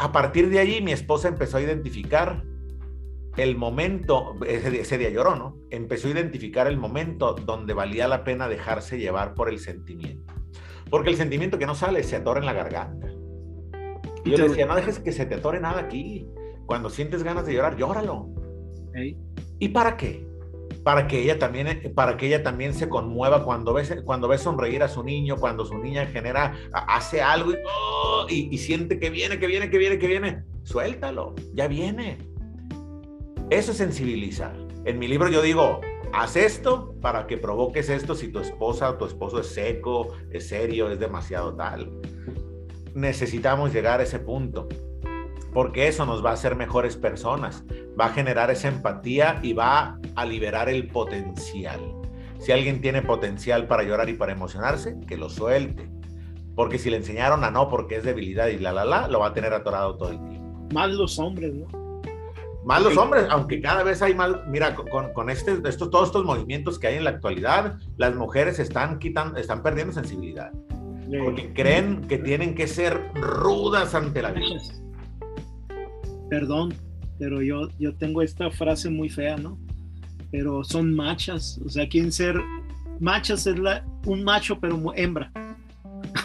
a 0.00 0.12
partir 0.12 0.48
de 0.48 0.58
allí 0.58 0.80
mi 0.80 0.92
esposa 0.92 1.28
empezó 1.28 1.58
a 1.58 1.60
identificar 1.60 2.42
el 3.36 3.54
momento, 3.54 4.34
ese, 4.46 4.96
día 4.96 5.10
lloró, 5.10 5.36
¿no? 5.36 5.58
Empezó 5.68 6.08
a 6.08 6.12
identificar 6.12 6.66
el 6.66 6.78
momento 6.78 7.34
donde 7.34 7.74
valía 7.74 8.08
la 8.08 8.24
pena 8.24 8.48
dejarse 8.48 8.98
llevar 8.98 9.34
por 9.34 9.50
el 9.50 9.58
sentimiento. 9.58 10.32
Porque 10.88 11.10
el 11.10 11.16
sentimiento 11.16 11.58
que 11.58 11.66
no 11.66 11.74
sale 11.74 12.02
se 12.02 12.16
atora 12.16 12.40
en 12.40 12.46
la 12.46 12.54
garganta. 12.54 13.08
Y 14.24 14.30
yo 14.30 14.38
le 14.38 14.48
decía, 14.48 14.64
no 14.64 14.74
dejes 14.74 15.00
que 15.00 15.12
se 15.12 15.26
te 15.26 15.34
atore 15.34 15.60
nada 15.60 15.80
aquí. 15.80 16.26
Cuando 16.64 16.88
sientes 16.88 17.22
ganas 17.22 17.44
de 17.44 17.52
llorar, 17.52 17.76
llóralo. 17.76 18.30
¿Y 19.58 19.68
para 19.68 19.98
qué? 19.98 20.26
Para 20.84 21.06
que 21.06 21.22
ella 21.22 21.38
también, 21.38 21.66
eh, 21.66 21.92
para 21.94 22.16
que 22.16 22.26
ella 22.26 22.42
también 22.42 22.74
se 22.74 22.88
conmueva 22.88 23.44
cuando 23.44 23.72
ve, 23.72 24.02
cuando 24.04 24.28
ve 24.28 24.38
sonreír 24.38 24.82
a 24.82 24.88
su 24.88 25.02
niño, 25.02 25.36
cuando 25.36 25.64
su 25.64 25.76
niña 25.78 26.06
genera, 26.06 26.54
hace 26.72 27.22
algo 27.22 27.52
oh, 27.66 28.26
y, 28.28 28.48
y, 28.50 28.58
siente 28.58 28.98
que 28.98 29.10
viene, 29.10 29.38
que 29.38 29.46
viene, 29.46 29.70
que 29.70 29.78
viene, 29.78 29.98
que 29.98 30.06
viene. 30.06 30.44
Suéltalo, 30.62 31.34
ya 31.54 31.68
viene. 31.68 32.18
Eso 33.50 33.72
es 33.72 33.78
sensibilizar. 33.78 34.56
En 34.84 34.98
mi 34.98 35.08
libro 35.08 35.28
yo 35.28 35.42
digo, 35.42 35.80
haz 36.12 36.36
esto 36.36 36.94
para 37.00 37.26
que 37.26 37.36
provoques 37.36 37.88
esto 37.88 38.14
si 38.14 38.28
tu 38.28 38.38
esposa 38.38 38.90
o 38.90 38.96
tu 38.96 39.04
esposo 39.04 39.40
es 39.40 39.48
seco, 39.48 40.14
es 40.30 40.48
serio, 40.48 40.90
es 40.90 40.98
demasiado 40.98 41.54
tal. 41.54 41.90
Necesitamos 42.94 43.72
llegar 43.72 44.00
a 44.00 44.04
ese 44.04 44.18
punto, 44.18 44.68
porque 45.52 45.88
eso 45.88 46.06
nos 46.06 46.24
va 46.24 46.30
a 46.30 46.34
hacer 46.34 46.56
mejores 46.56 46.96
personas, 46.96 47.64
va 47.98 48.06
a 48.06 48.12
generar 48.12 48.50
esa 48.50 48.68
empatía 48.68 49.40
y 49.42 49.52
va 49.52 49.98
a 50.14 50.24
liberar 50.24 50.68
el 50.68 50.88
potencial. 50.88 51.80
Si 52.38 52.52
alguien 52.52 52.80
tiene 52.80 53.02
potencial 53.02 53.66
para 53.66 53.82
llorar 53.82 54.08
y 54.08 54.14
para 54.14 54.32
emocionarse, 54.32 54.96
que 55.06 55.16
lo 55.16 55.28
suelte. 55.28 55.90
Porque 56.54 56.78
si 56.78 56.90
le 56.90 56.96
enseñaron 56.96 57.44
a 57.44 57.50
no 57.50 57.68
porque 57.68 57.96
es 57.96 58.04
debilidad 58.04 58.48
y 58.48 58.58
la 58.58 58.72
la 58.72 58.84
la, 58.84 59.08
lo 59.08 59.20
va 59.20 59.28
a 59.28 59.34
tener 59.34 59.52
atorado 59.52 59.96
todo 59.96 60.10
el 60.10 60.18
tiempo. 60.18 60.68
Más 60.72 60.90
los 60.90 61.18
hombres, 61.18 61.52
¿no? 61.54 61.66
Más 62.64 62.82
los 62.82 62.96
hombres, 62.98 63.26
aunque 63.30 63.60
cada 63.60 63.82
vez 63.82 64.02
hay 64.02 64.14
más, 64.14 64.32
mira, 64.46 64.74
con, 64.74 65.12
con 65.12 65.30
este, 65.30 65.58
estos, 65.64 65.90
todos 65.90 66.08
estos 66.08 66.24
movimientos 66.24 66.78
que 66.78 66.88
hay 66.88 66.96
en 66.96 67.04
la 67.04 67.10
actualidad, 67.10 67.78
las 67.96 68.14
mujeres 68.14 68.58
están 68.58 68.98
quitando, 68.98 69.38
están 69.38 69.62
perdiendo 69.62 69.92
sensibilidad. 69.92 70.52
Porque 71.24 71.52
creen 71.52 72.02
que 72.02 72.18
tienen 72.18 72.54
que 72.54 72.68
ser 72.68 73.10
rudas 73.14 73.94
ante 73.94 74.22
la 74.22 74.30
vida. 74.32 74.60
Perdón, 76.30 76.72
pero 77.18 77.42
yo, 77.42 77.68
yo 77.78 77.94
tengo 77.94 78.22
esta 78.22 78.50
frase 78.50 78.88
muy 78.88 79.10
fea, 79.10 79.36
¿no? 79.36 79.58
Pero 80.30 80.64
son 80.64 80.94
machas, 80.94 81.60
o 81.64 81.68
sea, 81.68 81.88
quieren 81.88 82.12
ser 82.12 82.40
machas 83.00 83.46
es 83.46 83.58
la, 83.58 83.84
un 84.06 84.22
macho 84.22 84.58
pero 84.58 84.80
hembra. 84.94 85.32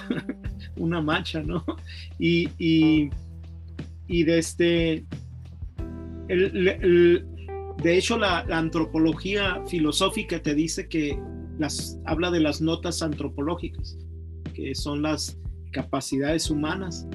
Una 0.77 1.01
macha, 1.01 1.41
¿no? 1.41 1.63
Y, 2.19 2.49
y, 2.59 3.09
y 4.07 4.23
de 4.23 4.37
este 4.37 5.05
de 6.27 7.97
hecho, 7.97 8.17
la, 8.17 8.39
antropología 8.51 9.61
filosófica 9.67 10.41
te 10.41 10.55
dice 10.55 10.87
que 10.87 11.19
las, 11.59 11.99
habla 12.05 12.31
de 12.31 12.39
las 12.39 12.61
notas 12.61 13.01
antropológicas, 13.01 13.97
que 14.53 14.73
son 14.75 15.01
las 15.01 15.37
capacidades 15.71 16.49
humanas, 16.49 17.07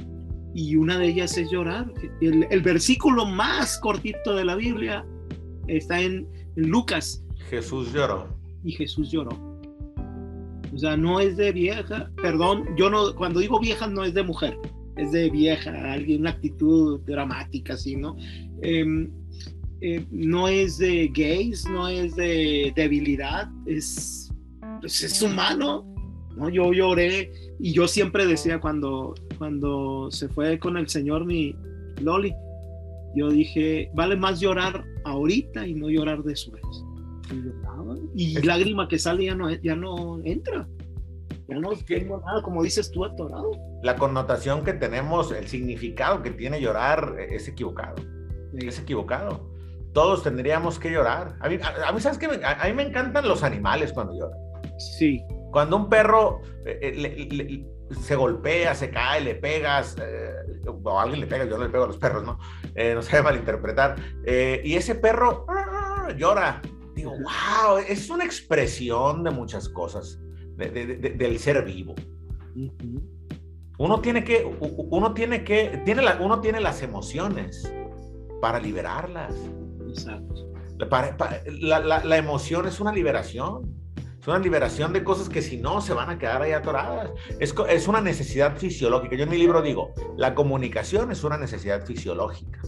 y 0.55 0.77
una 0.77 0.99
de 0.99 1.09
ellas 1.09 1.37
es 1.39 1.51
llorar. 1.51 1.93
El, 2.21 2.63
versículo 2.63 3.27
más 3.27 3.79
cortito 3.79 4.35
de 4.35 4.45
la 4.45 4.57
Biblia 4.57 5.05
está 5.67 6.01
en, 6.01 6.27
Lucas. 6.57 7.25
Jesús 7.49 7.93
lloró. 7.93 8.29
Y 8.65 8.73
Jesús 8.73 9.11
lloró. 9.11 9.31
O 10.75 10.79
sea, 10.79 10.97
no 10.97 11.21
es 11.21 11.37
de 11.37 11.53
vieja, 11.53 12.11
perdón, 12.21 12.65
yo 12.77 12.91
no, 12.91 13.15
cuando 13.15 13.41
digo 13.41 13.59
vieja 13.59 13.87
no 13.89 14.05
es 14.05 14.15
de 14.15 14.23
mujer, 14.23 14.57
es 14.97 15.11
de 15.11 15.29
vieja, 15.29 15.93
alguien, 15.93 16.21
una 16.21 16.31
actitud 16.31 17.01
dramática, 17.01 17.75
así, 17.75 17.97
¿no? 17.97 18.17
Em, 18.63 19.11
eh, 19.81 20.05
no 20.11 20.47
es 20.47 20.79
de 20.79 21.09
gays, 21.09 21.65
no 21.69 21.89
es 21.89 22.15
de 22.15 22.73
debilidad, 22.77 23.51
es, 23.67 24.33
pues, 24.81 25.03
es 25.03 25.23
humano. 25.23 25.90
¿No? 26.37 26.49
Yo 26.49 26.73
lloré 26.73 27.33
y 27.59 27.73
yo 27.73 27.89
siempre 27.89 28.27
decía 28.27 28.61
cuando, 28.61 29.15
cuando 29.39 30.11
se 30.11 30.29
fue 30.29 30.59
con 30.59 30.77
el 30.77 30.89
Señor 30.89 31.25
mi 31.25 31.55
Loli, 32.01 32.33
yo 33.15 33.29
dije, 33.29 33.91
vale 33.95 34.17
más 34.17 34.41
llorar 34.41 34.85
ahorita 35.05 35.67
y 35.67 35.75
no 35.75 35.89
llorar 35.89 36.23
después. 36.23 36.63
Y, 38.15 38.39
y 38.39 38.43
lágrima 38.43 38.89
que 38.89 38.99
sale 38.99 39.25
ya 39.25 39.35
no, 39.35 39.51
ya 39.51 39.77
no 39.77 40.21
entra. 40.25 40.69
Ya 41.49 41.59
no 41.59 41.71
tengo 41.85 42.23
nada, 42.25 42.43
como 42.43 42.63
dices 42.63 42.91
tú, 42.93 43.05
atorado. 43.05 43.51
La 43.83 43.97
connotación 43.97 44.63
que 44.63 44.73
tenemos, 44.73 45.33
el 45.33 45.49
significado 45.49 46.23
que 46.23 46.31
tiene 46.31 46.61
llorar 46.61 47.17
es 47.29 47.49
equivocado 47.49 47.97
es 48.59 48.79
equivocado. 48.79 49.49
Todos 49.93 50.23
tendríamos 50.23 50.79
que 50.79 50.91
llorar. 50.91 51.37
A 51.41 51.49
mí, 51.49 51.59
a, 51.63 51.93
mí 51.93 52.01
¿sabes 52.01 52.19
qué? 52.19 52.27
A, 52.45 52.67
mí 52.67 52.73
me 52.73 52.85
encantan 52.85 53.27
los 53.27 53.43
animales 53.43 53.93
cuando 53.93 54.15
lloran. 54.15 54.39
Sí. 54.79 55.23
Cuando 55.51 55.77
un 55.77 55.89
perro 55.89 56.43
eh, 56.65 56.79
eh, 56.83 57.67
se 58.03 58.17
golpea, 58.17 58.75
se 58.75 58.91
cae, 58.91 59.21
le 59.21 59.35
pegas, 59.35 59.97
eh, 60.01 60.33
o 60.67 61.01
alguien 61.01 61.21
le 61.21 61.27
pega, 61.27 61.45
yo 61.45 61.59
no 61.59 61.65
le 61.65 61.71
pego 61.71 61.85
a 61.85 61.89
los 61.89 61.99
perros, 61.99 62.25
¿no? 62.25 62.39
no 62.95 63.03
se 63.03 63.11
debe 63.11 63.23
malinterpretar. 63.23 63.97
y 64.27 64.75
ese 64.75 64.95
perro 64.95 65.47
ah, 65.49 66.09
llora. 66.17 66.63
Digo, 66.95 67.13
wow, 67.13 67.79
es 67.79 68.11
una 68.11 68.25
expresión 68.25 69.25
de 69.25 69.31
muchas 69.31 69.69
cosas 69.69 70.21
del 70.57 71.39
ser 71.39 71.65
vivo. 71.65 71.95
Uno 73.79 74.01
tiene 74.01 74.25
que, 74.25 74.45
uno 74.91 75.15
tiene 75.15 75.43
que, 75.43 75.81
tiene 75.87 76.03
la, 76.03 76.19
uno 76.21 76.41
tiene 76.41 76.61
las 76.61 76.83
emociones 76.83 77.73
para 78.41 78.61
liberarlas. 78.61 79.35
Exacto. 79.89 80.51
La, 80.79 82.17
emoción 82.17 82.67
es 82.67 82.81
una 82.81 82.93
liberación. 82.93 83.80
Es 84.21 84.29
una 84.29 84.39
liberación 84.39 84.93
de 84.93 85.03
cosas 85.03 85.31
que 85.31 85.41
si 85.41 85.57
no 85.57 85.81
se 85.81 85.95
van 85.95 86.11
a 86.11 86.19
quedar 86.19 86.43
ahí 86.43 86.53
atoradas. 86.53 87.11
Es, 87.39 87.55
es 87.71 87.89
una 87.89 88.03
necesidad 88.03 88.57
fisiológica. 88.59 89.17
Yo 89.17 89.25
en 89.25 89.31
mi 89.31 89.39
libro 89.39 89.63
digo, 89.63 89.95
la 90.19 90.35
comunicación 90.35 91.11
es 91.11 91.25
una 91.25 91.39
necesidad 91.39 91.87
fisiológica. 91.87 92.61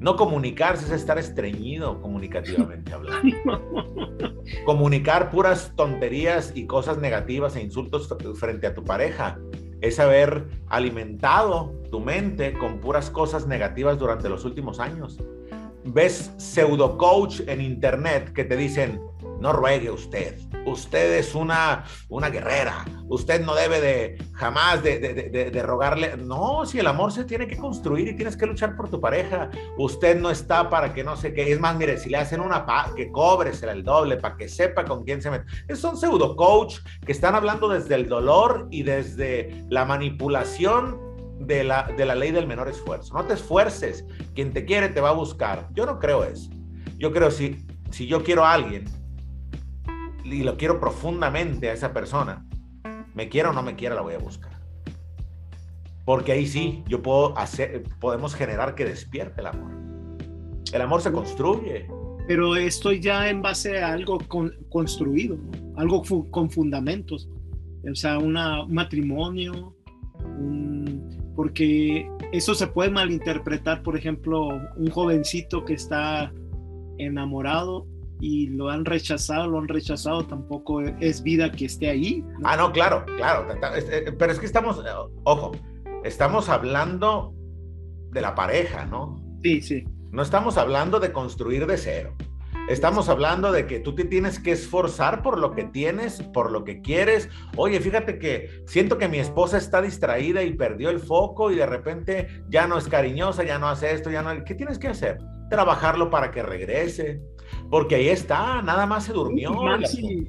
No 0.00 0.16
comunicarse 0.16 0.86
es 0.86 0.92
estar 0.92 1.18
estreñido 1.18 2.00
comunicativamente 2.00 2.92
hablando. 2.92 3.36
Comunicar 4.64 5.30
puras 5.30 5.72
tonterías 5.76 6.52
y 6.54 6.66
cosas 6.66 6.98
negativas 6.98 7.56
e 7.56 7.62
insultos 7.62 8.08
frente 8.34 8.66
a 8.66 8.74
tu 8.74 8.84
pareja 8.84 9.38
es 9.80 9.98
haber 10.00 10.46
alimentado 10.68 11.74
tu 11.90 12.00
mente 12.00 12.54
con 12.54 12.80
puras 12.80 13.10
cosas 13.10 13.46
negativas 13.46 13.98
durante 13.98 14.28
los 14.28 14.44
últimos 14.44 14.80
años. 14.80 15.18
Ves 15.84 16.32
pseudo 16.36 16.96
coach 16.96 17.40
en 17.46 17.60
internet 17.60 18.32
que 18.32 18.44
te 18.44 18.56
dicen, 18.56 19.00
no 19.46 19.52
ruegue 19.52 19.92
usted, 19.92 20.40
usted 20.64 21.18
es 21.20 21.36
una, 21.36 21.84
una 22.08 22.30
guerrera, 22.30 22.84
usted 23.08 23.44
no 23.44 23.54
debe 23.54 23.80
de 23.80 24.18
jamás 24.32 24.82
de, 24.82 24.98
de, 24.98 25.62
rogarle, 25.62 26.16
no, 26.16 26.66
si 26.66 26.80
el 26.80 26.88
amor 26.88 27.12
se 27.12 27.24
tiene 27.24 27.46
que 27.46 27.56
construir 27.56 28.08
y 28.08 28.16
tienes 28.16 28.36
que 28.36 28.44
luchar 28.44 28.74
por 28.74 28.90
tu 28.90 29.00
pareja, 29.00 29.48
usted 29.78 30.20
no 30.20 30.30
está 30.30 30.68
para 30.68 30.92
que 30.92 31.04
no 31.04 31.16
sé 31.16 31.32
qué, 31.32 31.52
es 31.52 31.60
más, 31.60 31.76
mire, 31.76 31.96
si 31.96 32.10
le 32.10 32.16
hacen 32.16 32.40
una 32.40 32.66
pa 32.66 32.92
que 32.96 33.12
cobresela 33.12 33.70
el 33.70 33.84
doble 33.84 34.16
para 34.16 34.36
que 34.36 34.48
sepa 34.48 34.84
con 34.84 35.04
quién 35.04 35.22
se 35.22 35.30
mete. 35.30 35.44
Es 35.68 35.84
un 35.84 35.96
pseudo 35.96 36.34
coach 36.34 36.78
que 37.04 37.12
están 37.12 37.36
hablando 37.36 37.68
desde 37.68 37.94
el 37.94 38.08
dolor 38.08 38.66
y 38.72 38.82
desde 38.82 39.64
la 39.68 39.84
manipulación 39.84 40.98
de 41.38 41.62
la, 41.62 41.84
de 41.96 42.04
la 42.04 42.16
ley 42.16 42.32
del 42.32 42.48
menor 42.48 42.68
esfuerzo. 42.68 43.14
No 43.14 43.24
te 43.24 43.34
esfuerces, 43.34 44.04
quien 44.34 44.52
te 44.52 44.64
quiere 44.64 44.88
te 44.88 45.00
va 45.00 45.10
a 45.10 45.12
buscar. 45.12 45.68
Yo 45.72 45.86
no 45.86 46.00
creo 46.00 46.24
eso. 46.24 46.50
Yo 46.98 47.12
creo 47.12 47.30
si, 47.30 47.64
si 47.92 48.08
yo 48.08 48.24
quiero 48.24 48.44
a 48.44 48.52
alguien 48.52 49.05
y 50.30 50.42
lo 50.42 50.56
quiero 50.56 50.80
profundamente 50.80 51.70
a 51.70 51.72
esa 51.72 51.92
persona, 51.92 52.44
me 53.14 53.28
quiera 53.28 53.50
o 53.50 53.52
no 53.52 53.62
me 53.62 53.76
quiera, 53.76 53.94
la 53.94 54.02
voy 54.02 54.14
a 54.14 54.18
buscar. 54.18 54.52
Porque 56.04 56.32
ahí 56.32 56.46
sí, 56.46 56.84
yo 56.88 57.02
puedo 57.02 57.36
hacer, 57.38 57.82
podemos 58.00 58.34
generar 58.34 58.74
que 58.74 58.84
despierte 58.84 59.40
el 59.40 59.48
amor. 59.48 59.72
El 60.72 60.80
amor 60.80 61.00
se 61.00 61.12
construye. 61.12 61.88
Pero 62.28 62.56
esto 62.56 62.92
ya 62.92 63.28
en 63.28 63.42
base 63.42 63.82
a 63.82 63.92
algo 63.92 64.18
construido, 64.68 65.38
algo 65.76 66.02
con 66.30 66.50
fundamentos. 66.50 67.28
O 67.90 67.94
sea, 67.94 68.18
una, 68.18 68.64
un 68.64 68.74
matrimonio, 68.74 69.76
porque 71.36 72.08
eso 72.32 72.54
se 72.54 72.66
puede 72.66 72.90
malinterpretar, 72.90 73.82
por 73.82 73.96
ejemplo, 73.96 74.48
un 74.76 74.90
jovencito 74.90 75.64
que 75.64 75.74
está 75.74 76.32
enamorado 76.98 77.86
y 78.20 78.48
lo 78.48 78.70
han 78.70 78.84
rechazado, 78.84 79.46
lo 79.46 79.58
han 79.58 79.68
rechazado, 79.68 80.24
tampoco 80.26 80.80
es 80.80 81.22
vida 81.22 81.50
que 81.50 81.66
esté 81.66 81.90
ahí. 81.90 82.24
Ah, 82.44 82.56
no, 82.56 82.72
claro, 82.72 83.04
claro, 83.16 83.46
eh, 83.76 84.12
pero 84.18 84.32
es 84.32 84.38
que 84.38 84.46
estamos, 84.46 84.78
eh, 84.78 84.90
ojo, 85.24 85.52
estamos 86.04 86.48
hablando 86.48 87.34
de 88.10 88.20
la 88.20 88.34
pareja, 88.34 88.86
¿no? 88.86 89.16
Sí, 89.42 89.60
sí. 89.60 89.84
No 90.10 90.22
estamos 90.22 90.56
hablando 90.56 91.00
de 91.00 91.12
construir 91.12 91.66
de 91.66 91.76
cero. 91.76 92.16
Estamos 92.68 93.08
hablando 93.08 93.52
de 93.52 93.66
que 93.66 93.78
tú 93.78 93.94
te 93.94 94.04
tienes 94.04 94.40
que 94.40 94.50
esforzar 94.50 95.22
por 95.22 95.38
lo 95.38 95.52
que 95.52 95.64
tienes, 95.64 96.20
por 96.20 96.50
lo 96.50 96.64
que 96.64 96.80
quieres. 96.80 97.28
Oye, 97.56 97.78
fíjate 97.78 98.18
que 98.18 98.64
siento 98.66 98.98
que 98.98 99.06
mi 99.06 99.18
esposa 99.18 99.56
está 99.56 99.80
distraída 99.80 100.42
y 100.42 100.52
perdió 100.54 100.90
el 100.90 100.98
foco 100.98 101.52
y 101.52 101.54
de 101.54 101.66
repente 101.66 102.42
ya 102.48 102.66
no 102.66 102.76
es 102.76 102.88
cariñosa, 102.88 103.44
ya 103.44 103.60
no 103.60 103.68
hace 103.68 103.92
esto, 103.92 104.10
ya 104.10 104.22
no... 104.22 104.42
¿Qué 104.42 104.56
tienes 104.56 104.80
que 104.80 104.88
hacer? 104.88 105.18
Trabajarlo 105.48 106.10
para 106.10 106.32
que 106.32 106.42
regrese. 106.42 107.20
Porque 107.70 107.96
ahí 107.96 108.08
está, 108.08 108.62
nada 108.62 108.86
más 108.86 109.04
se 109.04 109.12
durmió. 109.12 109.52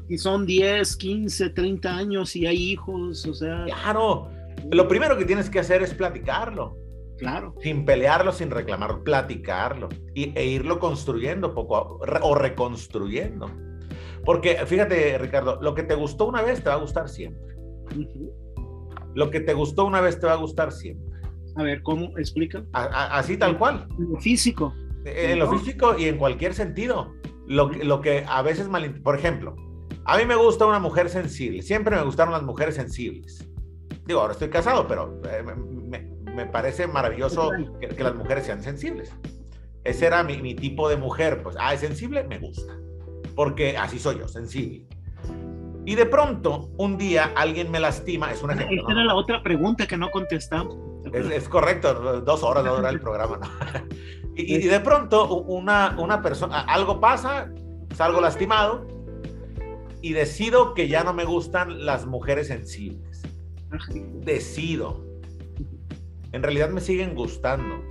Y, 0.07 0.18
son 0.18 0.45
10, 0.45 0.95
15, 0.95 1.49
30 1.51 1.95
años 1.95 2.36
y 2.36 2.45
hay 2.45 2.72
hijos, 2.72 3.26
o 3.26 3.34
sea... 3.34 3.65
Claro, 3.65 4.30
lo 4.72 4.88
primero 4.88 5.18
que 5.18 5.26
tienes 5.26 5.49
que 5.49 5.59
hacer 5.59 5.82
es 5.82 5.93
platicarlo. 5.93 6.78
Claro. 7.18 7.55
Sin 7.61 7.84
pelearlo, 7.86 8.32
sin 8.32 8.51
reclamar, 8.51 9.01
platicarlo 9.03 9.89
y, 10.13 10.38
e 10.38 10.45
irlo 10.45 10.80
construyendo 10.80 11.53
poco 11.53 11.99
o 12.22 12.36
reconstruyendo. 12.36 13.49
Porque 14.24 14.57
fíjate, 14.65 15.18
Ricardo, 15.18 15.57
lo 15.61 15.74
que 15.74 15.84
te 15.84 15.95
gustó 15.95 16.26
una 16.26 16.41
vez 16.41 16.61
te 16.61 16.70
va 16.70 16.76
a 16.76 16.80
gustar 16.80 17.09
siempre. 17.09 17.55
Lo 19.15 19.32
que 19.32 19.39
te 19.39 19.53
gustó 19.53 19.86
una 19.86 20.01
vez 20.01 20.20
te 20.20 20.28
va 20.28 20.34
a 20.34 20.38
gustar 20.38 20.72
siempre. 20.72 21.07
A 21.55 21.63
ver, 21.63 21.82
¿cómo? 21.82 22.15
Explica. 22.18 22.63
así 22.74 23.38
tal 23.38 23.57
cual. 23.57 23.88
físico. 24.20 24.74
En 25.08 25.39
lo 25.39 25.51
físico 25.51 25.97
y 25.97 26.05
en 26.05 26.18
cualquier 26.18 26.53
sentido. 26.53 27.14
Lo, 27.47 27.70
lo 27.70 28.01
que 28.01 28.26
a 28.28 28.41
veces 28.41 28.68
mal... 28.68 29.01
Por 29.01 29.16
ejemplo, 29.16 29.55
a 30.05 30.18
mí 30.18 30.26
me 30.26 30.36
gusta 30.36 30.66
una 30.66 30.80
mujer 30.80 31.10
sensible. 31.10 31.62
Siempre 31.62 31.95
me 31.95 32.03
gustaron 32.03 32.34
las 32.34 32.43
mujeres 32.43 32.76
sensibles. 32.76 33.45
Digo, 34.05 34.22
ahora 34.22 34.34
estoy 34.34 34.49
casado, 34.49 34.88
pero 34.88 35.22
eh, 35.30 35.43
me, 35.43 36.45
parece 36.45 36.88
maravilloso 36.88 37.51
que, 37.80 38.03
las 38.03 38.16
mujeres 38.16 38.45
sean 38.45 38.64
sensibles. 38.64 39.14
Ese 39.84 40.05
era 40.05 40.24
mi, 40.24 40.41
mi, 40.41 40.55
tipo 40.55 40.88
de 40.88 40.95
mujer. 40.95 41.43
Pues, 41.43 41.58
ah, 41.60 41.74
es 41.74 41.82
sensible, 41.82 42.24
me 42.24 42.39
gusta. 42.39 42.74
Porque 43.36 43.78
así 43.78 43.99
soy 43.99 44.20
yo, 44.20 44.28
sensible. 44.28 44.86
Y 45.86 45.95
de 45.95 46.05
pronto, 46.05 46.70
un 46.78 46.97
día 46.97 47.32
alguien 47.36 47.72
me 47.72 47.80
lastima. 47.80 48.32
Es 48.32 48.43
una. 48.43 48.53
Esa 48.53 48.91
era 48.91 49.03
la 49.03 49.16
otra 49.16 49.41
pregunta 49.43 49.88
que 49.88 49.97
no 49.97 50.10
contestamos. 50.10 50.78
Es, 51.14 51.47
correcto, 51.47 52.22
dos 52.22 52.43
horas 52.43 52.66
va 52.66 52.70
a 52.70 52.76
durar 52.76 52.93
el 52.93 52.99
programa, 52.99 53.38
¿no? 53.38 53.47
Y, 54.38 54.68
de 54.68 54.80
pronto, 54.80 55.42
una, 55.42 55.96
una 55.98 56.22
persona, 56.22 56.62
algo 56.62 57.00
pasa, 57.00 57.50
salgo 57.96 58.22
lastimado 58.22 58.86
y 60.02 60.14
decido 60.14 60.74
que 60.74 60.88
ya 60.88 61.04
no 61.04 61.14
me 61.14 61.26
gustan 61.26 61.86
las 61.86 62.06
mujeres 62.06 62.48
sensibles. 62.48 63.24
Decido. 64.24 65.04
En 66.32 66.44
realidad 66.44 66.70
me 66.70 66.82
siguen 66.82 67.16
gustando. 67.16 67.84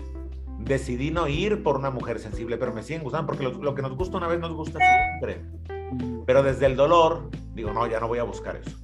Decidí 0.60 1.10
no 1.10 1.28
ir 1.28 1.62
por 1.62 1.76
una 1.76 1.90
mujer 1.90 2.18
sensible, 2.18 2.56
pero 2.56 2.72
me 2.72 2.82
siguen 2.82 3.02
gustando 3.02 3.26
porque 3.26 3.44
lo, 3.44 3.74
que 3.74 3.82
nos 3.82 3.96
gusta 3.96 4.16
una 4.16 4.28
vez 4.28 4.40
nos 4.40 4.52
gusta 4.52 4.78
siempre. 4.78 5.44
Pero 6.26 6.42
desde 6.42 6.66
el 6.66 6.76
dolor, 6.76 7.30
digo, 7.54 7.72
no, 7.72 7.86
ya 7.86 8.00
no 8.00 8.08
voy 8.08 8.18
a 8.18 8.24
buscar 8.24 8.56
eso. 8.56 8.76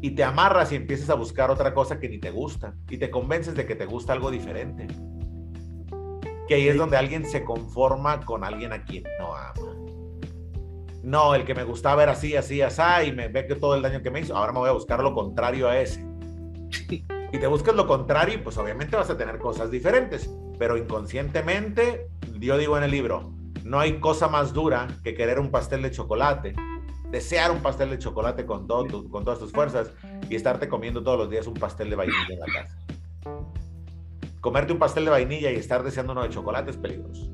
Y 0.00 0.10
te 0.10 0.24
amarras 0.24 0.72
y 0.72 0.76
empiezas 0.76 1.10
a 1.10 1.14
buscar 1.14 1.50
otra 1.50 1.72
cosa 1.72 2.00
que 2.00 2.08
ni 2.08 2.18
te 2.18 2.32
gusta. 2.32 2.74
Y 2.90 2.98
te 2.98 3.08
convences 3.08 3.54
de 3.54 3.66
que 3.66 3.76
te 3.76 3.86
gusta 3.86 4.12
algo 4.12 4.32
diferente. 4.32 4.88
Que 6.48 6.54
ahí 6.54 6.68
es 6.68 6.76
donde 6.76 6.96
alguien 6.96 7.24
se 7.24 7.44
conforma 7.44 8.20
con 8.24 8.44
alguien 8.44 8.72
a 8.72 8.84
quien 8.84 9.04
no 9.18 9.34
ama. 9.34 9.52
No, 11.02 11.34
el 11.34 11.44
que 11.44 11.54
me 11.54 11.64
gustaba 11.64 12.04
era 12.04 12.12
así, 12.12 12.36
así, 12.36 12.62
así, 12.62 13.08
y 13.08 13.12
me 13.12 13.28
ve 13.28 13.46
que 13.46 13.56
todo 13.56 13.74
el 13.74 13.82
daño 13.82 14.02
que 14.02 14.10
me 14.10 14.20
hizo, 14.20 14.36
ahora 14.36 14.52
me 14.52 14.60
voy 14.60 14.68
a 14.68 14.72
buscar 14.72 15.02
lo 15.02 15.14
contrario 15.14 15.68
a 15.68 15.78
ese. 15.78 16.04
Y 17.32 17.38
te 17.38 17.46
buscas 17.46 17.74
lo 17.74 17.86
contrario, 17.86 18.42
pues 18.44 18.56
obviamente 18.58 18.94
vas 18.94 19.10
a 19.10 19.16
tener 19.16 19.38
cosas 19.38 19.70
diferentes, 19.70 20.30
pero 20.58 20.76
inconscientemente, 20.76 22.08
yo 22.38 22.58
digo 22.58 22.76
en 22.76 22.84
el 22.84 22.90
libro, 22.90 23.32
no 23.64 23.80
hay 23.80 24.00
cosa 24.00 24.28
más 24.28 24.52
dura 24.52 24.88
que 25.02 25.14
querer 25.14 25.40
un 25.40 25.50
pastel 25.50 25.82
de 25.82 25.90
chocolate, 25.90 26.54
desear 27.10 27.50
un 27.50 27.62
pastel 27.62 27.90
de 27.90 27.98
chocolate 27.98 28.46
con, 28.46 28.66
todo, 28.66 29.08
con 29.08 29.24
todas 29.24 29.38
tus 29.38 29.50
fuerzas 29.50 29.92
y 30.28 30.36
estarte 30.36 30.68
comiendo 30.68 31.02
todos 31.02 31.18
los 31.18 31.30
días 31.30 31.46
un 31.46 31.54
pastel 31.54 31.90
de 31.90 31.96
vainilla 31.96 32.26
en 32.28 32.38
la 32.38 32.46
casa. 32.46 32.78
Comerte 34.42 34.72
un 34.72 34.80
pastel 34.80 35.04
de 35.04 35.10
vainilla 35.12 35.52
y 35.52 35.54
estar 35.54 35.84
deseando 35.84 36.12
uno 36.12 36.24
de 36.24 36.30
chocolate 36.30 36.72
es 36.72 36.76
peligroso. 36.76 37.32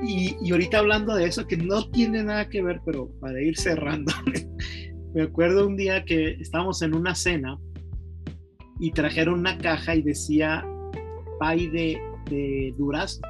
Y, 0.00 0.52
ahorita 0.52 0.78
hablando 0.78 1.16
de 1.16 1.24
eso, 1.24 1.44
que 1.44 1.56
no 1.56 1.90
tiene 1.90 2.22
nada 2.22 2.48
que 2.48 2.62
ver, 2.62 2.80
pero 2.86 3.10
para 3.20 3.42
ir 3.42 3.58
cerrando, 3.58 4.12
me 5.14 5.22
acuerdo 5.22 5.66
un 5.66 5.76
día 5.76 6.04
que 6.04 6.34
estábamos 6.34 6.82
en 6.82 6.94
una 6.94 7.16
cena 7.16 7.58
y 8.78 8.92
trajeron 8.92 9.40
una 9.40 9.58
caja 9.58 9.96
y 9.96 10.02
decía 10.02 10.64
pay 11.40 11.66
de, 11.66 12.00
de 12.30 12.72
durazno 12.78 13.26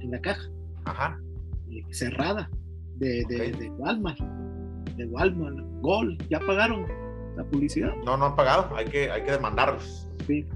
en 0.00 0.10
la 0.10 0.20
caja. 0.20 0.50
Ajá. 0.86 1.20
Eh, 1.70 1.84
cerrada, 1.90 2.50
de, 2.96 3.24
de, 3.28 3.70
Walmart. 3.78 4.18
De 4.96 5.06
Walmart, 5.06 5.56
Gol, 5.82 6.18
ya 6.30 6.40
pagaron 6.40 6.84
la 7.36 7.44
publicidad. 7.44 7.94
No, 8.04 8.16
no 8.16 8.26
han 8.26 8.36
pagado, 8.36 8.74
hay 8.76 8.86
que, 8.86 9.10
hay 9.10 9.22
que 9.22 9.32
demandarlos. 9.32 10.08
Sí, 10.26 10.46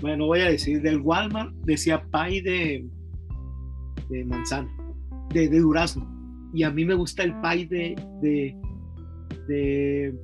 bueno, 0.00 0.26
voy 0.26 0.40
a 0.40 0.50
decir, 0.50 0.80
del 0.80 1.00
Walmart 1.00 1.52
decía 1.64 2.02
pay 2.10 2.40
de, 2.40 2.86
de 4.08 4.24
manzana, 4.24 4.70
de, 5.32 5.48
de, 5.48 5.60
durazno. 5.60 6.08
Y 6.54 6.62
a 6.62 6.70
mí 6.70 6.84
me 6.84 6.94
gusta 6.94 7.22
el 7.22 7.38
pay 7.40 7.66
de, 7.66 7.94
de, 8.22 8.56
de 9.46 10.14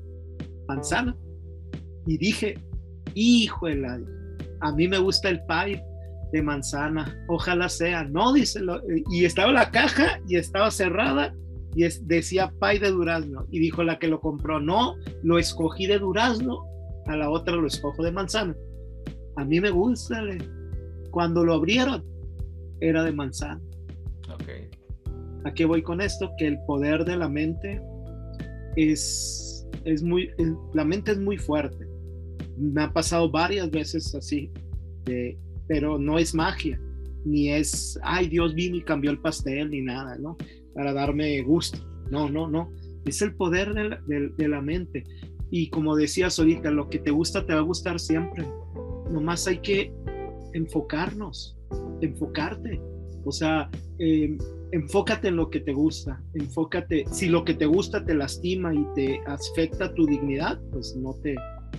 manzana. 0.66 1.14
Y 2.06 2.16
dije, 2.16 2.58
hijo 3.14 3.66
de 3.66 3.76
la, 3.76 4.00
a 4.60 4.72
mí 4.72 4.88
me 4.88 4.98
gusta 4.98 5.28
el 5.28 5.44
pay 5.44 5.80
de 6.32 6.42
manzana, 6.42 7.14
ojalá 7.28 7.68
sea. 7.68 8.04
No, 8.04 8.32
dice, 8.32 8.60
y 9.10 9.24
estaba 9.24 9.52
la 9.52 9.70
caja 9.70 10.20
y 10.26 10.36
estaba 10.36 10.70
cerrada 10.70 11.34
y 11.76 11.86
decía 12.04 12.52
pay 12.58 12.78
de 12.78 12.90
durazno. 12.90 13.46
Y 13.50 13.60
dijo 13.60 13.84
la 13.84 13.98
que 13.98 14.08
lo 14.08 14.18
compró, 14.18 14.58
no, 14.58 14.96
lo 15.22 15.38
escogí 15.38 15.86
de 15.86 15.98
durazno, 15.98 16.64
a 17.04 17.16
la 17.16 17.28
otra 17.28 17.54
lo 17.54 17.66
escojo 17.66 18.02
de 18.02 18.10
manzana. 18.10 18.56
A 19.36 19.44
mí 19.44 19.60
me 19.60 19.68
gusta. 19.68 20.22
Cuando 21.10 21.44
lo 21.44 21.52
abrieron, 21.52 22.02
era 22.80 23.04
de 23.04 23.12
manzana. 23.12 23.60
Okay. 24.40 24.70
¿A 25.44 25.52
qué 25.52 25.66
voy 25.66 25.82
con 25.82 26.00
esto? 26.00 26.30
Que 26.38 26.46
el 26.46 26.58
poder 26.66 27.04
de 27.04 27.16
la 27.18 27.28
mente 27.28 27.80
es, 28.76 29.66
es 29.84 30.02
muy, 30.02 30.30
la 30.72 30.84
mente 30.84 31.12
es 31.12 31.18
muy 31.18 31.36
fuerte. 31.36 31.86
Me 32.56 32.84
ha 32.84 32.92
pasado 32.92 33.30
varias 33.30 33.70
veces 33.70 34.14
así, 34.14 34.50
pero 35.68 35.98
no 35.98 36.18
es 36.18 36.34
magia, 36.34 36.80
ni 37.26 37.50
es, 37.50 37.98
ay, 38.02 38.28
Dios 38.28 38.54
vino 38.54 38.76
y 38.76 38.82
cambió 38.82 39.10
el 39.10 39.20
pastel, 39.20 39.70
ni 39.70 39.82
nada, 39.82 40.16
¿no? 40.16 40.38
Para 40.76 40.92
darme 40.92 41.42
gusto. 41.42 41.78
No, 42.10 42.28
no, 42.28 42.48
no. 42.48 42.70
Es 43.04 43.22
el 43.22 43.34
poder 43.34 43.74
de 43.74 44.48
la, 44.48 44.60
mente. 44.60 45.04
Y 45.50 45.70
como 45.70 45.96
decías 45.96 46.38
ahorita, 46.38 46.70
lo 46.70 46.88
que 46.88 46.98
te 46.98 47.10
gusta 47.10 47.44
te 47.44 47.54
va 47.54 47.60
a 47.60 47.62
gustar 47.62 47.98
siempre 47.98 48.46
nomás 49.10 49.46
hay 49.46 49.58
que 49.58 49.92
enfocarnos, 50.52 51.56
enfocarte. 52.00 52.80
O 53.24 53.32
sea, 53.32 53.68
em, 53.98 54.38
enfócate 54.72 55.28
en 55.28 55.36
lo 55.36 55.50
que 55.50 55.60
te 55.60 55.72
gusta, 55.72 56.22
enfócate, 56.34 57.04
si 57.10 57.28
lo 57.28 57.44
que 57.44 57.54
te 57.54 57.66
gusta 57.66 58.04
te 58.04 58.14
lastima 58.14 58.74
y 58.74 58.86
te 58.94 59.20
afecta 59.26 59.92
tu 59.94 60.06
dignidad, 60.06 60.60
pues 60.72 60.96
no 60.96 61.14
te 61.22 61.34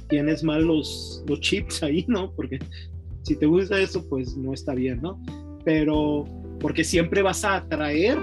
tienes 0.09 0.43
mal 0.43 0.65
los, 0.65 1.23
los 1.27 1.39
chips 1.39 1.83
ahí, 1.83 2.05
¿no? 2.07 2.33
Porque 2.33 2.59
si 3.23 3.35
te 3.35 3.45
gusta 3.45 3.79
eso, 3.79 4.07
pues 4.09 4.35
no 4.37 4.53
está 4.53 4.73
bien, 4.73 5.01
¿no? 5.01 5.21
Pero 5.63 6.25
porque 6.59 6.83
siempre 6.83 7.21
vas 7.21 7.45
a 7.45 7.57
atraer, 7.57 8.17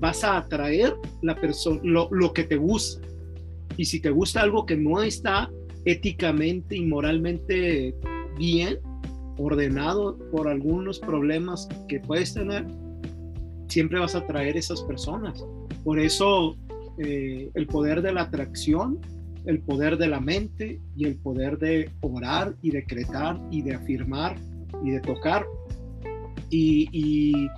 vas 0.00 0.24
a 0.24 0.38
atraer 0.38 0.96
la 1.22 1.34
persona, 1.36 1.80
lo, 1.84 2.08
lo 2.10 2.32
que 2.32 2.44
te 2.44 2.56
gusta. 2.56 3.06
Y 3.76 3.84
si 3.84 4.00
te 4.00 4.10
gusta 4.10 4.40
algo 4.40 4.66
que 4.66 4.76
no 4.76 5.02
está 5.02 5.50
éticamente 5.84 6.76
y 6.76 6.84
moralmente 6.84 7.94
bien, 8.38 8.78
ordenado 9.38 10.18
por 10.30 10.48
algunos 10.48 10.98
problemas 10.98 11.68
que 11.88 12.00
puedes 12.00 12.34
tener, 12.34 12.66
siempre 13.68 13.98
vas 13.98 14.14
a 14.14 14.26
traer 14.26 14.56
esas 14.56 14.82
personas. 14.82 15.44
Por 15.84 15.98
eso 15.98 16.56
eh, 16.98 17.50
el 17.54 17.66
poder 17.66 18.02
de 18.02 18.12
la 18.12 18.22
atracción, 18.22 18.98
el 19.46 19.60
poder 19.60 19.96
de 19.96 20.08
la 20.08 20.20
mente 20.20 20.80
y 20.96 21.06
el 21.06 21.16
poder 21.16 21.58
de 21.58 21.90
orar 22.00 22.54
y 22.60 22.70
decretar 22.70 23.40
y 23.50 23.62
de 23.62 23.74
afirmar 23.74 24.36
y 24.84 24.90
de 24.90 25.00
tocar. 25.00 25.46
Y, 26.50 26.88
y, 26.92 27.48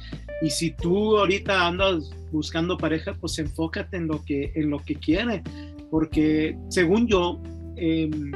y 0.42 0.50
si 0.50 0.70
tú 0.70 1.18
ahorita 1.18 1.66
andas 1.66 2.10
buscando 2.32 2.76
pareja, 2.76 3.14
pues 3.20 3.38
enfócate 3.38 3.96
en 3.98 4.08
lo 4.08 4.24
que, 4.24 4.52
en 4.54 4.70
lo 4.70 4.78
que 4.78 4.96
quiere, 4.96 5.42
porque 5.90 6.56
según 6.68 7.06
yo, 7.06 7.40
Em, 7.76 8.32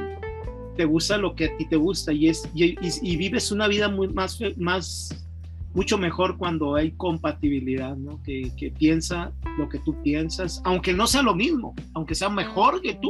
te 0.75 0.85
gusta 0.85 1.17
lo 1.17 1.35
que 1.35 1.45
a 1.45 1.57
ti 1.57 1.65
te 1.65 1.75
gusta 1.75 2.13
y, 2.13 2.29
es, 2.29 2.47
y, 2.53 3.17
vives 3.17 3.51
una 3.51 3.67
vida 3.67 3.89
muy, 3.89 4.09
más, 4.09 4.39
más, 4.57 5.25
mucho 5.73 5.97
mejor 5.97 6.37
cuando 6.37 6.75
hay 6.75 6.91
compatibilidad, 6.91 7.95
¿no? 7.95 8.21
Que, 8.21 8.51
que, 8.55 8.69
piensa 8.69 9.33
lo 9.57 9.69
que 9.69 9.79
tú 9.79 9.95
piensas, 10.03 10.61
aunque 10.65 10.93
no 10.93 11.07
sea 11.07 11.23
lo 11.23 11.33
mismo, 11.33 11.73
aunque 11.93 12.13
sea 12.13 12.29
mejor 12.29 12.81
que 12.81 12.93
tú, 12.93 13.09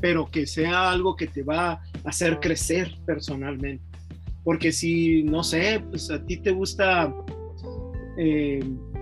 pero 0.00 0.30
que 0.30 0.46
sea 0.46 0.92
algo 0.92 1.16
que 1.16 1.26
te 1.26 1.42
va 1.42 1.72
a 1.72 1.82
hacer 2.04 2.38
crecer 2.38 2.96
personalmente. 3.06 3.82
Porque 4.44 4.70
si, 4.70 5.24
no 5.24 5.42
sé, 5.42 5.82
pues 5.90 6.10
a 6.12 6.24
ti 6.24 6.36
te 6.36 6.52
gusta, 6.52 7.08
mm, 8.18 8.93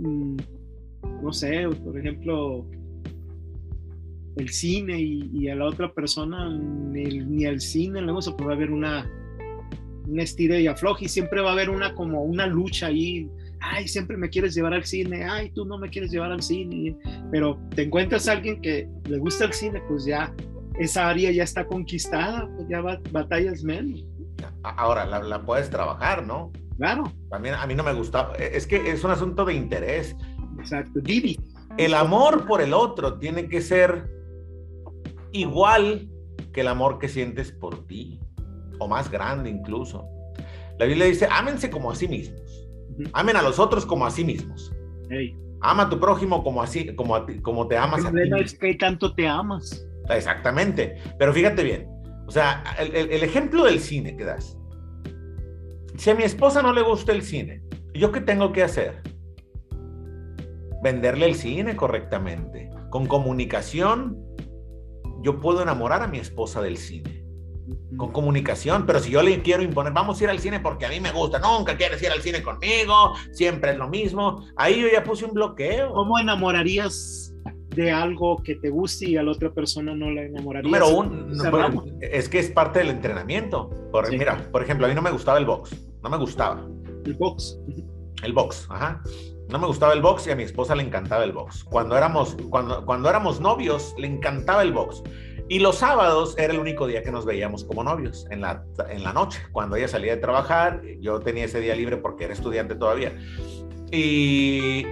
no 0.00 1.32
sé, 1.32 1.68
por 1.84 1.98
ejemplo, 1.98 2.66
el 4.36 4.48
cine 4.48 5.00
y, 5.00 5.48
a 5.48 5.56
la 5.56 5.66
otra 5.66 5.92
persona 5.92 6.48
ni 6.50 7.44
el 7.44 7.60
cine, 7.60 8.00
luego 8.02 8.22
se 8.22 8.32
puede 8.32 8.54
haber 8.54 8.70
una, 8.70 9.10
una 10.08 10.22
estira 10.22 10.58
y 10.58 10.66
afloje 10.66 11.04
y 11.04 11.08
siempre 11.08 11.40
va 11.40 11.50
a 11.50 11.52
haber 11.52 11.70
una 11.70 11.94
como 11.94 12.22
una 12.22 12.46
lucha 12.46 12.86
ahí. 12.86 13.30
Ay, 13.60 13.88
siempre 13.88 14.16
me 14.16 14.30
quieres 14.30 14.54
llevar 14.54 14.72
al 14.72 14.84
cine, 14.84 15.24
ay, 15.24 15.50
tú 15.50 15.64
no 15.64 15.78
me 15.78 15.90
quieres 15.90 16.12
llevar 16.12 16.30
al 16.30 16.42
cine, 16.42 16.96
pero 17.32 17.58
te 17.74 17.82
encuentras 17.82 18.28
a 18.28 18.32
alguien 18.32 18.60
que 18.60 18.88
le 19.08 19.18
gusta 19.18 19.46
el 19.46 19.52
cine, 19.52 19.82
pues 19.88 20.04
ya 20.04 20.32
esa 20.78 21.08
área 21.08 21.32
ya 21.32 21.42
está 21.42 21.66
conquistada, 21.66 22.48
pues 22.56 22.68
ya 22.68 22.80
batallas 23.10 23.64
menos. 23.64 24.04
Ahora, 24.62 25.04
la, 25.04 25.42
puedes 25.44 25.68
trabajar, 25.70 26.24
¿no? 26.24 26.52
Claro. 26.78 27.12
También 27.28 27.56
a 27.56 27.66
mí 27.66 27.74
no 27.74 27.82
me 27.82 27.92
gusta, 27.92 28.32
es 28.38 28.66
que 28.66 28.90
es 28.90 29.04
un 29.04 29.10
asunto 29.10 29.44
de 29.44 29.54
interés. 29.54 30.16
Exacto, 30.58 31.00
Divi. 31.00 31.38
El 31.76 31.92
amor 31.94 32.46
por 32.46 32.60
el 32.60 32.72
otro 32.72 33.18
tiene 33.18 33.48
que 33.48 33.60
ser 33.60 34.08
igual 35.32 36.08
que 36.52 36.62
el 36.62 36.68
amor 36.68 36.98
que 36.98 37.08
sientes 37.08 37.52
por 37.52 37.86
ti, 37.86 38.20
o 38.78 38.88
más 38.88 39.10
grande 39.10 39.50
incluso. 39.50 40.08
La 40.78 40.86
Biblia 40.86 41.06
dice, 41.06 41.28
ámense 41.30 41.68
como 41.68 41.90
a 41.90 41.94
sí 41.94 42.06
mismos. 42.06 42.68
Amen 43.12 43.36
a 43.36 43.42
los 43.42 43.58
otros 43.58 43.84
como 43.84 44.06
a 44.06 44.10
sí 44.10 44.24
mismos. 44.24 44.72
Ama 45.60 45.84
a 45.84 45.88
tu 45.90 45.98
prójimo 45.98 46.44
como 46.44 46.62
así, 46.62 46.94
como, 46.94 47.26
como 47.42 47.66
te 47.66 47.76
amas 47.76 48.04
a 48.04 48.12
ti. 48.12 48.18
es 48.40 48.56
que 48.56 48.74
tanto 48.74 49.14
te 49.14 49.26
amas. 49.26 49.84
Exactamente. 50.08 50.96
Pero 51.18 51.32
fíjate 51.32 51.64
bien. 51.64 51.88
O 52.26 52.30
sea, 52.30 52.62
el, 52.78 52.94
el 52.94 53.22
ejemplo 53.22 53.64
del 53.64 53.80
cine 53.80 54.16
que 54.16 54.24
das. 54.24 54.56
Si 55.98 56.10
a 56.10 56.14
mi 56.14 56.22
esposa 56.22 56.62
no 56.62 56.72
le 56.72 56.82
gusta 56.82 57.10
el 57.10 57.22
cine, 57.22 57.60
¿yo 57.92 58.12
qué 58.12 58.20
tengo 58.20 58.52
que 58.52 58.62
hacer? 58.62 59.02
Venderle 60.80 61.26
el 61.26 61.34
cine 61.34 61.74
correctamente. 61.74 62.70
Con 62.88 63.06
comunicación, 63.06 64.16
yo 65.22 65.40
puedo 65.40 65.60
enamorar 65.60 66.02
a 66.02 66.06
mi 66.06 66.18
esposa 66.18 66.62
del 66.62 66.76
cine 66.76 67.18
con 67.96 68.12
comunicación, 68.12 68.86
pero 68.86 69.00
si 69.00 69.10
yo 69.10 69.22
le 69.22 69.42
quiero 69.42 69.62
imponer, 69.62 69.92
vamos 69.92 70.20
a 70.20 70.24
ir 70.24 70.30
al 70.30 70.38
cine 70.38 70.60
porque 70.60 70.86
a 70.86 70.88
mí 70.88 71.00
me 71.00 71.10
gusta, 71.10 71.38
nunca 71.38 71.76
quieres 71.76 72.02
ir 72.02 72.10
al 72.10 72.22
cine 72.22 72.42
conmigo, 72.42 73.12
siempre 73.32 73.72
es 73.72 73.76
lo 73.76 73.88
mismo, 73.88 74.44
ahí 74.56 74.80
yo 74.80 74.88
ya 74.90 75.04
puse 75.04 75.24
un 75.24 75.32
bloqueo. 75.32 75.92
¿Cómo 75.92 76.18
enamorarías 76.18 77.34
de 77.78 77.92
algo 77.92 78.42
que 78.42 78.56
te 78.56 78.70
guste 78.70 79.08
y 79.08 79.16
a 79.16 79.22
la 79.22 79.30
otra 79.30 79.52
persona 79.52 79.94
no 79.94 80.10
la 80.10 80.22
enamorarías? 80.22 80.64
Número 80.64 80.88
uno, 80.88 81.84
es 82.00 82.28
que 82.28 82.40
es 82.40 82.50
parte 82.50 82.80
del 82.80 82.88
entrenamiento. 82.88 83.70
Por, 83.92 84.10
Mira, 84.10 84.36
por 84.50 84.64
ejemplo, 84.64 84.86
a 84.86 84.88
mí 84.88 84.96
no 84.96 85.02
me 85.02 85.12
gustaba 85.12 85.38
el 85.38 85.46
box, 85.46 85.76
no 86.02 86.10
me 86.10 86.16
gustaba. 86.16 86.66
El 87.04 87.14
box. 87.14 87.56
El 88.24 88.32
box, 88.32 88.66
ajá. 88.68 89.00
No 89.48 89.60
me 89.60 89.68
gustaba 89.68 89.92
el 89.92 90.02
box 90.02 90.26
y 90.26 90.32
a 90.32 90.36
mi 90.36 90.42
esposa 90.42 90.74
le 90.74 90.82
encantaba 90.82 91.22
el 91.22 91.30
box. 91.30 91.62
Cuando 91.62 91.96
éramos, 91.96 92.36
cuando, 92.50 92.84
cuando 92.84 93.08
éramos 93.08 93.40
novios, 93.40 93.94
le 93.96 94.08
encantaba 94.08 94.62
el 94.62 94.72
box. 94.72 95.04
Y 95.48 95.60
los 95.60 95.76
sábados 95.76 96.36
era 96.36 96.52
el 96.52 96.58
único 96.58 96.88
día 96.88 97.04
que 97.04 97.12
nos 97.12 97.24
veíamos 97.24 97.62
como 97.62 97.84
novios, 97.84 98.26
en 98.30 98.40
la, 98.40 98.64
en 98.90 99.04
la 99.04 99.12
noche. 99.12 99.40
Cuando 99.52 99.76
ella 99.76 99.86
salía 99.86 100.16
de 100.16 100.20
trabajar, 100.20 100.82
yo 101.00 101.20
tenía 101.20 101.44
ese 101.44 101.60
día 101.60 101.76
libre 101.76 101.96
porque 101.96 102.24
era 102.24 102.34
estudiante 102.34 102.74
todavía. 102.74 103.16
Y 103.92 104.84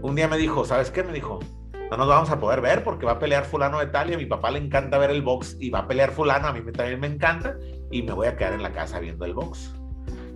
un 0.00 0.14
día 0.14 0.28
me 0.28 0.38
dijo, 0.38 0.64
¿sabes 0.64 0.92
qué? 0.92 1.02
Me 1.02 1.12
dijo, 1.12 1.40
no 1.96 1.98
nos 1.98 2.08
vamos 2.08 2.30
a 2.30 2.40
poder 2.40 2.60
ver 2.60 2.82
porque 2.82 3.06
va 3.06 3.12
a 3.12 3.18
pelear 3.20 3.44
fulano 3.44 3.78
de 3.78 3.86
tal 3.86 4.10
y 4.10 4.14
a 4.14 4.18
mi 4.18 4.26
papá 4.26 4.50
le 4.50 4.58
encanta 4.58 4.98
ver 4.98 5.10
el 5.10 5.22
box 5.22 5.56
y 5.60 5.70
va 5.70 5.80
a 5.80 5.86
pelear 5.86 6.10
fulano, 6.10 6.48
a 6.48 6.52
mí 6.52 6.60
también 6.72 6.98
me 6.98 7.06
encanta 7.06 7.56
y 7.92 8.02
me 8.02 8.12
voy 8.12 8.26
a 8.26 8.36
quedar 8.36 8.54
en 8.54 8.62
la 8.62 8.72
casa 8.72 8.98
viendo 8.98 9.24
el 9.24 9.34
box. 9.34 9.72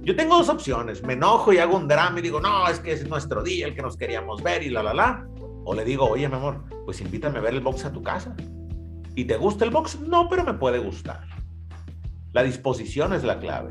Yo 0.02 0.14
tengo 0.14 0.36
dos 0.36 0.48
opciones, 0.48 1.02
me 1.02 1.14
enojo 1.14 1.52
y 1.52 1.58
hago 1.58 1.76
un 1.76 1.88
drama 1.88 2.20
y 2.20 2.22
digo, 2.22 2.40
no, 2.40 2.68
es 2.68 2.78
que 2.78 2.92
es 2.92 3.08
nuestro 3.08 3.42
día, 3.42 3.66
el 3.66 3.74
que 3.74 3.82
nos 3.82 3.96
queríamos 3.96 4.42
ver 4.42 4.62
y 4.62 4.70
la, 4.70 4.82
la, 4.82 4.94
la. 4.94 5.26
O 5.64 5.74
le 5.74 5.84
digo, 5.84 6.08
oye, 6.08 6.28
mi 6.28 6.36
amor, 6.36 6.64
pues 6.84 7.00
invítame 7.00 7.38
a 7.38 7.42
ver 7.42 7.54
el 7.54 7.60
box 7.60 7.84
a 7.84 7.92
tu 7.92 8.02
casa. 8.02 8.36
¿Y 9.16 9.24
te 9.24 9.36
gusta 9.36 9.64
el 9.64 9.70
box? 9.70 9.98
No, 10.00 10.28
pero 10.28 10.44
me 10.44 10.54
puede 10.54 10.78
gustar. 10.78 11.26
La 12.32 12.42
disposición 12.42 13.12
es 13.12 13.24
la 13.24 13.40
clave. 13.40 13.70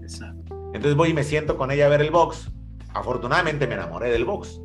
Exacto. 0.00 0.54
Entonces 0.72 0.94
voy 0.94 1.10
y 1.10 1.14
me 1.14 1.24
siento 1.24 1.56
con 1.56 1.70
ella 1.70 1.86
a 1.86 1.88
ver 1.88 2.00
el 2.00 2.10
box. 2.10 2.50
Afortunadamente 2.94 3.66
me 3.66 3.74
enamoré 3.74 4.10
del 4.10 4.24
box. 4.24 4.60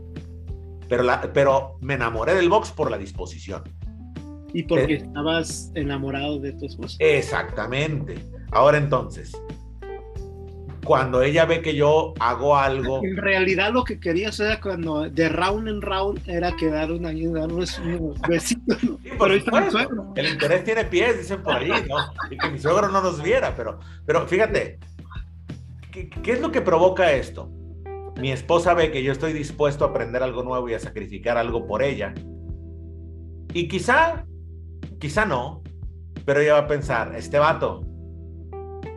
Pero, 0.90 1.04
la, 1.04 1.22
pero 1.34 1.78
me 1.82 1.94
enamoré 1.94 2.34
del 2.34 2.50
box 2.50 2.72
por 2.72 2.92
la 2.92 2.98
disposición. 2.98 3.64
Y 4.54 4.64
porque 4.64 4.94
eh, 4.94 4.98
estabas 4.98 5.72
enamorado 5.76 6.40
de 6.40 6.54
tu 6.54 6.66
esposa. 6.66 6.98
Exactamente. 7.00 8.18
Ahora 8.52 8.80
entonces, 8.80 9.32
cuando 10.84 11.22
ella 11.22 11.46
ve 11.46 11.62
que 11.62 11.76
yo 11.76 12.16
hago 12.20 12.58
algo. 12.58 13.04
En 13.04 13.16
realidad 13.18 13.72
lo 13.72 13.84
que 13.84 14.00
querías 14.00 14.40
era 14.40 14.60
cuando 14.60 15.08
de 15.08 15.30
round 15.30 15.68
en 15.68 15.82
round 15.84 16.28
era 16.28 16.56
quedar 16.56 16.92
una, 16.92 17.10
unos, 17.10 17.78
unos 17.78 18.20
besitos. 18.28 18.78
el 20.16 20.28
interés 20.28 20.64
tiene 20.64 20.86
pies, 20.86 21.20
dicen 21.20 21.44
por 21.44 21.58
ahí, 21.58 21.70
¿no? 21.88 21.98
Y 22.32 22.38
que 22.38 22.50
mi 22.50 22.58
suegro 22.58 22.90
no 22.90 23.04
nos 23.04 23.22
viera, 23.22 23.56
pero, 23.56 23.80
pero 24.04 24.28
fíjate, 24.28 24.80
¿qué, 25.92 26.10
¿qué 26.10 26.32
es 26.32 26.42
lo 26.42 26.52
que 26.52 26.62
provoca 26.62 27.12
esto? 27.12 27.52
Mi 28.20 28.32
esposa 28.32 28.74
ve 28.74 28.91
que 28.91 29.01
yo 29.01 29.11
estoy 29.11 29.32
dispuesto 29.32 29.86
a 29.86 29.89
aprender 29.89 30.22
algo 30.22 30.43
nuevo 30.43 30.67
y 30.67 30.74
a 30.74 30.80
sacrificar 30.80 31.38
algo 31.38 31.65
por 31.65 31.82
ella. 31.82 32.13
Y 33.53 33.67
quizá, 33.67 34.26
quizá 34.99 35.26
no, 35.26 35.63
pero 36.26 36.41
ella 36.41 36.53
va 36.53 36.59
a 36.59 36.67
pensar, 36.67 37.15
este 37.15 37.39
vato 37.39 37.86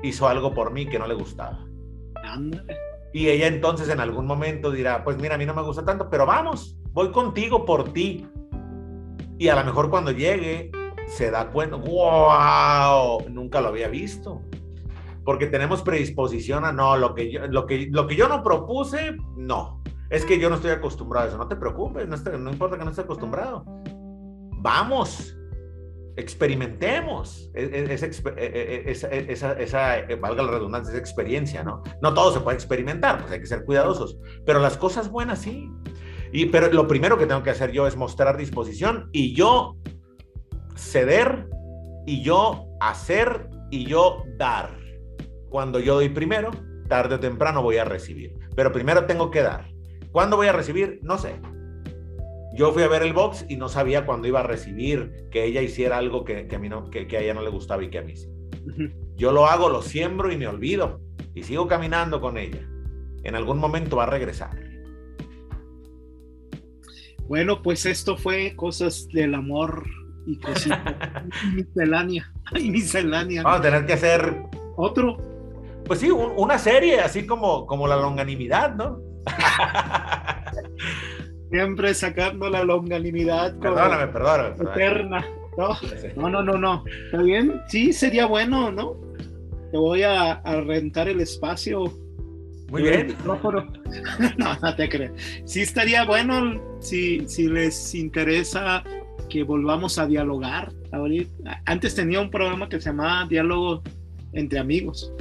hizo 0.02 0.28
algo 0.28 0.52
por 0.52 0.72
mí 0.72 0.86
que 0.86 0.98
no 0.98 1.06
le 1.06 1.14
gustaba. 1.14 1.64
Y 3.12 3.28
ella 3.28 3.46
entonces 3.46 3.88
en 3.88 4.00
algún 4.00 4.26
momento 4.26 4.70
dirá, 4.70 5.04
pues 5.04 5.16
mira, 5.18 5.36
a 5.36 5.38
mí 5.38 5.46
no 5.46 5.54
me 5.54 5.62
gusta 5.62 5.84
tanto, 5.84 6.10
pero 6.10 6.26
vamos, 6.26 6.76
voy 6.92 7.12
contigo 7.12 7.64
por 7.64 7.92
ti. 7.92 8.26
Y 9.38 9.48
a 9.48 9.54
lo 9.54 9.64
mejor 9.64 9.88
cuando 9.88 10.10
llegue 10.10 10.70
se 11.06 11.30
da 11.30 11.50
cuenta, 11.50 11.76
wow, 11.76 13.28
nunca 13.28 13.60
lo 13.60 13.68
había 13.68 13.88
visto. 13.88 14.42
Porque 15.24 15.46
tenemos 15.46 15.82
predisposición 15.82 16.64
a 16.64 16.72
no, 16.72 16.96
lo 16.96 17.14
que 17.14 17.30
yo, 17.30 17.46
lo 17.46 17.66
que, 17.66 17.88
lo 17.90 18.06
que 18.06 18.16
yo 18.16 18.28
no 18.28 18.42
propuse, 18.42 19.16
no. 19.36 19.82
Es 20.10 20.24
que 20.24 20.38
yo 20.38 20.50
no 20.50 20.56
estoy 20.56 20.72
acostumbrado 20.72 21.26
a 21.26 21.28
eso. 21.28 21.38
No 21.38 21.48
te 21.48 21.56
preocupes, 21.56 22.08
no, 22.08 22.16
no 22.38 22.50
importa 22.50 22.76
que 22.76 22.84
no 22.84 22.90
estés 22.90 23.04
acostumbrado. 23.04 23.64
Vamos, 24.58 25.36
experimentemos 26.16 27.50
e, 27.54 27.64
e, 27.64 27.84
e, 27.84 27.94
esa, 27.94 28.06
esa, 29.08 29.52
esa, 29.52 29.98
eh, 29.98 30.16
valga 30.16 30.42
la 30.42 30.52
redundancia, 30.52 30.90
esa 30.90 30.98
experiencia, 30.98 31.62
¿no? 31.62 31.82
No 32.02 32.12
todo 32.12 32.32
se 32.32 32.40
puede 32.40 32.56
experimentar, 32.56 33.18
pues 33.20 33.32
hay 33.32 33.40
que 33.40 33.46
ser 33.46 33.64
cuidadosos, 33.64 34.18
pero 34.44 34.60
las 34.60 34.76
cosas 34.76 35.10
buenas 35.10 35.40
sí. 35.40 35.70
Y, 36.32 36.46
pero 36.46 36.70
lo 36.72 36.86
primero 36.86 37.18
que 37.18 37.26
tengo 37.26 37.42
que 37.42 37.50
hacer 37.50 37.72
yo 37.72 37.86
es 37.86 37.96
mostrar 37.96 38.36
disposición 38.36 39.08
y 39.12 39.34
yo 39.34 39.76
ceder 40.76 41.48
y 42.06 42.22
yo 42.22 42.66
hacer 42.80 43.48
y 43.70 43.86
yo 43.86 44.24
dar. 44.36 44.81
Cuando 45.52 45.80
yo 45.80 45.96
doy 45.96 46.08
primero, 46.08 46.50
tarde 46.88 47.16
o 47.16 47.20
temprano 47.20 47.62
voy 47.62 47.76
a 47.76 47.84
recibir, 47.84 48.38
pero 48.56 48.72
primero 48.72 49.04
tengo 49.04 49.30
que 49.30 49.42
dar. 49.42 49.68
¿Cuándo 50.10 50.38
voy 50.38 50.46
a 50.46 50.52
recibir? 50.52 50.98
No 51.02 51.18
sé. 51.18 51.34
Yo 52.54 52.72
fui 52.72 52.82
a 52.82 52.88
ver 52.88 53.02
el 53.02 53.12
box 53.12 53.44
y 53.50 53.56
no 53.56 53.68
sabía 53.68 54.06
cuándo 54.06 54.26
iba 54.26 54.40
a 54.40 54.44
recibir 54.44 55.26
que 55.30 55.44
ella 55.44 55.60
hiciera 55.60 55.98
algo 55.98 56.24
que, 56.24 56.48
a, 56.50 56.58
mí 56.58 56.70
no, 56.70 56.88
que, 56.88 57.00
a 57.00 57.20
ella 57.20 57.34
no 57.34 57.42
le 57.42 57.50
gustaba 57.50 57.84
y 57.84 57.90
que 57.90 57.98
a 57.98 58.02
mí 58.02 58.16
sí. 58.16 58.30
Yo 59.14 59.30
lo 59.30 59.46
hago, 59.46 59.68
lo 59.68 59.82
siembro 59.82 60.32
y 60.32 60.38
me 60.38 60.46
olvido. 60.46 61.02
Y 61.34 61.42
sigo 61.42 61.68
caminando 61.68 62.22
con 62.22 62.38
ella. 62.38 62.66
En 63.22 63.34
algún 63.34 63.58
momento 63.58 63.96
va 63.96 64.04
a 64.04 64.10
regresar. 64.10 64.58
Bueno, 67.28 67.60
pues 67.60 67.84
esto 67.84 68.16
fue 68.16 68.56
cosas 68.56 69.06
del 69.08 69.34
amor 69.34 69.84
y 70.26 70.38
cositas. 70.38 71.26
miscelánea. 71.54 72.32
miscelánea. 72.54 73.42
Vamos 73.42 73.58
a 73.58 73.62
tener 73.62 73.84
que 73.84 73.92
hacer. 73.92 74.34
Otro. 74.76 75.31
Pues 75.86 76.00
sí, 76.00 76.10
una 76.10 76.58
serie, 76.58 77.00
así 77.00 77.26
como, 77.26 77.66
como 77.66 77.86
la 77.88 77.96
longanimidad, 77.96 78.74
¿no? 78.74 79.00
Siempre 81.50 81.94
sacando 81.94 82.48
la 82.48 82.64
longanimidad. 82.64 83.58
Perdóname, 83.58 84.06
perdóname. 84.08 84.54
Eterna. 84.58 85.26
¿no? 85.58 86.30
no, 86.30 86.42
no, 86.42 86.56
no, 86.56 86.84
¿Está 87.06 87.22
bien? 87.22 87.60
Sí, 87.68 87.92
sería 87.92 88.26
bueno, 88.26 88.72
¿no? 88.72 88.96
Te 89.70 89.76
voy 89.76 90.02
a, 90.02 90.40
rentar 90.42 91.08
el 91.08 91.20
espacio. 91.20 91.92
Muy 92.70 92.82
bien. 92.82 93.14
no, 93.24 93.38
no 94.62 94.76
te 94.76 94.88
crees. 94.88 95.12
Sí 95.44 95.60
estaría 95.60 96.04
bueno 96.04 96.60
si, 96.80 97.28
si 97.28 97.48
les 97.48 97.94
interesa 97.94 98.82
que 99.28 99.42
volvamos 99.42 99.98
a 99.98 100.06
dialogar. 100.06 100.72
Antes 101.66 101.94
tenía 101.94 102.20
un 102.20 102.30
programa 102.30 102.68
que 102.68 102.80
se 102.80 102.90
llamaba 102.90 103.26
Diálogo 103.28 103.82
entre 104.32 104.58
Amigos 104.58 105.12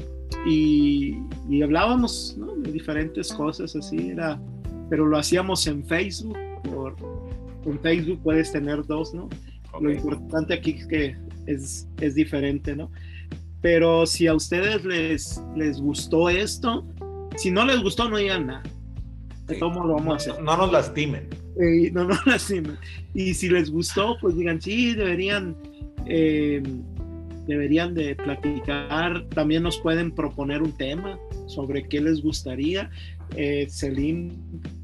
y, 0.45 1.17
y 1.49 1.61
hablábamos 1.61 2.35
¿no? 2.37 2.55
de 2.55 2.71
diferentes 2.71 3.33
cosas 3.33 3.75
así. 3.75 4.09
Era 4.09 4.39
pero 4.91 5.05
lo 5.05 5.17
hacíamos 5.17 5.65
en 5.67 5.85
Facebook. 5.85 6.37
Por, 6.63 6.97
en 7.65 7.79
Facebook 7.79 8.19
puedes 8.23 8.51
tener 8.51 8.85
dos, 8.85 9.13
¿no? 9.13 9.29
Lo 9.79 9.89
importante 9.89 10.53
aquí 10.53 10.71
es 10.71 10.85
que 10.85 11.15
es, 11.45 11.87
es 12.01 12.13
diferente, 12.13 12.75
¿no? 12.75 12.91
Pero 13.61 14.05
si 14.05 14.27
a 14.27 14.33
ustedes 14.33 14.83
les, 14.83 15.41
les 15.55 15.79
gustó 15.79 16.29
esto, 16.29 16.85
si 17.37 17.51
no 17.51 17.65
les 17.65 17.81
gustó, 17.81 18.09
no 18.09 18.17
digan 18.17 18.47
nada. 18.47 18.63
¿Cómo 19.59 19.85
lo 19.85 19.93
vamos 19.93 20.13
a 20.13 20.17
hacer? 20.17 20.43
No, 20.43 20.57
nos 20.57 20.73
lastimen. 20.73 21.29
no 21.93 22.03
nos 22.03 22.25
lastimen. 22.25 22.77
Y 23.13 23.33
si 23.33 23.47
les 23.47 23.71
gustó, 23.71 24.17
pues 24.19 24.35
digan, 24.35 24.61
sí, 24.61 24.93
deberían, 24.93 25.55
eh, 26.05 26.61
deberían 27.51 27.93
de 27.93 28.15
platicar. 28.15 29.27
También 29.29 29.63
nos 29.63 29.77
pueden 29.79 30.11
proponer 30.11 30.61
un 30.61 30.71
tema 30.71 31.19
sobre 31.47 31.83
qué 31.83 31.99
les 31.99 32.21
gustaría. 32.21 32.89
Eh, 33.35 33.67
Celine 33.69 34.33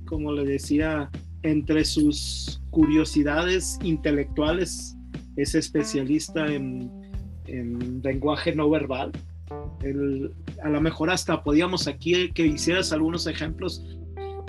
como 0.05 0.31
le 0.31 0.45
decía, 0.45 1.09
entre 1.43 1.85
sus 1.85 2.61
curiosidades 2.69 3.77
intelectuales, 3.83 4.97
es 5.35 5.55
especialista 5.55 6.47
en, 6.47 6.91
lenguaje 8.03 8.53
no 8.53 8.69
verbal. 8.69 9.11
a 10.63 10.69
lo 10.69 10.81
mejor 10.81 11.09
hasta 11.09 11.43
podíamos 11.43 11.87
aquí 11.87 12.31
que 12.33 12.45
hicieras 12.45 12.91
algunos 12.91 13.25
ejemplos 13.27 13.85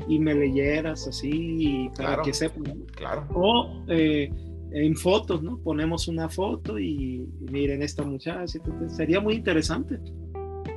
y 0.09 0.19
me 0.19 0.35
leyeras 0.35 1.07
así 1.07 1.89
para 1.97 2.23
que 2.23 2.33
sepan. 2.33 2.65
Claro. 2.97 3.29
O 3.35 3.85
eh, 3.89 4.33
en 4.73 4.97
fotos, 4.97 5.43
¿no? 5.43 5.59
Ponemos 5.59 6.09
una 6.09 6.29
foto 6.29 6.79
y, 6.79 7.27
miren 7.51 7.83
esta 7.83 8.03
muchacha, 8.03 8.61
sería 8.89 9.21
muy 9.21 9.35
interesante. 9.35 9.99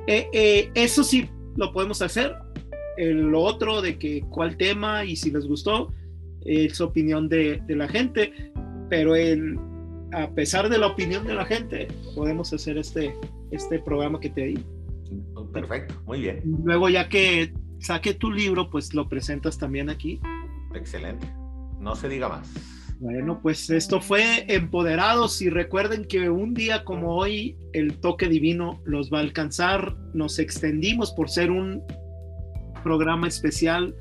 Eh, 0.06 0.28
eh, 0.32 0.70
eso 0.74 1.04
sí, 1.04 1.28
lo 1.56 1.72
podemos 1.72 2.02
hacer. 2.02 2.34
El, 2.96 3.34
otro 3.34 3.80
de 3.82 3.98
que 3.98 4.22
cuál 4.30 4.56
tema 4.56 5.04
y 5.04 5.16
si 5.16 5.30
les 5.30 5.46
gustó, 5.46 5.92
es 6.44 6.80
opinión 6.80 7.28
de, 7.28 7.62
de 7.66 7.76
la 7.76 7.88
gente, 7.88 8.32
pero 8.88 9.14
el, 9.14 9.58
a 10.12 10.30
pesar 10.30 10.68
de 10.68 10.78
la 10.78 10.88
opinión 10.88 11.26
de 11.26 11.34
la 11.34 11.44
gente, 11.44 11.88
podemos 12.14 12.52
hacer 12.52 12.78
este, 12.78 13.14
este 13.50 13.78
programa 13.78 14.20
que 14.20 14.30
te 14.30 14.46
di. 14.46 14.64
Perfecto, 15.52 15.94
muy 16.06 16.20
bien. 16.20 16.42
Luego 16.64 16.88
ya 16.88 17.08
que 17.08 17.52
saque 17.78 18.14
tu 18.14 18.30
libro, 18.30 18.70
pues 18.70 18.94
lo 18.94 19.08
presentas 19.08 19.58
también 19.58 19.90
aquí. 19.90 20.20
Excelente. 20.74 21.26
No 21.78 21.94
se 21.96 22.08
diga 22.08 22.28
más. 22.28 22.50
Bueno, 23.02 23.40
pues 23.42 23.68
esto 23.68 24.00
fue 24.00 24.44
Empoderados 24.46 25.42
y 25.42 25.50
recuerden 25.50 26.04
que 26.04 26.30
un 26.30 26.54
día 26.54 26.84
como 26.84 27.16
hoy 27.16 27.58
el 27.72 27.98
toque 27.98 28.28
divino 28.28 28.80
los 28.84 29.12
va 29.12 29.18
a 29.18 29.22
alcanzar. 29.22 29.96
Nos 30.14 30.38
extendimos 30.38 31.10
por 31.10 31.28
ser 31.28 31.50
un 31.50 31.82
programa 32.84 33.26
especial 33.26 33.92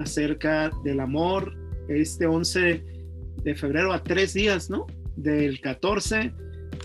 acerca 0.00 0.70
del 0.84 1.00
amor 1.00 1.54
este 1.88 2.26
11 2.26 2.84
de 3.42 3.54
febrero 3.54 3.90
a 3.90 4.02
tres 4.02 4.34
días, 4.34 4.68
¿no? 4.68 4.84
Del 5.16 5.58
14, 5.62 6.34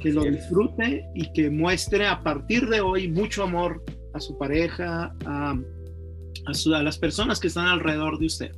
que 0.01 0.13
lo 0.13 0.23
disfrute 0.23 1.03
y 1.15 1.33
que 1.33 1.49
muestre 1.49 2.07
a 2.07 2.23
partir 2.23 2.69
de 2.69 2.79
hoy 2.79 3.09
mucho 3.09 3.43
amor 3.43 3.83
a 4.13 4.21
su 4.21 4.37
pareja, 4.37 5.13
a, 5.25 5.51
a, 5.51 6.81
las 6.81 6.97
personas 6.97 7.41
que 7.41 7.47
están 7.47 7.67
alrededor 7.67 8.19
de 8.19 8.25
usted. 8.25 8.51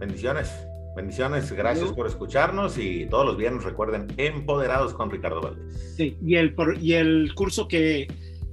Bendiciones. 0.00 0.50
Bendiciones, 0.94 1.50
gracias 1.52 1.90
por 1.92 2.06
escucharnos 2.06 2.76
y 2.76 3.06
todos 3.06 3.24
los 3.24 3.38
viernes 3.38 3.64
recuerden 3.64 4.08
Empoderados 4.18 4.92
con 4.92 5.10
Ricardo 5.10 5.40
Valdés. 5.40 5.94
Sí, 5.96 6.18
y 6.22 6.34
el, 6.34 6.54
y 6.80 6.92
el 6.92 7.34
curso 7.34 7.66
que, 7.66 8.06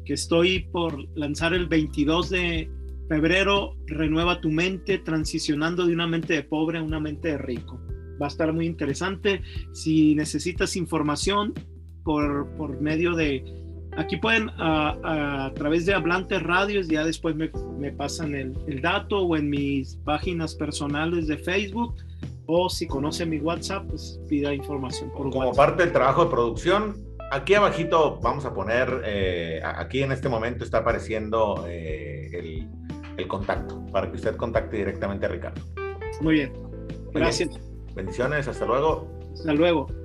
que 0.06 0.14
estoy 0.14 0.62
por 0.72 0.98
lanzar 1.18 1.54
el 1.54 1.68
22 1.68 2.30
de 2.30 2.72
febrero, 3.10 3.76
Renueva 3.88 4.40
tu 4.40 4.52
mente, 4.52 5.00
transicionando 5.00 5.86
de 5.86 5.94
una 5.94 6.08
mente 6.08 6.34
de 6.34 6.44
pobre 6.44 6.78
a 6.78 6.84
una 6.84 7.02
mente 7.02 7.30
de 7.30 7.38
rico. 7.40 7.82
Va 8.22 8.28
a 8.28 8.30
estar 8.30 8.54
muy 8.54 8.66
interesante. 8.66 9.42
Si 9.74 10.16
necesitas 10.16 10.78
información 10.78 11.54
por, 12.06 12.56
por 12.56 12.80
medio 12.80 13.16
de 13.16 13.44
Aquí 13.98 14.18
pueden 14.18 14.50
a, 14.58 15.52
través 15.56 15.86
de 15.86 15.94
Hablante 15.94 16.40
Radios, 16.40 16.88
ya 16.88 17.04
después 17.04 17.36
me, 17.36 17.50
pasan 17.92 18.36
el, 18.36 18.82
dato 18.82 19.20
o 19.20 19.36
en 19.36 19.50
mis 19.50 19.96
páginas 19.98 20.56
personales 20.56 21.28
de 21.28 21.38
Facebook 21.38 21.96
o 22.46 22.70
si 22.70 22.88
conoce 22.88 23.26
mi 23.26 23.40
WhatsApp, 23.40 23.86
pues 23.88 24.20
pida 24.28 24.54
información 24.54 25.12
por 25.12 25.30
Como 25.30 25.54
parte 25.54 25.84
del 25.84 25.94
trabajo 25.94 26.26
de 26.26 26.32
producción, 26.32 26.96
aquí 27.32 27.54
abajito 27.54 28.20
vamos 28.22 28.46
a 28.46 28.54
poner, 28.54 29.02
eh, 29.06 29.62
aquí 29.64 30.02
en 30.02 30.12
este 30.12 30.30
momento 30.30 30.64
está 30.64 30.80
apareciendo 30.80 31.66
eh, 31.68 32.30
el, 32.34 32.70
el, 33.18 33.28
contacto 33.28 33.86
para 33.92 34.10
que 34.10 34.16
usted 34.16 34.36
contacte 34.36 34.78
directamente 34.78 35.26
a 35.26 35.30
Ricardo. 35.30 35.62
Muy 36.22 36.36
bien, 36.36 36.54
gracias. 37.14 37.50
Bendiciones, 37.94 38.48
hasta 38.48 38.66
luego. 38.66 39.08
Hasta 39.34 39.54
luego. 39.54 39.99